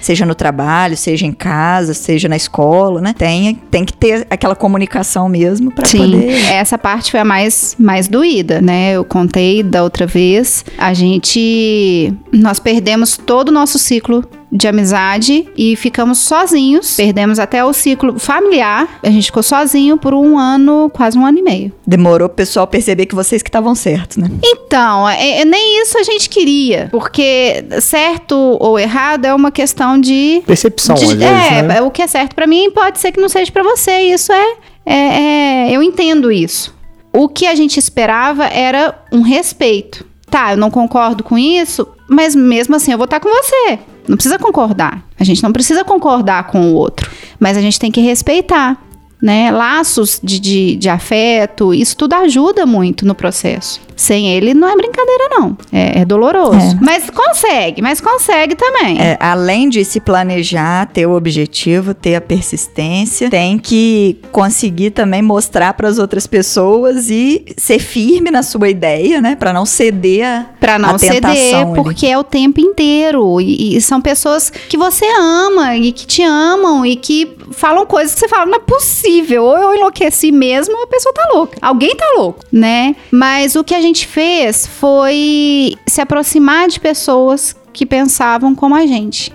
seja 0.00 0.24
no 0.26 0.34
trabalho, 0.34 0.96
seja 0.96 1.26
em 1.26 1.32
casa, 1.32 1.94
seja 1.94 2.28
na 2.28 2.36
escola, 2.36 3.00
né? 3.00 3.14
Tem, 3.16 3.54
tem 3.70 3.84
que 3.84 3.92
ter 3.92 4.26
aquela 4.30 4.54
comunicação 4.54 5.28
mesmo 5.28 5.70
para 5.70 5.88
poder. 5.88 6.44
Essa 6.50 6.78
parte 6.78 7.10
foi 7.10 7.20
a 7.20 7.24
mais, 7.24 7.76
mais 7.78 8.08
doída, 8.08 8.60
né? 8.60 8.92
Eu 8.92 9.04
contei 9.04 9.62
da 9.62 9.82
outra 9.82 10.06
vez. 10.06 10.64
A 10.78 10.92
gente. 10.94 12.12
Nós 12.32 12.58
perdemos 12.58 13.16
todo 13.16 13.48
o 13.48 13.52
nosso 13.52 13.78
ciclo 13.78 14.24
de 14.54 14.68
amizade 14.68 15.48
e 15.56 15.74
ficamos 15.74 16.18
sozinhos. 16.18 16.94
Perdemos 16.94 17.40
até 17.40 17.64
o 17.64 17.72
ciclo 17.72 18.20
familiar. 18.20 19.00
A 19.02 19.10
gente 19.10 19.26
ficou 19.26 19.42
sozinho 19.42 19.98
por 19.98 20.14
um 20.14 20.38
ano, 20.38 20.88
quase 20.94 21.18
um 21.18 21.26
ano 21.26 21.38
e 21.38 21.42
meio. 21.42 21.72
Demorou 21.84 22.26
o 22.26 22.30
pessoal 22.30 22.64
perceber 22.64 23.06
que 23.06 23.16
vocês 23.16 23.42
que 23.42 23.48
estavam 23.48 23.74
certos, 23.74 24.16
né? 24.16 24.30
Então, 24.44 25.08
é, 25.08 25.40
é, 25.40 25.44
nem 25.44 25.82
isso 25.82 25.98
a 25.98 26.04
gente 26.04 26.28
queria. 26.28 26.88
Porque 26.92 27.64
certo 27.80 28.36
ou 28.36 28.78
errado 28.78 29.24
é 29.24 29.34
uma 29.34 29.50
questão 29.50 30.00
de. 30.00 30.40
Percepção, 30.46 30.94
de, 30.94 31.04
às 31.04 31.12
vezes, 31.12 31.52
É, 31.52 31.62
né? 31.62 31.82
o 31.82 31.90
que 31.90 32.00
é 32.00 32.06
certo 32.06 32.36
para 32.36 32.46
mim 32.46 32.70
pode 32.70 33.00
ser 33.00 33.10
que 33.10 33.20
não 33.20 33.28
seja 33.28 33.50
para 33.50 33.64
você. 33.64 34.02
Isso 34.02 34.32
é, 34.32 34.56
é, 34.86 34.94
é. 34.94 35.72
Eu 35.72 35.82
entendo 35.82 36.30
isso. 36.30 36.72
O 37.12 37.28
que 37.28 37.46
a 37.46 37.56
gente 37.56 37.76
esperava 37.76 38.44
era 38.44 38.94
um 39.10 39.22
respeito. 39.22 40.06
Tá, 40.30 40.52
eu 40.52 40.56
não 40.56 40.70
concordo 40.70 41.22
com 41.22 41.38
isso, 41.38 41.86
mas 42.08 42.34
mesmo 42.34 42.76
assim 42.76 42.92
eu 42.92 42.98
vou 42.98 43.06
estar 43.06 43.20
com 43.20 43.28
você. 43.28 43.78
Não 44.06 44.16
precisa 44.16 44.38
concordar. 44.38 45.02
A 45.18 45.24
gente 45.24 45.42
não 45.42 45.52
precisa 45.52 45.84
concordar 45.84 46.46
com 46.48 46.72
o 46.72 46.74
outro. 46.74 47.10
Mas 47.38 47.56
a 47.56 47.60
gente 47.60 47.78
tem 47.78 47.90
que 47.90 48.00
respeitar. 48.00 48.78
Né? 49.22 49.50
Laços 49.50 50.20
de, 50.22 50.38
de, 50.38 50.76
de 50.76 50.88
afeto, 50.90 51.72
isso 51.72 51.96
tudo 51.96 52.12
ajuda 52.12 52.66
muito 52.66 53.06
no 53.06 53.14
processo. 53.14 53.80
Sem 53.96 54.30
ele 54.30 54.54
não 54.54 54.68
é 54.68 54.76
brincadeira, 54.76 55.28
não. 55.30 55.56
É, 55.72 56.00
é 56.00 56.04
doloroso. 56.04 56.76
É. 56.76 56.78
Mas 56.80 57.08
consegue, 57.10 57.80
mas 57.80 58.00
consegue 58.00 58.54
também. 58.54 59.00
É, 59.00 59.16
além 59.20 59.68
de 59.68 59.84
se 59.84 60.00
planejar, 60.00 60.86
ter 60.86 61.06
o 61.06 61.12
objetivo, 61.12 61.94
ter 61.94 62.16
a 62.16 62.20
persistência, 62.20 63.30
tem 63.30 63.58
que 63.58 64.18
conseguir 64.32 64.90
também 64.90 65.22
mostrar 65.22 65.74
para 65.74 65.88
as 65.88 65.98
outras 65.98 66.26
pessoas 66.26 67.10
e 67.10 67.44
ser 67.56 67.78
firme 67.78 68.30
na 68.30 68.42
sua 68.42 68.68
ideia, 68.68 69.20
né? 69.20 69.36
Para 69.36 69.52
não 69.52 69.64
ceder 69.64 70.26
a 70.26 70.46
Para 70.58 70.78
não 70.78 70.98
ceder, 70.98 71.66
porque 71.74 72.06
é 72.06 72.18
o 72.18 72.24
tempo 72.24 72.60
inteiro. 72.60 73.40
E, 73.40 73.76
e, 73.76 73.80
são 73.80 74.00
pessoas 74.00 74.50
que 74.50 74.76
você 74.76 75.06
ama 75.18 75.76
e 75.76 75.92
que 75.92 76.06
te 76.06 76.22
amam 76.22 76.84
e 76.84 76.96
que 76.96 77.36
falam 77.52 77.86
coisas 77.86 78.14
que 78.14 78.20
você 78.20 78.28
fala, 78.28 78.46
não 78.46 78.56
é 78.56 78.60
possível. 78.60 79.44
Ou 79.44 79.56
eu 79.56 79.74
enlouqueci 79.74 80.32
mesmo, 80.32 80.76
ou 80.76 80.84
a 80.84 80.86
pessoa 80.86 81.12
tá 81.14 81.28
louca. 81.32 81.58
Alguém 81.60 81.94
tá 81.96 82.06
louco, 82.16 82.44
né? 82.50 82.96
Mas 83.10 83.54
o 83.56 83.62
que 83.62 83.74
a 83.74 83.80
gente 83.84 84.06
fez 84.06 84.66
foi 84.66 85.76
se 85.86 86.00
aproximar 86.00 86.68
de 86.68 86.80
pessoas 86.80 87.54
que 87.72 87.84
pensavam 87.84 88.54
como 88.54 88.74
a 88.74 88.86
gente. 88.86 89.32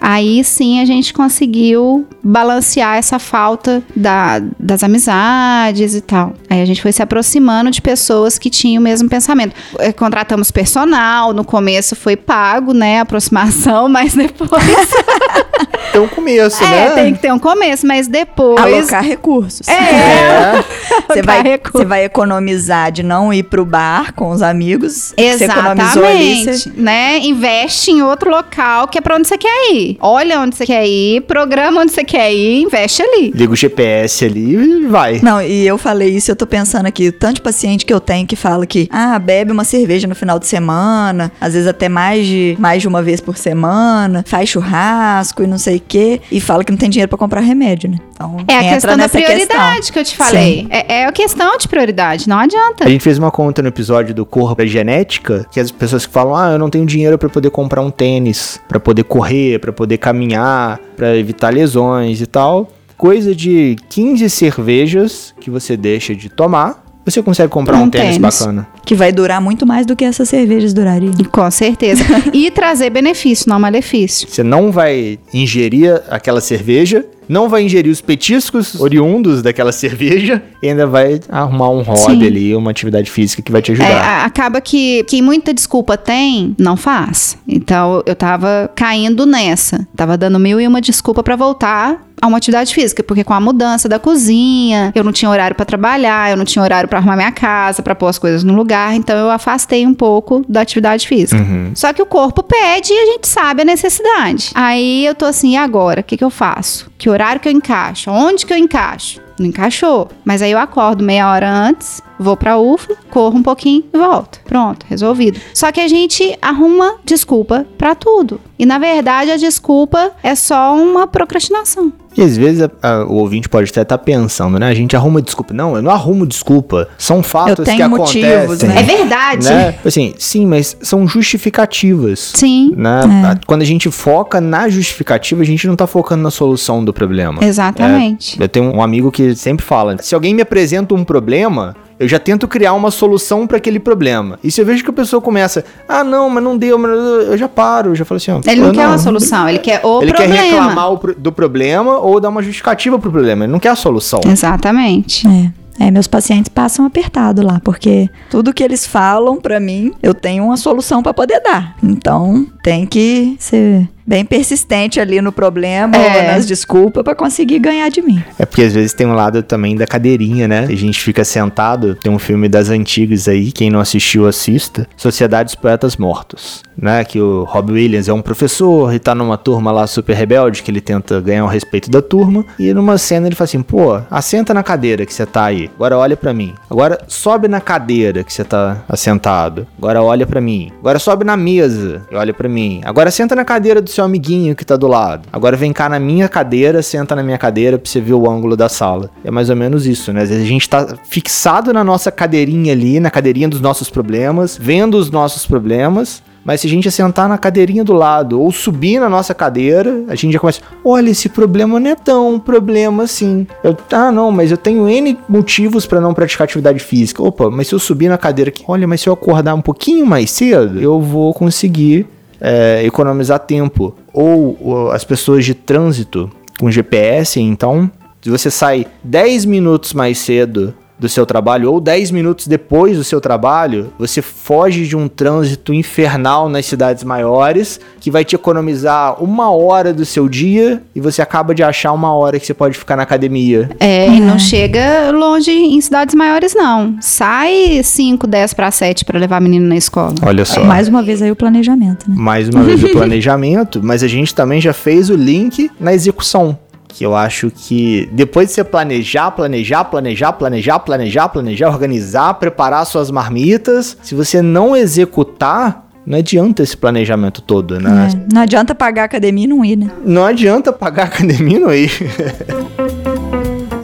Aí 0.00 0.44
sim 0.44 0.80
a 0.80 0.84
gente 0.84 1.12
conseguiu 1.12 2.06
balancear 2.22 2.96
essa 2.96 3.18
falta 3.18 3.82
da, 3.94 4.40
das 4.58 4.82
amizades 4.82 5.94
e 5.94 6.00
tal. 6.00 6.34
Aí 6.48 6.60
a 6.60 6.64
gente 6.64 6.82
foi 6.82 6.92
se 6.92 7.02
aproximando 7.02 7.70
de 7.70 7.80
pessoas 7.80 8.38
que 8.38 8.50
tinham 8.50 8.80
o 8.80 8.84
mesmo 8.84 9.08
pensamento. 9.08 9.54
É, 9.78 9.92
contratamos 9.92 10.50
personal, 10.50 11.32
no 11.32 11.44
começo 11.44 11.96
foi 11.96 12.16
pago, 12.16 12.72
né? 12.72 13.00
Aproximação, 13.00 13.88
mas 13.90 14.14
depois. 14.14 14.50
tem 15.92 16.00
um 16.00 16.08
começo, 16.08 16.62
é, 16.62 16.68
né? 16.68 16.90
Tem 16.90 17.14
que 17.14 17.20
ter 17.20 17.32
um 17.32 17.38
começo, 17.38 17.86
mas 17.86 18.06
depois. 18.06 18.60
Alocar 18.60 19.02
recursos. 19.02 19.66
É. 19.68 19.72
é. 19.76 20.64
Você 21.08 21.22
vai, 21.22 21.60
você 21.72 21.84
vai 21.84 22.04
economizar 22.04 22.90
de 22.90 23.02
não 23.02 23.32
ir 23.32 23.44
pro 23.44 23.64
bar 23.64 24.12
com 24.14 24.30
os 24.30 24.42
amigos. 24.42 25.14
Exatamente. 25.16 25.92
Você 25.92 26.04
ali, 26.04 26.44
você... 26.44 26.72
né? 26.74 27.18
Investe 27.18 27.90
em 27.90 28.02
outro 28.02 28.30
local 28.30 28.88
que 28.88 28.98
é 28.98 29.00
pra 29.00 29.16
onde 29.16 29.28
você 29.28 29.38
quer 29.38 29.72
ir. 29.72 29.85
Olha 30.00 30.40
onde 30.40 30.56
você 30.56 30.66
quer 30.66 30.86
ir, 30.86 31.20
programa 31.22 31.82
onde 31.82 31.92
você 31.92 32.04
quer 32.04 32.32
ir, 32.32 32.62
investe 32.62 33.02
ali. 33.02 33.30
Liga 33.34 33.52
o 33.52 33.56
GPS 33.56 34.24
ali 34.24 34.54
e 34.54 34.86
vai. 34.86 35.20
Não, 35.22 35.40
e 35.40 35.66
eu 35.66 35.78
falei 35.78 36.08
isso, 36.08 36.30
eu 36.30 36.36
tô 36.36 36.46
pensando 36.46 36.86
aqui, 36.86 37.12
tanto 37.12 37.36
de 37.36 37.42
paciente 37.42 37.84
que 37.84 37.92
eu 37.92 38.00
tenho 38.00 38.26
que 38.26 38.36
fala 38.36 38.66
que, 38.66 38.88
ah, 38.90 39.18
bebe 39.18 39.52
uma 39.52 39.64
cerveja 39.64 40.06
no 40.06 40.14
final 40.14 40.38
de 40.38 40.46
semana, 40.46 41.32
às 41.40 41.52
vezes 41.52 41.68
até 41.68 41.88
mais 41.88 42.26
de, 42.26 42.56
mais 42.58 42.82
de 42.82 42.88
uma 42.88 43.02
vez 43.02 43.20
por 43.20 43.36
semana, 43.36 44.24
faz 44.26 44.48
churrasco 44.48 45.42
e 45.42 45.46
não 45.46 45.58
sei 45.58 45.76
o 45.76 45.82
quê, 45.86 46.20
e 46.30 46.40
fala 46.40 46.64
que 46.64 46.72
não 46.72 46.78
tem 46.78 46.90
dinheiro 46.90 47.08
para 47.08 47.18
comprar 47.18 47.40
remédio, 47.40 47.90
né? 47.90 47.98
Então, 48.16 48.36
é 48.48 48.58
a 48.58 48.72
questão 48.72 48.96
da 48.96 49.08
prioridade 49.08 49.76
questão. 49.76 49.92
que 49.92 49.98
eu 49.98 50.04
te 50.04 50.16
falei. 50.16 50.66
É, 50.70 51.00
é, 51.00 51.04
a 51.04 51.12
questão 51.12 51.56
de 51.58 51.68
prioridade, 51.68 52.28
não 52.28 52.38
adianta. 52.38 52.84
A 52.84 52.88
gente 52.88 53.02
fez 53.02 53.18
uma 53.18 53.30
conta 53.30 53.60
no 53.60 53.68
episódio 53.68 54.14
do 54.14 54.24
Corra 54.24 54.56
pra 54.56 54.64
Genética, 54.64 55.46
que 55.50 55.60
as 55.60 55.70
pessoas 55.70 56.06
que 56.06 56.12
falam, 56.12 56.34
ah, 56.34 56.52
eu 56.52 56.58
não 56.58 56.70
tenho 56.70 56.86
dinheiro 56.86 57.18
para 57.18 57.28
poder 57.28 57.50
comprar 57.50 57.82
um 57.82 57.90
tênis, 57.90 58.60
para 58.66 58.80
poder 58.80 59.04
correr, 59.04 59.58
para 59.58 59.72
poder 59.76 59.98
caminhar, 59.98 60.80
para 60.96 61.16
evitar 61.16 61.52
lesões 61.52 62.20
e 62.20 62.26
tal. 62.26 62.72
coisa 62.96 63.34
de 63.34 63.76
15 63.90 64.30
cervejas 64.30 65.34
que 65.38 65.50
você 65.50 65.76
deixa 65.76 66.14
de 66.14 66.30
tomar, 66.30 66.85
você 67.06 67.22
consegue 67.22 67.48
comprar 67.48 67.78
um, 67.78 67.84
Um 67.84 67.90
tênis, 67.90 68.16
tênis. 68.18 68.38
bacana. 68.40 68.66
Que 68.84 68.94
vai 68.94 69.12
durar 69.12 69.40
muito 69.40 69.64
mais 69.66 69.86
do 69.86 69.94
que 69.96 70.04
essas 70.04 70.28
cervejas 70.28 70.74
durariam. 70.74 71.14
Com 71.30 71.50
certeza. 71.50 72.04
e 72.34 72.50
trazer 72.50 72.90
benefício, 72.90 73.48
não 73.48 73.58
malefício. 73.60 74.28
Você 74.28 74.42
não 74.42 74.70
vai 74.72 75.18
ingerir 75.32 76.02
aquela 76.10 76.40
cerveja, 76.40 77.04
não 77.28 77.48
vai 77.48 77.62
ingerir 77.64 77.90
os 77.90 78.00
petiscos 78.00 78.80
oriundos 78.80 79.42
daquela 79.42 79.72
cerveja 79.72 80.40
e 80.62 80.68
ainda 80.68 80.86
vai 80.86 81.20
arrumar 81.28 81.70
um 81.70 81.82
hobby 81.82 82.20
Sim. 82.20 82.26
ali, 82.26 82.54
uma 82.54 82.70
atividade 82.70 83.10
física 83.10 83.42
que 83.42 83.50
vai 83.50 83.60
te 83.62 83.70
É, 83.70 83.74
ajudar. 83.74 84.00
a- 84.00 84.24
acaba 84.24 84.60
que 84.60 85.02
quem 85.04 85.22
muita 85.22 85.52
desculpa 85.54 85.96
tem, 85.96 86.54
não 86.58 86.76
faz. 86.76 87.36
Então 87.48 88.02
eu 88.06 88.14
tava 88.14 88.70
caindo 88.76 89.26
nessa. 89.26 89.86
Tava 89.96 90.16
dando 90.16 90.38
mil 90.38 90.60
e 90.60 90.66
uma 90.68 90.80
desculpa 90.80 91.22
pra 91.22 91.34
voltar 91.34 92.05
a 92.20 92.26
uma 92.26 92.38
atividade 92.38 92.74
física, 92.74 93.02
porque 93.02 93.22
com 93.22 93.34
a 93.34 93.40
mudança 93.40 93.88
da 93.88 93.98
cozinha, 93.98 94.92
eu 94.94 95.04
não 95.04 95.12
tinha 95.12 95.30
horário 95.30 95.54
pra 95.54 95.66
trabalhar, 95.66 96.30
eu 96.30 96.36
não 96.36 96.44
tinha 96.44 96.62
horário 96.62 96.88
pra 96.88 96.98
arrumar 96.98 97.16
minha 97.16 97.32
casa, 97.32 97.82
pra 97.82 97.94
pôr 97.94 98.08
as 98.08 98.18
coisas 98.18 98.42
no 98.42 98.54
lugar, 98.54 98.94
então 98.94 99.16
eu 99.16 99.30
afastei 99.30 99.86
um 99.86 99.94
pouco 99.94 100.44
da 100.48 100.62
atividade 100.62 101.06
física. 101.06 101.40
Uhum. 101.40 101.72
Só 101.74 101.92
que 101.92 102.00
o 102.00 102.06
corpo 102.06 102.42
pede 102.42 102.92
e 102.92 102.98
a 102.98 103.06
gente 103.12 103.28
sabe 103.28 103.62
a 103.62 103.64
necessidade. 103.64 104.50
Aí 104.54 105.04
eu 105.04 105.14
tô 105.14 105.24
assim, 105.26 105.52
e 105.52 105.56
agora? 105.56 106.00
O 106.00 106.04
que, 106.04 106.16
que 106.16 106.24
eu 106.24 106.30
faço? 106.30 106.90
Que 106.98 107.10
horário 107.10 107.40
que 107.40 107.48
eu 107.48 107.52
encaixo? 107.52 108.10
Onde 108.10 108.46
que 108.46 108.52
eu 108.52 108.56
encaixo? 108.56 109.20
Não 109.38 109.46
encaixou. 109.46 110.08
Mas 110.24 110.40
aí 110.40 110.50
eu 110.52 110.58
acordo 110.58 111.04
meia 111.04 111.30
hora 111.30 111.50
antes, 111.50 112.00
vou 112.18 112.36
pra 112.38 112.56
UFO, 112.58 112.96
corro 113.10 113.36
um 113.36 113.42
pouquinho 113.42 113.84
e 113.92 113.98
volto. 113.98 114.40
Pronto, 114.46 114.86
resolvido. 114.88 115.38
Só 115.52 115.70
que 115.70 115.80
a 115.80 115.88
gente 115.88 116.36
arruma 116.40 116.94
desculpa 117.04 117.66
pra 117.76 117.94
tudo. 117.94 118.40
E 118.58 118.64
na 118.64 118.78
verdade 118.78 119.30
a 119.30 119.36
desculpa 119.36 120.12
é 120.22 120.34
só 120.34 120.74
uma 120.74 121.06
procrastinação. 121.06 121.92
E 122.16 122.22
às 122.22 122.34
vezes 122.34 122.62
a- 122.62 122.70
a- 122.82 123.04
o 123.04 123.16
ouvinte 123.16 123.46
pode 123.46 123.70
até 123.70 123.82
estar 123.82 123.98
pensando, 123.98 124.58
né? 124.58 124.66
A 124.68 124.74
gente 124.74 124.96
arruma 124.96 125.20
desculpa. 125.20 125.52
Não, 125.52 125.76
eu 125.76 125.82
não 125.82 125.90
arrumo 125.90 126.26
desculpa. 126.26 126.88
São 126.96 127.22
fatos 127.22 127.58
Eu 127.58 127.64
que 127.66 127.76
tenho 127.76 127.90
motivos, 127.90 128.28
acontecem. 128.62 128.68
né? 128.70 128.80
É 128.80 128.82
verdade. 128.82 129.44
né? 129.44 129.78
Assim, 129.84 130.14
sim, 130.18 130.46
mas 130.46 130.74
são 130.80 131.06
justificativas. 131.06 132.32
Sim, 132.34 132.72
Né? 132.74 133.00
É. 133.34 133.38
Quando 133.46 133.60
a 133.60 133.66
gente 133.66 133.90
foca 133.90 134.40
na 134.40 134.66
justificativa, 134.70 135.42
a 135.42 135.44
gente 135.44 135.66
não 135.66 135.76
tá 135.76 135.86
focando 135.86 136.22
na 136.22 136.30
solução 136.30 136.82
do 136.86 136.92
problema. 136.92 137.44
exatamente. 137.44 138.40
Eu 138.40 138.48
tenho 138.48 138.74
um 138.74 138.82
amigo 138.82 139.10
que 139.10 139.34
sempre 139.34 139.64
fala: 139.64 139.96
se 140.00 140.14
alguém 140.14 140.34
me 140.34 140.42
apresenta 140.42 140.94
um 140.94 141.04
problema, 141.04 141.74
eu 141.98 142.06
já 142.08 142.18
tento 142.18 142.46
criar 142.48 142.72
uma 142.74 142.90
solução 142.90 143.46
para 143.46 143.56
aquele 143.56 143.78
problema. 143.78 144.38
E 144.42 144.50
se 144.50 144.60
eu 144.60 144.66
vejo 144.66 144.82
que 144.84 144.90
a 144.90 144.92
pessoa 144.92 145.20
começa, 145.20 145.64
ah, 145.88 146.04
não, 146.04 146.28
mas 146.30 146.42
não 146.42 146.56
deu, 146.56 146.78
mas 146.78 146.90
eu 146.90 147.36
já 147.36 147.48
paro, 147.48 147.90
eu 147.90 147.94
já 147.94 148.04
falo 148.04 148.16
assim, 148.16 148.30
ó. 148.30 148.40
Ele 148.46 148.60
não 148.60 148.68
eu 148.68 148.74
quer 148.74 148.86
uma 148.86 148.98
solução, 148.98 149.48
ele 149.48 149.58
quer 149.58 149.80
o 149.84 150.02
Ele 150.02 150.12
problema. 150.12 150.34
quer 150.34 150.42
reclamar 150.50 150.90
do 151.18 151.32
problema 151.32 151.98
ou 151.98 152.20
dar 152.20 152.28
uma 152.28 152.42
justificativa 152.42 152.98
pro 152.98 153.10
problema. 153.10 153.44
Ele 153.44 153.52
não 153.52 153.58
quer 153.60 153.70
a 153.70 153.76
solução. 153.76 154.20
Exatamente. 154.26 155.26
É. 155.26 155.66
É, 155.78 155.90
meus 155.90 156.06
pacientes 156.06 156.48
passam 156.48 156.86
apertado 156.86 157.44
lá, 157.44 157.60
porque 157.62 158.08
tudo 158.30 158.54
que 158.54 158.64
eles 158.64 158.86
falam 158.86 159.36
pra 159.38 159.60
mim, 159.60 159.92
eu 160.02 160.14
tenho 160.14 160.44
uma 160.44 160.56
solução 160.56 161.02
pra 161.02 161.12
poder 161.12 161.38
dar. 161.42 161.76
Então, 161.82 162.46
tem 162.62 162.86
que 162.86 163.36
ser 163.38 163.86
bem 164.06 164.24
persistente 164.24 165.00
ali 165.00 165.20
no 165.20 165.32
problema 165.32 165.96
É. 165.96 166.16
ou 166.28 166.32
nas 166.34 166.46
desculpas 166.46 167.02
pra 167.02 167.14
conseguir 167.14 167.58
ganhar 167.58 167.88
de 167.88 168.00
mim. 168.00 168.22
É 168.38 168.46
porque 168.46 168.62
às 168.62 168.72
vezes 168.72 168.92
tem 168.94 169.06
um 169.06 169.14
lado 169.14 169.42
também 169.42 169.76
da 169.76 169.86
cadeirinha, 169.86 170.46
né? 170.46 170.60
A 170.68 170.74
gente 170.76 171.00
fica 171.02 171.24
sentado, 171.24 171.94
tem 171.96 172.12
um 172.12 172.18
filme 172.18 172.48
das 172.48 172.68
antigas 172.70 173.26
aí, 173.28 173.50
quem 173.50 173.70
não 173.70 173.80
assistiu, 173.80 174.26
assista. 174.26 174.86
Sociedade 174.96 175.46
dos 175.48 175.54
Poetas 175.56 175.96
Mortos, 175.96 176.62
né? 176.76 177.04
Que 177.04 177.20
o 177.20 177.44
Rob 177.44 177.72
Williams 177.72 178.08
é 178.08 178.12
um 178.12 178.22
professor 178.22 178.94
e 178.94 178.98
tá 178.98 179.14
numa 179.14 179.36
turma 179.36 179.72
lá 179.72 179.86
super 179.86 180.14
rebelde, 180.14 180.62
que 180.62 180.70
ele 180.70 180.80
tenta 180.80 181.20
ganhar 181.20 181.44
o 181.44 181.48
respeito 181.48 181.90
da 181.90 182.00
turma. 182.00 182.44
E 182.58 182.72
numa 182.72 182.98
cena 182.98 183.26
ele 183.26 183.34
fala 183.34 183.46
assim, 183.46 183.62
pô, 183.62 184.00
assenta 184.10 184.54
na 184.54 184.62
cadeira 184.62 185.04
que 185.04 185.12
você 185.12 185.26
tá 185.26 185.44
aí. 185.46 185.70
Agora 185.74 185.96
olha 185.98 186.16
pra 186.16 186.32
mim. 186.32 186.54
Agora 186.70 186.98
sobe 187.08 187.48
na 187.48 187.60
cadeira 187.60 188.22
que 188.22 188.32
você 188.32 188.44
tá 188.44 188.84
assentado. 188.88 189.66
Agora 189.78 190.02
olha 190.02 190.26
pra 190.26 190.40
mim. 190.40 190.70
Agora 190.80 190.98
sobe 190.98 191.24
na 191.24 191.36
mesa 191.36 192.02
e 192.10 192.14
olha 192.14 192.32
pra 192.34 192.48
mim. 192.48 192.80
Agora 192.84 193.10
senta 193.10 193.34
na 193.34 193.44
cadeira 193.44 193.80
do 193.80 193.90
seu 193.96 194.04
amiguinho 194.04 194.54
que 194.54 194.64
tá 194.64 194.76
do 194.76 194.86
lado. 194.86 195.28
Agora 195.32 195.56
vem 195.56 195.72
cá 195.72 195.88
na 195.88 195.98
minha 195.98 196.28
cadeira, 196.28 196.82
senta 196.82 197.16
na 197.16 197.22
minha 197.22 197.38
cadeira 197.38 197.78
pra 197.78 197.90
você 197.90 198.00
ver 198.00 198.14
o 198.14 198.30
ângulo 198.30 198.56
da 198.56 198.68
sala. 198.68 199.10
É 199.24 199.30
mais 199.30 199.50
ou 199.50 199.56
menos 199.56 199.86
isso, 199.86 200.12
né? 200.12 200.22
Às 200.22 200.28
vezes 200.28 200.44
a 200.44 200.48
gente 200.48 200.68
tá 200.68 200.86
fixado 201.04 201.72
na 201.72 201.82
nossa 201.82 202.10
cadeirinha 202.10 202.72
ali, 202.72 203.00
na 203.00 203.10
cadeirinha 203.10 203.48
dos 203.48 203.60
nossos 203.60 203.90
problemas, 203.90 204.58
vendo 204.60 204.96
os 204.96 205.10
nossos 205.10 205.46
problemas. 205.46 206.22
Mas 206.44 206.60
se 206.60 206.68
a 206.68 206.70
gente 206.70 206.88
sentar 206.92 207.28
na 207.28 207.36
cadeirinha 207.36 207.82
do 207.82 207.92
lado 207.92 208.40
ou 208.40 208.52
subir 208.52 209.00
na 209.00 209.08
nossa 209.08 209.34
cadeira, 209.34 210.04
a 210.06 210.14
gente 210.14 210.32
já 210.32 210.38
começa. 210.38 210.60
Olha, 210.84 211.10
esse 211.10 211.28
problema 211.28 211.80
não 211.80 211.90
é 211.90 211.96
tão 211.96 212.34
um 212.34 212.38
problema 212.38 213.02
assim. 213.02 213.48
Eu, 213.64 213.76
ah, 213.90 214.12
não, 214.12 214.30
mas 214.30 214.52
eu 214.52 214.56
tenho 214.56 214.88
N 214.88 215.18
motivos 215.28 215.86
pra 215.86 216.00
não 216.00 216.14
praticar 216.14 216.44
atividade 216.44 216.78
física. 216.78 217.20
Opa, 217.20 217.50
mas 217.50 217.66
se 217.66 217.74
eu 217.74 217.80
subir 217.80 218.08
na 218.08 218.16
cadeira 218.16 218.50
aqui, 218.50 218.62
olha, 218.68 218.86
mas 218.86 219.00
se 219.00 219.08
eu 219.08 219.12
acordar 219.12 219.56
um 219.56 219.60
pouquinho 219.60 220.06
mais 220.06 220.30
cedo, 220.30 220.80
eu 220.80 221.00
vou 221.00 221.34
conseguir 221.34 222.06
é, 222.40 222.82
economizar 222.84 223.40
tempo. 223.40 223.94
Ou, 224.12 224.56
ou 224.60 224.90
as 224.90 225.04
pessoas 225.04 225.44
de 225.44 225.54
trânsito 225.54 226.30
com 226.58 226.70
GPS, 226.70 227.40
então, 227.40 227.90
se 228.20 228.30
você 228.30 228.50
sai 228.50 228.86
10 229.04 229.44
minutos 229.44 229.92
mais 229.92 230.18
cedo 230.18 230.74
do 230.98 231.08
seu 231.08 231.26
trabalho 231.26 231.72
ou 231.72 231.80
10 231.80 232.10
minutos 232.10 232.46
depois 232.46 232.96
do 232.96 233.04
seu 233.04 233.20
trabalho, 233.20 233.92
você 233.98 234.22
foge 234.22 234.86
de 234.86 234.96
um 234.96 235.08
trânsito 235.08 235.74
infernal 235.74 236.48
nas 236.48 236.66
cidades 236.66 237.04
maiores, 237.04 237.78
que 238.00 238.10
vai 238.10 238.24
te 238.24 238.34
economizar 238.34 239.22
uma 239.22 239.50
hora 239.50 239.92
do 239.92 240.04
seu 240.04 240.28
dia 240.28 240.82
e 240.94 241.00
você 241.00 241.20
acaba 241.20 241.54
de 241.54 241.62
achar 241.62 241.92
uma 241.92 242.14
hora 242.14 242.38
que 242.38 242.46
você 242.46 242.54
pode 242.54 242.78
ficar 242.78 242.96
na 242.96 243.02
academia. 243.02 243.70
É, 243.78 244.08
e 244.08 244.20
não 244.20 244.38
chega 244.38 245.10
longe 245.10 245.50
em 245.50 245.80
cidades 245.80 246.14
maiores, 246.14 246.54
não. 246.54 246.96
Sai 247.00 247.80
5, 247.82 248.26
10 248.26 248.54
para 248.54 248.70
7 248.70 249.04
para 249.04 249.18
levar 249.18 249.36
a 249.36 249.40
menina 249.40 249.66
na 249.66 249.76
escola. 249.76 250.14
Olha 250.22 250.44
só. 250.44 250.64
Mais 250.64 250.88
uma 250.88 251.02
vez 251.02 251.20
aí 251.20 251.30
o 251.30 251.36
planejamento, 251.36 252.08
né? 252.08 252.16
mais 252.16 252.48
uma 252.48 252.62
vez 252.62 252.82
o 252.82 252.88
planejamento, 252.92 253.80
mas 253.82 254.02
a 254.02 254.08
gente 254.08 254.34
também 254.34 254.60
já 254.60 254.72
fez 254.72 255.10
o 255.10 255.14
link 255.14 255.70
na 255.78 255.92
execução. 255.92 256.58
Que 256.96 257.04
eu 257.04 257.14
acho 257.14 257.50
que 257.50 258.08
depois 258.10 258.48
de 258.48 258.54
você 258.54 258.64
planejar, 258.64 259.30
planejar, 259.30 259.84
planejar, 259.84 260.32
planejar, 260.32 260.78
planejar, 260.78 261.28
planejar, 261.28 261.68
organizar, 261.68 262.34
preparar 262.34 262.86
suas 262.86 263.10
marmitas, 263.10 263.98
se 264.02 264.14
você 264.14 264.40
não 264.40 264.74
executar, 264.74 265.90
não 266.06 266.16
adianta 266.16 266.62
esse 266.62 266.74
planejamento 266.74 267.42
todo, 267.42 267.78
né? 267.78 268.08
É, 268.10 268.32
Não 268.32 268.40
adianta 268.40 268.74
pagar 268.74 269.02
a 269.02 269.04
academia 269.04 269.44
e 269.44 269.46
não 269.46 269.62
ir, 269.62 269.76
né? 269.76 269.90
Não 270.06 270.24
adianta 270.24 270.72
pagar 270.72 271.02
a 271.02 271.06
academia 271.06 271.58
e 271.58 271.60
não 271.60 271.74
ir. 271.74 271.90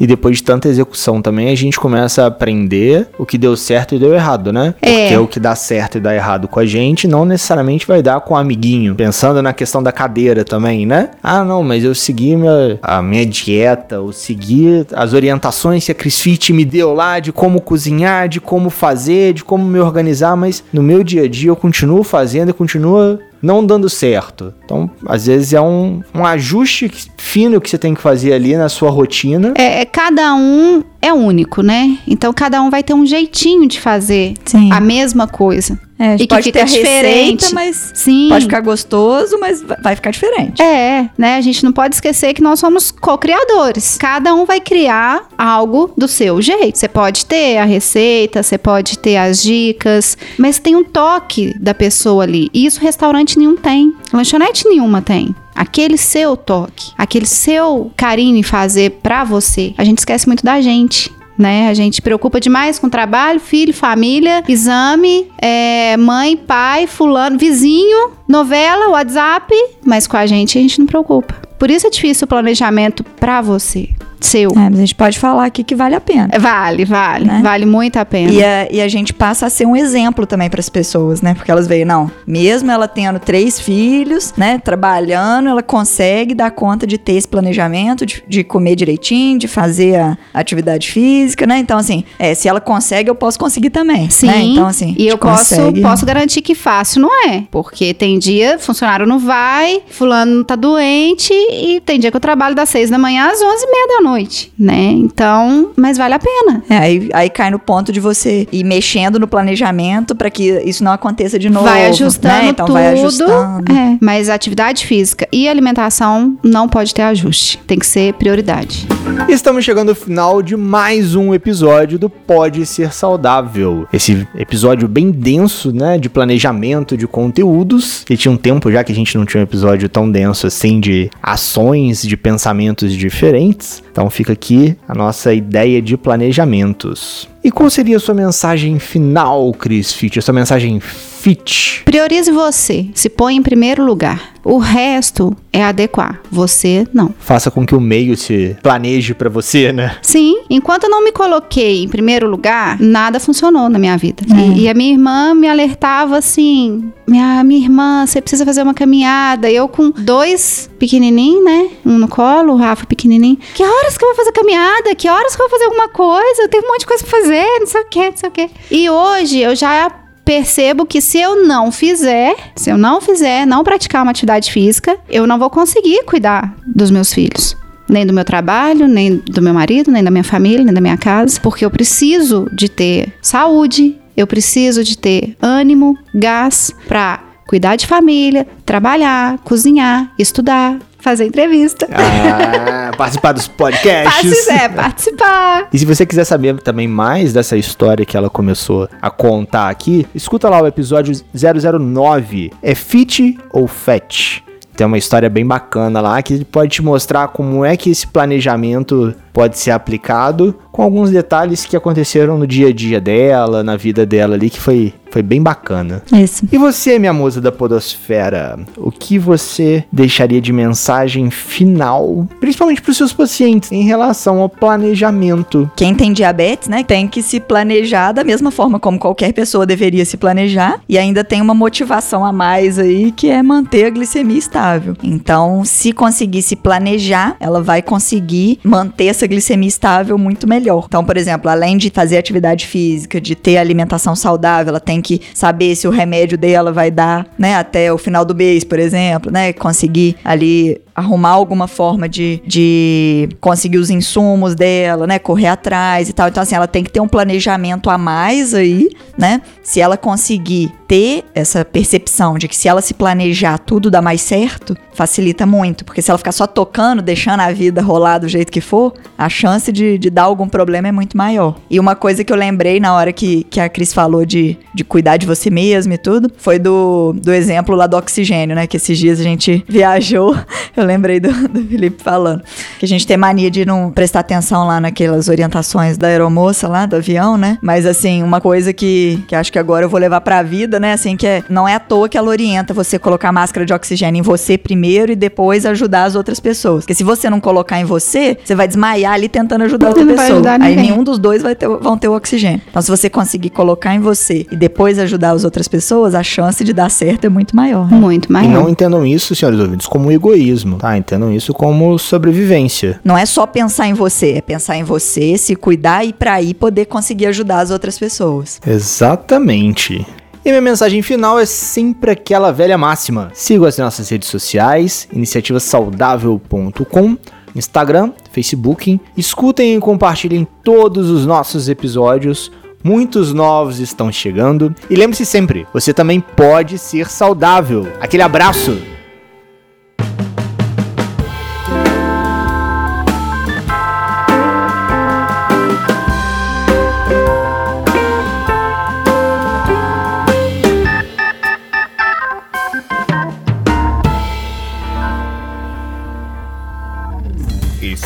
E 0.03 0.07
depois 0.07 0.38
de 0.38 0.42
tanta 0.42 0.68
execução 0.68 1.22
também, 1.22 1.48
a 1.48 1.55
gente 1.55 1.78
começa 1.78 2.24
a 2.24 2.26
aprender 2.26 3.07
o 3.16 3.24
que 3.24 3.38
deu 3.38 3.57
certo 3.57 3.94
e 3.94 4.00
deu 4.00 4.12
errado, 4.12 4.53
né? 4.53 4.74
É. 4.82 5.03
Porque 5.03 5.16
o 5.16 5.28
que 5.28 5.38
dá 5.38 5.55
certo 5.55 5.98
e 5.98 6.00
dá 6.00 6.12
errado 6.12 6.48
com 6.48 6.59
a 6.59 6.66
gente 6.66 7.07
não 7.07 7.24
necessariamente 7.24 7.86
vai 7.86 8.03
dar 8.03 8.20
com 8.20 8.34
o 8.34 8.36
amiguinho. 8.36 8.96
Pensando 8.96 9.40
na 9.40 9.53
questão 9.53 9.80
da 9.80 9.92
cadeira 9.92 10.44
também, 10.44 10.84
né? 10.84 11.11
Ah, 11.22 11.44
não, 11.44 11.62
mas 11.62 11.84
eu 11.84 11.94
segui 11.94 12.34
minha, 12.34 12.80
a 12.82 13.00
minha 13.00 13.24
dieta, 13.24 13.94
eu 13.94 14.11
segui 14.11 14.84
as 14.92 15.12
orientações 15.12 15.86
que 15.86 15.92
a 15.92 15.94
CrisFit 15.94 16.53
me 16.53 16.64
deu 16.64 16.92
lá 16.92 17.20
de 17.20 17.30
como 17.30 17.61
cozinhar, 17.61 18.28
de 18.28 18.40
como 18.40 18.70
fazer, 18.70 19.32
de 19.32 19.44
como 19.44 19.64
me 19.64 19.78
organizar, 19.78 20.36
mas 20.36 20.64
no 20.72 20.82
meu 20.82 21.05
dia 21.05 21.22
a 21.22 21.28
dia 21.28 21.50
eu 21.50 21.57
continuo 21.57 22.03
fazendo 22.03 22.48
e 22.48 22.53
continuo 22.53 23.20
não 23.43 23.66
dando 23.66 23.88
certo. 23.90 24.55
Então, 24.64 24.88
às 25.07 25.26
vezes 25.26 25.53
é 25.53 25.61
um, 25.61 26.03
um 26.14 26.24
ajuste 26.24 26.90
fino 27.18 27.61
que 27.61 27.68
você 27.68 27.76
tem 27.76 27.95
que 27.95 28.01
fazer 28.01 28.32
ali 28.32 28.57
na 28.57 28.68
sua 28.68 28.90
rotina. 28.90 29.53
É, 29.57 29.80
é, 29.80 29.84
cada 29.84 30.34
um 30.34 30.84
é 31.03 31.12
único, 31.12 31.62
né? 31.62 31.98
Então 32.07 32.32
cada 32.32 32.62
um 32.62 32.70
vai 32.70 32.82
ter 32.82 32.94
um 32.94 33.05
jeitinho 33.05 33.66
de 33.68 33.80
fazer 33.80 34.34
Sim. 34.44 34.70
a 34.72 34.80
mesma 34.80 35.26
coisa. 35.26 35.78
É, 35.98 36.14
E 36.16 36.18
que 36.18 36.26
pode 36.28 36.44
fica 36.44 36.61
ter 36.61 36.64
diferente. 36.64 37.42
receita, 37.44 37.55
mas 37.55 37.92
Sim. 37.94 38.26
pode 38.28 38.44
ficar 38.46 38.61
gostoso, 38.61 39.38
mas 39.38 39.62
va- 39.62 39.76
vai 39.80 39.94
ficar 39.94 40.11
diferente. 40.11 40.61
É, 40.61 41.09
né? 41.16 41.36
A 41.36 41.40
gente 41.40 41.62
não 41.62 41.70
pode 41.70 41.94
esquecer 41.94 42.34
que 42.34 42.42
nós 42.42 42.59
somos 42.59 42.90
co-criadores. 42.90 43.98
Cada 43.98 44.34
um 44.34 44.44
vai 44.44 44.61
criar 44.61 45.28
algo 45.38 45.92
do 45.96 46.09
seu 46.09 46.42
jeito. 46.42 46.76
Você 46.76 46.88
pode 46.88 47.24
ter 47.26 47.59
a 47.59 47.64
receita, 47.64 48.42
você 48.42 48.59
pode 48.59 48.98
ter 48.98 49.16
as 49.16 49.40
dicas, 49.42 50.18
mas 50.36 50.59
tem 50.59 50.74
um 50.74 50.82
toque 50.82 51.55
da 51.61 51.72
pessoa 51.72 52.24
ali. 52.24 52.50
E 52.53 52.66
isso 52.66 52.80
restaurante 52.80 53.38
nenhum 53.38 53.57
tem. 53.57 53.94
Lanchonete 54.12 54.66
nenhuma 54.68 55.00
tem. 55.03 55.32
Aquele 55.55 55.96
seu 55.96 56.36
toque, 56.36 56.92
aquele 56.96 57.26
seu 57.26 57.90
carinho 57.96 58.36
em 58.36 58.42
fazer 58.42 58.98
pra 59.03 59.24
você. 59.24 59.74
A 59.76 59.84
gente 59.84 59.98
esquece 59.98 60.26
muito 60.26 60.44
da 60.44 60.61
gente. 60.61 61.11
Né? 61.36 61.68
A 61.68 61.74
gente 61.74 62.03
preocupa 62.03 62.38
demais 62.38 62.78
com 62.78 62.90
trabalho, 62.90 63.40
filho, 63.40 63.72
família, 63.72 64.44
exame, 64.46 65.28
é, 65.38 65.96
mãe, 65.96 66.36
pai, 66.36 66.86
fulano, 66.86 67.38
vizinho, 67.38 68.11
novela, 68.33 68.89
WhatsApp, 68.89 69.55
mas 69.85 70.07
com 70.07 70.16
a 70.16 70.26
gente 70.26 70.59
a 70.59 70.61
gente 70.62 70.78
não 70.78 70.87
preocupa. 70.87 71.35
Por 71.59 71.70
isso 71.70 71.87
é 71.87 71.91
difícil 71.91 72.24
o 72.24 72.28
planejamento 72.28 73.05
para 73.05 73.41
você 73.43 73.91
seu. 74.24 74.51
É, 74.51 74.70
mas 74.70 74.74
a 74.74 74.80
gente 74.80 74.95
pode 74.95 75.18
falar 75.18 75.47
aqui 75.47 75.62
que 75.62 75.74
vale 75.74 75.95
a 75.95 76.01
pena. 76.01 76.28
Vale, 76.39 76.85
vale. 76.85 77.26
Né? 77.26 77.41
Vale 77.43 77.66
muito 77.66 77.97
a 77.97 78.05
pena. 78.05 78.33
E 78.33 78.43
a, 78.43 78.68
e 78.70 78.80
a 78.80 78.89
gente 78.89 79.12
passa 79.12 79.47
a 79.47 79.51
ser 79.51 79.66
um 79.66 79.76
exemplo 79.76 80.26
também 80.26 80.49
para 80.49 80.61
as 80.61 80.68
pessoas, 80.68 81.20
né? 81.20 81.35
Porque 81.35 81.51
elas 81.51 81.66
veem, 81.66 81.85
não, 81.85 82.11
mesmo 82.26 82.70
ela 82.70 82.89
tendo 82.89 83.18
três 83.18 83.61
filhos, 83.61 84.33
né? 84.37 84.59
Trabalhando, 84.59 85.49
ela 85.49 85.62
consegue 85.62 86.35
dar 86.35 86.51
conta 86.51 86.87
de 86.87 86.99
ter 86.99 87.14
esse 87.14 87.28
planejamento, 87.28 88.07
de, 88.07 88.22
de 88.26 88.45
comer 88.45 88.76
direitinho, 88.76 89.39
de 89.39 89.49
fazer 89.49 89.97
a 89.97 90.16
atividade 90.33 90.91
física, 90.91 91.47
né? 91.47 91.59
Então, 91.59 91.78
assim, 91.78 92.05
é, 92.18 92.35
se 92.35 92.49
ela 92.49 92.61
consegue, 92.61 93.11
eu 93.11 93.14
posso 93.14 93.39
conseguir 93.39 93.70
também. 93.70 94.03
Né? 94.03 94.11
Sim. 94.11 94.26
Né? 94.26 94.41
Então, 94.43 94.66
assim. 94.66 94.95
E 94.99 95.07
eu 95.07 95.18
posso, 95.18 95.57
consegue... 95.57 95.80
posso 95.83 96.07
garantir 96.07 96.43
que 96.43 96.55
fácil 96.55 97.03
não 97.03 97.28
é. 97.28 97.45
Porque 97.51 97.93
tem 97.93 98.18
dia, 98.23 98.59
funcionário 98.59 99.07
não 99.07 99.18
vai, 99.18 99.83
fulano 99.91 100.45
tá 100.45 100.57
doente, 100.57 101.33
e 101.33 101.81
tem 101.85 101.99
dia 101.99 102.11
que 102.11 102.16
eu 102.16 102.20
trabalho 102.20 102.55
das 102.55 102.68
seis 102.68 102.91
da 102.91 102.99
manhã 102.99 103.27
às 103.27 103.41
onze 103.41 103.64
e 103.64 103.70
meia 103.70 103.87
da 103.89 104.01
noite 104.03 104.53
né? 104.59 104.93
Então, 104.93 105.70
mas 105.77 105.99
vale 105.99 106.14
a 106.14 106.18
pena. 106.18 106.62
É, 106.68 106.79
aí, 106.79 107.11
aí 107.12 107.31
cai 107.31 107.51
no 107.51 107.59
ponto 107.59 107.93
de 107.93 108.01
você 108.01 108.47
ir 108.53 108.64
mexendo 108.64 109.18
no 109.18 109.27
planejamento 109.27 110.14
para 110.14 110.31
que 110.31 110.62
isso 110.64 110.85
não 110.85 110.93
aconteça 110.93 111.39
de 111.39 111.51
novo. 111.51 111.66
Vai 111.66 111.87
ajustando 111.87 112.45
né? 112.45 112.49
então, 112.49 112.66
tudo. 112.66 112.75
Vai 112.75 112.93
ajustando. 112.93 113.73
É, 113.73 113.99
mas 114.01 114.29
atividade 114.29 114.87
física 114.87 115.29
e 115.33 115.49
alimentação 115.49 116.39
não 116.43 116.68
pode 116.68 116.95
ter 116.95 117.03
ajuste. 117.03 117.59
Tem 117.66 117.79
que 117.79 117.87
ser 117.87 118.14
prioridade. 118.14 118.87
Estamos 119.28 119.64
chegando 119.64 119.90
ao 119.90 119.94
final 119.94 120.42
de 120.42 120.56
mais 120.56 121.14
um 121.14 121.32
episódio 121.32 121.98
do 121.98 122.08
Pode 122.08 122.64
Ser 122.66 122.92
Saudável. 122.92 123.86
Esse 123.92 124.26
episódio 124.36 124.86
bem 124.88 125.10
denso, 125.10 125.72
né? 125.72 125.98
De 125.98 126.08
planejamento 126.08 126.96
de 126.96 127.06
conteúdos. 127.06 128.04
E 128.08 128.16
tinha 128.16 128.32
um 128.32 128.36
tempo 128.36 128.70
já 128.70 128.84
que 128.84 128.92
a 128.92 128.94
gente 128.94 129.16
não 129.16 129.24
tinha 129.24 129.40
um 129.40 129.44
episódio 129.44 129.88
tão 129.88 130.10
denso 130.10 130.46
assim 130.46 130.80
de 130.80 131.10
ações, 131.22 132.02
de 132.02 132.16
pensamentos 132.16 132.92
diferentes. 132.92 133.82
Então 133.90 134.08
fica 134.10 134.32
aqui 134.32 134.76
a 134.86 134.94
nossa 134.94 135.32
ideia 135.32 135.80
de 135.80 135.96
planejamentos. 135.96 137.32
E 137.45 137.51
qual 137.51 137.68
seria 137.68 137.97
a 137.97 138.01
sua 138.01 138.14
mensagem 138.14 138.78
final, 138.78 139.53
Chris 139.53 139.93
Fitch? 139.93 140.18
A 140.18 140.22
sua 140.22 140.32
mensagem 140.32 140.78
fit? 140.78 141.82
Priorize 141.84 142.30
você, 142.30 142.86
se 142.95 143.09
põe 143.09 143.36
em 143.36 143.43
primeiro 143.43 143.84
lugar. 143.84 144.32
O 144.45 144.59
resto 144.59 145.36
é 145.53 145.62
adequar, 145.62 146.20
você 146.28 146.84
não. 146.93 147.14
Faça 147.20 147.49
com 147.49 147.64
que 147.64 147.76
o 147.76 147.80
meio 147.80 148.16
se 148.16 148.57
planeje 148.61 149.14
para 149.14 149.28
você, 149.28 149.72
né? 149.72 149.97
Sim, 150.03 150.43
enquanto 150.51 150.84
eu 150.84 150.90
não 150.90 151.05
me 151.05 151.12
coloquei 151.12 151.84
em 151.84 151.88
primeiro 151.88 152.28
lugar, 152.28 152.76
nada 152.80 153.20
funcionou 153.20 153.68
na 153.68 153.78
minha 153.78 153.97
vida. 153.97 154.24
É. 154.28 154.49
E, 154.49 154.62
e, 154.62 154.68
a 154.68 154.74
minha 154.74 154.93
irmã 154.93 155.32
me 155.32 155.49
alertava 155.49 156.18
assim: 156.18 156.93
minha, 157.07 157.45
minha 157.45 157.61
irmã, 157.61 158.05
você 158.05 158.20
precisa 158.20 158.45
fazer 158.45 158.62
uma 158.62 158.74
caminhada. 158.74 159.49
Eu 159.49 159.68
com 159.68 159.90
dois 159.90 160.68
pequenininhos, 160.76 161.45
né? 161.45 161.70
Um 161.86 161.99
no 161.99 162.09
colo, 162.09 162.55
o 162.55 162.57
Rafa 162.57 162.84
pequenininho. 162.84 163.38
Que 163.55 163.62
horas 163.62 163.97
que 163.97 164.05
eu 164.05 164.09
vou 164.09 164.16
fazer 164.16 164.32
caminhada? 164.32 164.93
Que 164.97 165.09
horas 165.09 165.36
que 165.36 165.43
eu 165.43 165.49
vou 165.49 165.57
fazer 165.57 165.66
alguma 165.66 165.88
coisa? 165.88 166.43
Eu 166.43 166.49
tenho 166.49 166.64
um 166.64 166.68
monte 166.68 166.80
de 166.80 166.86
coisa 166.86 167.05
pra 167.05 167.20
fazer 167.20 167.32
não 167.37 167.66
sei 167.66 167.80
o 167.80 167.89
que, 167.89 168.11
não 168.11 168.16
sei 168.16 168.28
o 168.28 168.33
que. 168.33 168.51
E 168.70 168.91
hoje 168.91 169.39
eu 169.39 169.55
já 169.55 169.91
percebo 170.24 170.87
que 170.87 171.01
se 171.01 171.18
eu 171.18 171.45
não 171.45 171.72
fizer, 171.72 172.35
se 172.57 172.70
eu 172.70 172.78
não 172.78 173.01
fizer, 173.01 173.47
não 173.47 173.64
praticar 173.64 174.03
uma 174.03 174.11
atividade 174.11 174.51
física, 174.51 174.97
eu 175.09 175.26
não 175.26 175.39
vou 175.39 175.51
conseguir 175.51 176.05
cuidar 176.05 176.55
dos 176.66 176.91
meus 176.91 177.12
filhos. 177.12 177.57
Nem 177.89 178.07
do 178.07 178.12
meu 178.12 178.24
trabalho, 178.24 178.87
nem 178.89 179.16
do 179.16 179.43
meu 179.43 179.53
marido, 179.53 179.91
nem 179.91 180.03
da 180.03 180.11
minha 180.11 180.24
família, 180.24 180.64
nem 180.64 180.72
da 180.72 180.80
minha 180.80 180.97
casa. 180.97 181.39
Porque 181.41 181.64
eu 181.64 181.70
preciso 181.70 182.49
de 182.53 182.68
ter 182.68 183.12
saúde, 183.20 183.99
eu 184.16 184.26
preciso 184.26 184.83
de 184.85 184.97
ter 184.97 185.37
ânimo, 185.43 185.99
gás 186.14 186.74
para 186.89 187.20
cuidar 187.47 187.76
de 187.76 187.87
família, 187.87 188.47
trabalhar, 188.64 189.39
cozinhar, 189.45 190.11
estudar, 190.18 190.78
fazer 191.03 191.26
entrevista. 191.26 191.88
Ah, 191.90 192.92
participar 192.96 193.32
dos 193.32 193.48
podcasts. 193.48 194.48
É, 194.48 194.68
participar. 194.68 195.68
E 195.72 195.78
se 195.78 195.84
você 195.84 196.07
quiser 196.07 196.24
saber 196.24 196.61
também 196.62 196.86
mais 196.86 197.32
dessa 197.32 197.57
história 197.57 198.07
que 198.07 198.16
ela 198.16 198.30
começou 198.30 198.88
a 199.00 199.11
contar 199.11 199.68
aqui, 199.68 200.07
escuta 200.14 200.48
lá 200.48 200.62
o 200.62 200.66
episódio 200.66 201.12
009. 201.34 202.53
É 202.62 202.74
fit 202.74 203.36
ou 203.50 203.66
fat? 203.66 204.42
Tem 204.76 204.86
uma 204.86 204.96
história 204.96 205.28
bem 205.28 205.44
bacana 205.44 206.00
lá 206.00 206.22
que 206.22 206.44
pode 206.44 206.70
te 206.70 206.82
mostrar 206.82 207.28
como 207.28 207.64
é 207.64 207.76
que 207.76 207.90
esse 207.90 208.07
planejamento 208.07 209.14
pode 209.32 209.59
ser 209.59 209.70
aplicado 209.70 210.55
com 210.70 210.82
alguns 210.82 211.11
detalhes 211.11 211.66
que 211.66 211.76
aconteceram 211.76 212.38
no 212.38 212.46
dia 212.46 212.68
a 212.68 212.72
dia 212.72 213.00
dela, 213.00 213.62
na 213.62 213.76
vida 213.76 214.07
dela 214.07 214.34
ali, 214.34 214.48
que 214.48 214.59
foi, 214.59 214.94
foi 215.12 215.22
bem 215.22 215.42
bacana. 215.42 216.02
Isso. 216.12 216.46
E 216.50 216.58
você, 216.58 216.98
minha 216.98 217.12
musa 217.12 217.40
da 217.40 217.50
podosfera, 217.50 218.58
o 218.76 218.90
que 218.90 219.18
você 219.18 219.84
deixaria 219.90 220.40
de 220.40 220.52
mensagem 220.52 221.30
final, 221.30 222.26
principalmente 222.40 222.82
para 222.82 222.90
os 222.90 222.96
seus 222.96 223.12
pacientes, 223.12 223.72
em 223.72 223.82
relação 223.82 224.40
ao 224.40 224.48
planejamento? 224.48 225.70
Quem 225.76 225.94
tem 225.94 226.12
diabetes, 226.12 226.68
né, 226.68 226.82
tem 226.82 227.08
que 227.08 227.22
se 227.22 227.40
planejar 227.40 228.12
da 228.12 228.24
mesma 228.24 228.50
forma 228.50 228.78
como 228.78 228.98
qualquer 228.98 229.32
pessoa 229.32 229.64
deveria 229.64 230.04
se 230.04 230.16
planejar 230.16 230.80
e 230.88 230.98
ainda 230.98 231.24
tem 231.24 231.40
uma 231.40 231.54
motivação 231.54 232.24
a 232.24 232.32
mais 232.32 232.78
aí, 232.78 233.12
que 233.12 233.30
é 233.30 233.42
manter 233.42 233.86
a 233.86 233.90
glicemia 233.90 234.38
estável. 234.38 234.94
Então, 235.02 235.64
se 235.64 235.92
conseguir 235.92 236.42
se 236.42 236.56
planejar, 236.56 237.36
ela 237.40 237.62
vai 237.62 237.80
conseguir 237.80 238.58
manter 238.62 239.06
essa 239.06 239.22
essa 239.22 239.26
glicemia 239.26 239.68
estável 239.68 240.18
muito 240.18 240.48
melhor. 240.48 240.84
Então, 240.88 241.04
por 241.04 241.16
exemplo, 241.16 241.48
além 241.48 241.76
de 241.76 241.90
fazer 241.90 242.18
atividade 242.18 242.66
física, 242.66 243.20
de 243.20 243.34
ter 243.34 243.56
alimentação 243.56 244.16
saudável, 244.16 244.70
ela 244.70 244.80
tem 244.80 245.00
que 245.03 245.20
saber 245.34 245.74
se 245.74 245.86
o 245.86 245.90
remédio 245.90 246.38
dela 246.38 246.72
vai 246.72 246.90
dar, 246.90 247.26
né, 247.38 247.57
até 247.57 247.92
o 247.92 247.98
final 247.98 248.24
do 248.24 248.34
mês, 248.34 248.64
por 248.64 248.78
exemplo, 248.78 249.30
né, 249.30 249.53
conseguir 249.53 250.16
ali 250.24 250.80
arrumar 250.95 251.30
alguma 251.30 251.66
forma 251.66 252.09
de, 252.09 252.43
de 252.47 253.28
conseguir 253.40 253.78
os 253.78 253.90
insumos 253.90 254.55
dela, 254.55 255.07
né? 255.07 255.18
Correr 255.18 255.49
atrás 255.49 256.09
e 256.09 256.12
tal. 256.12 256.28
Então, 256.28 256.43
assim, 256.43 256.55
ela 256.55 256.66
tem 256.66 256.84
que 256.84 256.90
ter 256.90 257.01
um 257.01 257.09
planejamento 257.09 257.90
a 257.90 257.97
mais 257.97 258.55
aí, 258.55 258.90
né? 259.16 259.40
Se 259.62 259.80
ela 259.80 259.97
conseguir 259.97 260.72
ter 260.86 261.24
essa 261.34 261.64
percepção 261.64 262.36
de 262.36 262.47
que 262.47 262.55
se 262.55 262.68
ela 262.68 262.82
se 262.82 262.93
planejar 262.93 263.57
tudo 263.59 263.90
dá 263.90 264.03
mais 264.03 264.20
certo, 264.20 264.76
facilita 264.93 265.47
muito. 265.47 265.84
Porque 265.84 266.03
se 266.03 266.11
ela 266.11 266.18
ficar 266.18 266.32
só 266.32 266.47
tocando, 266.47 267.01
deixando 267.01 267.40
a 267.40 267.51
vida 267.51 267.80
rolar 267.80 268.18
do 268.18 268.28
jeito 268.28 268.53
que 268.53 268.61
for, 268.61 268.93
a 269.16 269.28
chance 269.28 269.72
de, 269.72 269.97
de 269.97 270.11
dar 270.11 270.24
algum 270.24 270.47
problema 270.47 270.88
é 270.88 270.93
muito 270.93 271.16
maior. 271.16 271.57
E 271.70 271.80
uma 271.80 271.95
coisa 271.95 272.22
que 272.22 272.30
eu 272.30 272.36
lembrei 272.36 272.78
na 272.78 272.95
hora 272.95 273.12
que, 273.12 273.45
que 273.45 273.59
a 273.59 273.70
Cris 273.70 273.95
falou 273.95 274.26
de, 274.26 274.59
de 274.74 274.84
cuidar 274.84 275.16
de 275.16 275.26
você 275.26 275.49
mesmo 275.49 275.95
e 275.95 275.99
tudo, 275.99 276.30
foi 276.36 276.59
do, 276.59 277.14
do 277.14 277.32
exemplo 277.32 277.74
lá 277.74 277.86
do 277.86 277.97
oxigênio, 277.97 278.55
né? 278.55 278.66
Que 278.66 278.76
esses 278.76 278.99
dias 278.99 279.18
a 279.18 279.22
gente 279.22 279.64
viajou. 279.68 280.36
Eu 280.83 280.87
lembrei 280.87 281.20
do, 281.20 281.30
do 281.49 281.62
Felipe 281.64 282.03
falando. 282.03 282.43
Que 282.78 282.85
a 282.85 282.89
gente 282.89 283.07
tem 283.07 283.16
mania 283.16 283.51
de 283.51 283.64
não 283.64 283.91
prestar 283.91 284.20
atenção 284.20 284.66
lá 284.66 284.80
naquelas 284.80 285.28
orientações 285.28 285.97
da 285.97 286.09
aeromoça 286.09 286.68
lá, 286.68 286.87
do 286.87 286.97
avião, 286.97 287.37
né? 287.37 287.59
Mas 287.62 287.87
assim, 287.87 288.22
uma 288.22 288.41
coisa 288.41 288.72
que, 288.72 289.22
que 289.28 289.35
acho 289.35 289.53
que 289.53 289.59
agora 289.59 289.85
eu 289.85 289.89
vou 289.89 290.01
levar 290.01 290.20
pra 290.20 290.43
vida, 290.43 290.80
né? 290.80 290.93
Assim, 290.93 291.16
que 291.16 291.26
é, 291.26 291.45
não 291.49 291.68
é 291.68 291.74
à 291.74 291.80
toa 291.80 292.09
que 292.09 292.18
ela 292.18 292.28
orienta 292.28 292.74
você 292.74 292.99
colocar 292.99 293.33
máscara 293.33 293.64
de 293.64 293.72
oxigênio 293.72 294.18
em 294.18 294.22
você 294.22 294.59
primeiro 294.59 295.12
e 295.12 295.16
depois 295.16 295.64
ajudar 295.64 296.05
as 296.05 296.14
outras 296.14 296.41
pessoas. 296.41 296.85
Porque 296.85 296.95
se 296.95 297.05
você 297.05 297.30
não 297.30 297.41
colocar 297.41 297.80
em 297.80 297.85
você, 297.85 298.37
você 298.43 298.55
vai 298.55 298.66
desmaiar 298.66 299.14
ali 299.14 299.28
tentando 299.28 299.62
ajudar 299.64 299.89
outra 299.89 300.05
não 300.05 300.14
pessoa. 300.14 300.43
Aí 300.61 300.74
nenhum 300.74 301.05
dos 301.05 301.18
dois 301.18 301.43
vai 301.43 301.55
ter, 301.55 301.68
vão 301.68 301.97
ter 301.97 302.09
o 302.09 302.16
oxigênio. 302.16 302.61
Então, 302.68 302.83
se 302.83 302.91
você 302.91 303.09
conseguir 303.09 303.51
colocar 303.51 303.95
em 303.95 304.01
você 304.01 304.47
e 304.51 304.57
depois 304.57 304.99
ajudar 304.99 305.30
as 305.30 305.45
outras 305.45 305.68
pessoas, 305.68 306.14
a 306.14 306.22
chance 306.22 306.64
de 306.64 306.72
dar 306.72 306.91
certo 306.91 307.24
é 307.24 307.28
muito 307.28 307.55
maior. 307.55 307.91
Né? 307.91 307.97
Muito 307.97 308.33
maior. 308.33 308.49
E 308.49 308.53
não 308.53 308.68
entendam 308.68 309.07
isso, 309.07 309.35
senhores 309.35 309.61
ouvintes, 309.61 309.87
como 309.87 310.11
egoísmo, 310.11 310.72
tá? 310.79 310.97
Entendam 310.97 311.33
isso 311.33 311.53
como 311.53 311.99
sobrevivência. 311.99 313.01
Não 313.05 313.16
é 313.16 313.27
só 313.27 313.47
pensar 313.47 313.89
em 313.89 313.95
você, 313.95 314.33
é 314.33 314.41
pensar 314.41 314.77
em 314.77 314.85
você, 314.85 315.39
se 315.39 315.55
cuidar 315.55 316.05
e 316.05 316.12
para 316.12 316.35
aí 316.35 316.55
poder 316.55 316.87
conseguir 316.87 317.27
ajudar 317.27 317.61
as 317.61 317.70
outras 317.70 317.99
pessoas. 317.99 318.61
Exatamente. 318.66 320.05
E 320.45 320.49
minha 320.49 320.61
mensagem 320.61 321.01
final 321.03 321.39
é 321.39 321.47
sempre 321.47 322.11
aquela 322.11 322.51
velha 322.51 322.77
máxima. 322.77 323.31
Siga 323.33 323.68
as 323.68 323.79
nossas 323.79 324.09
redes 324.09 324.29
sociais, 324.29 325.07
iniciativasaudável.com, 325.12 327.16
Instagram, 327.55 328.11
Facebook. 328.33 329.01
Escutem 329.16 329.77
e 329.77 329.81
compartilhem 329.81 330.45
todos 330.64 331.11
os 331.11 331.25
nossos 331.25 331.68
episódios. 331.68 332.51
Muitos 332.83 333.33
novos 333.33 333.79
estão 333.79 334.11
chegando. 334.11 334.75
E 334.91 334.97
lembre-se 334.97 335.25
sempre, 335.25 335.64
você 335.73 335.95
também 335.95 336.18
pode 336.18 336.77
ser 336.77 337.09
saudável. 337.09 337.87
Aquele 338.01 338.25
abraço! 338.25 338.77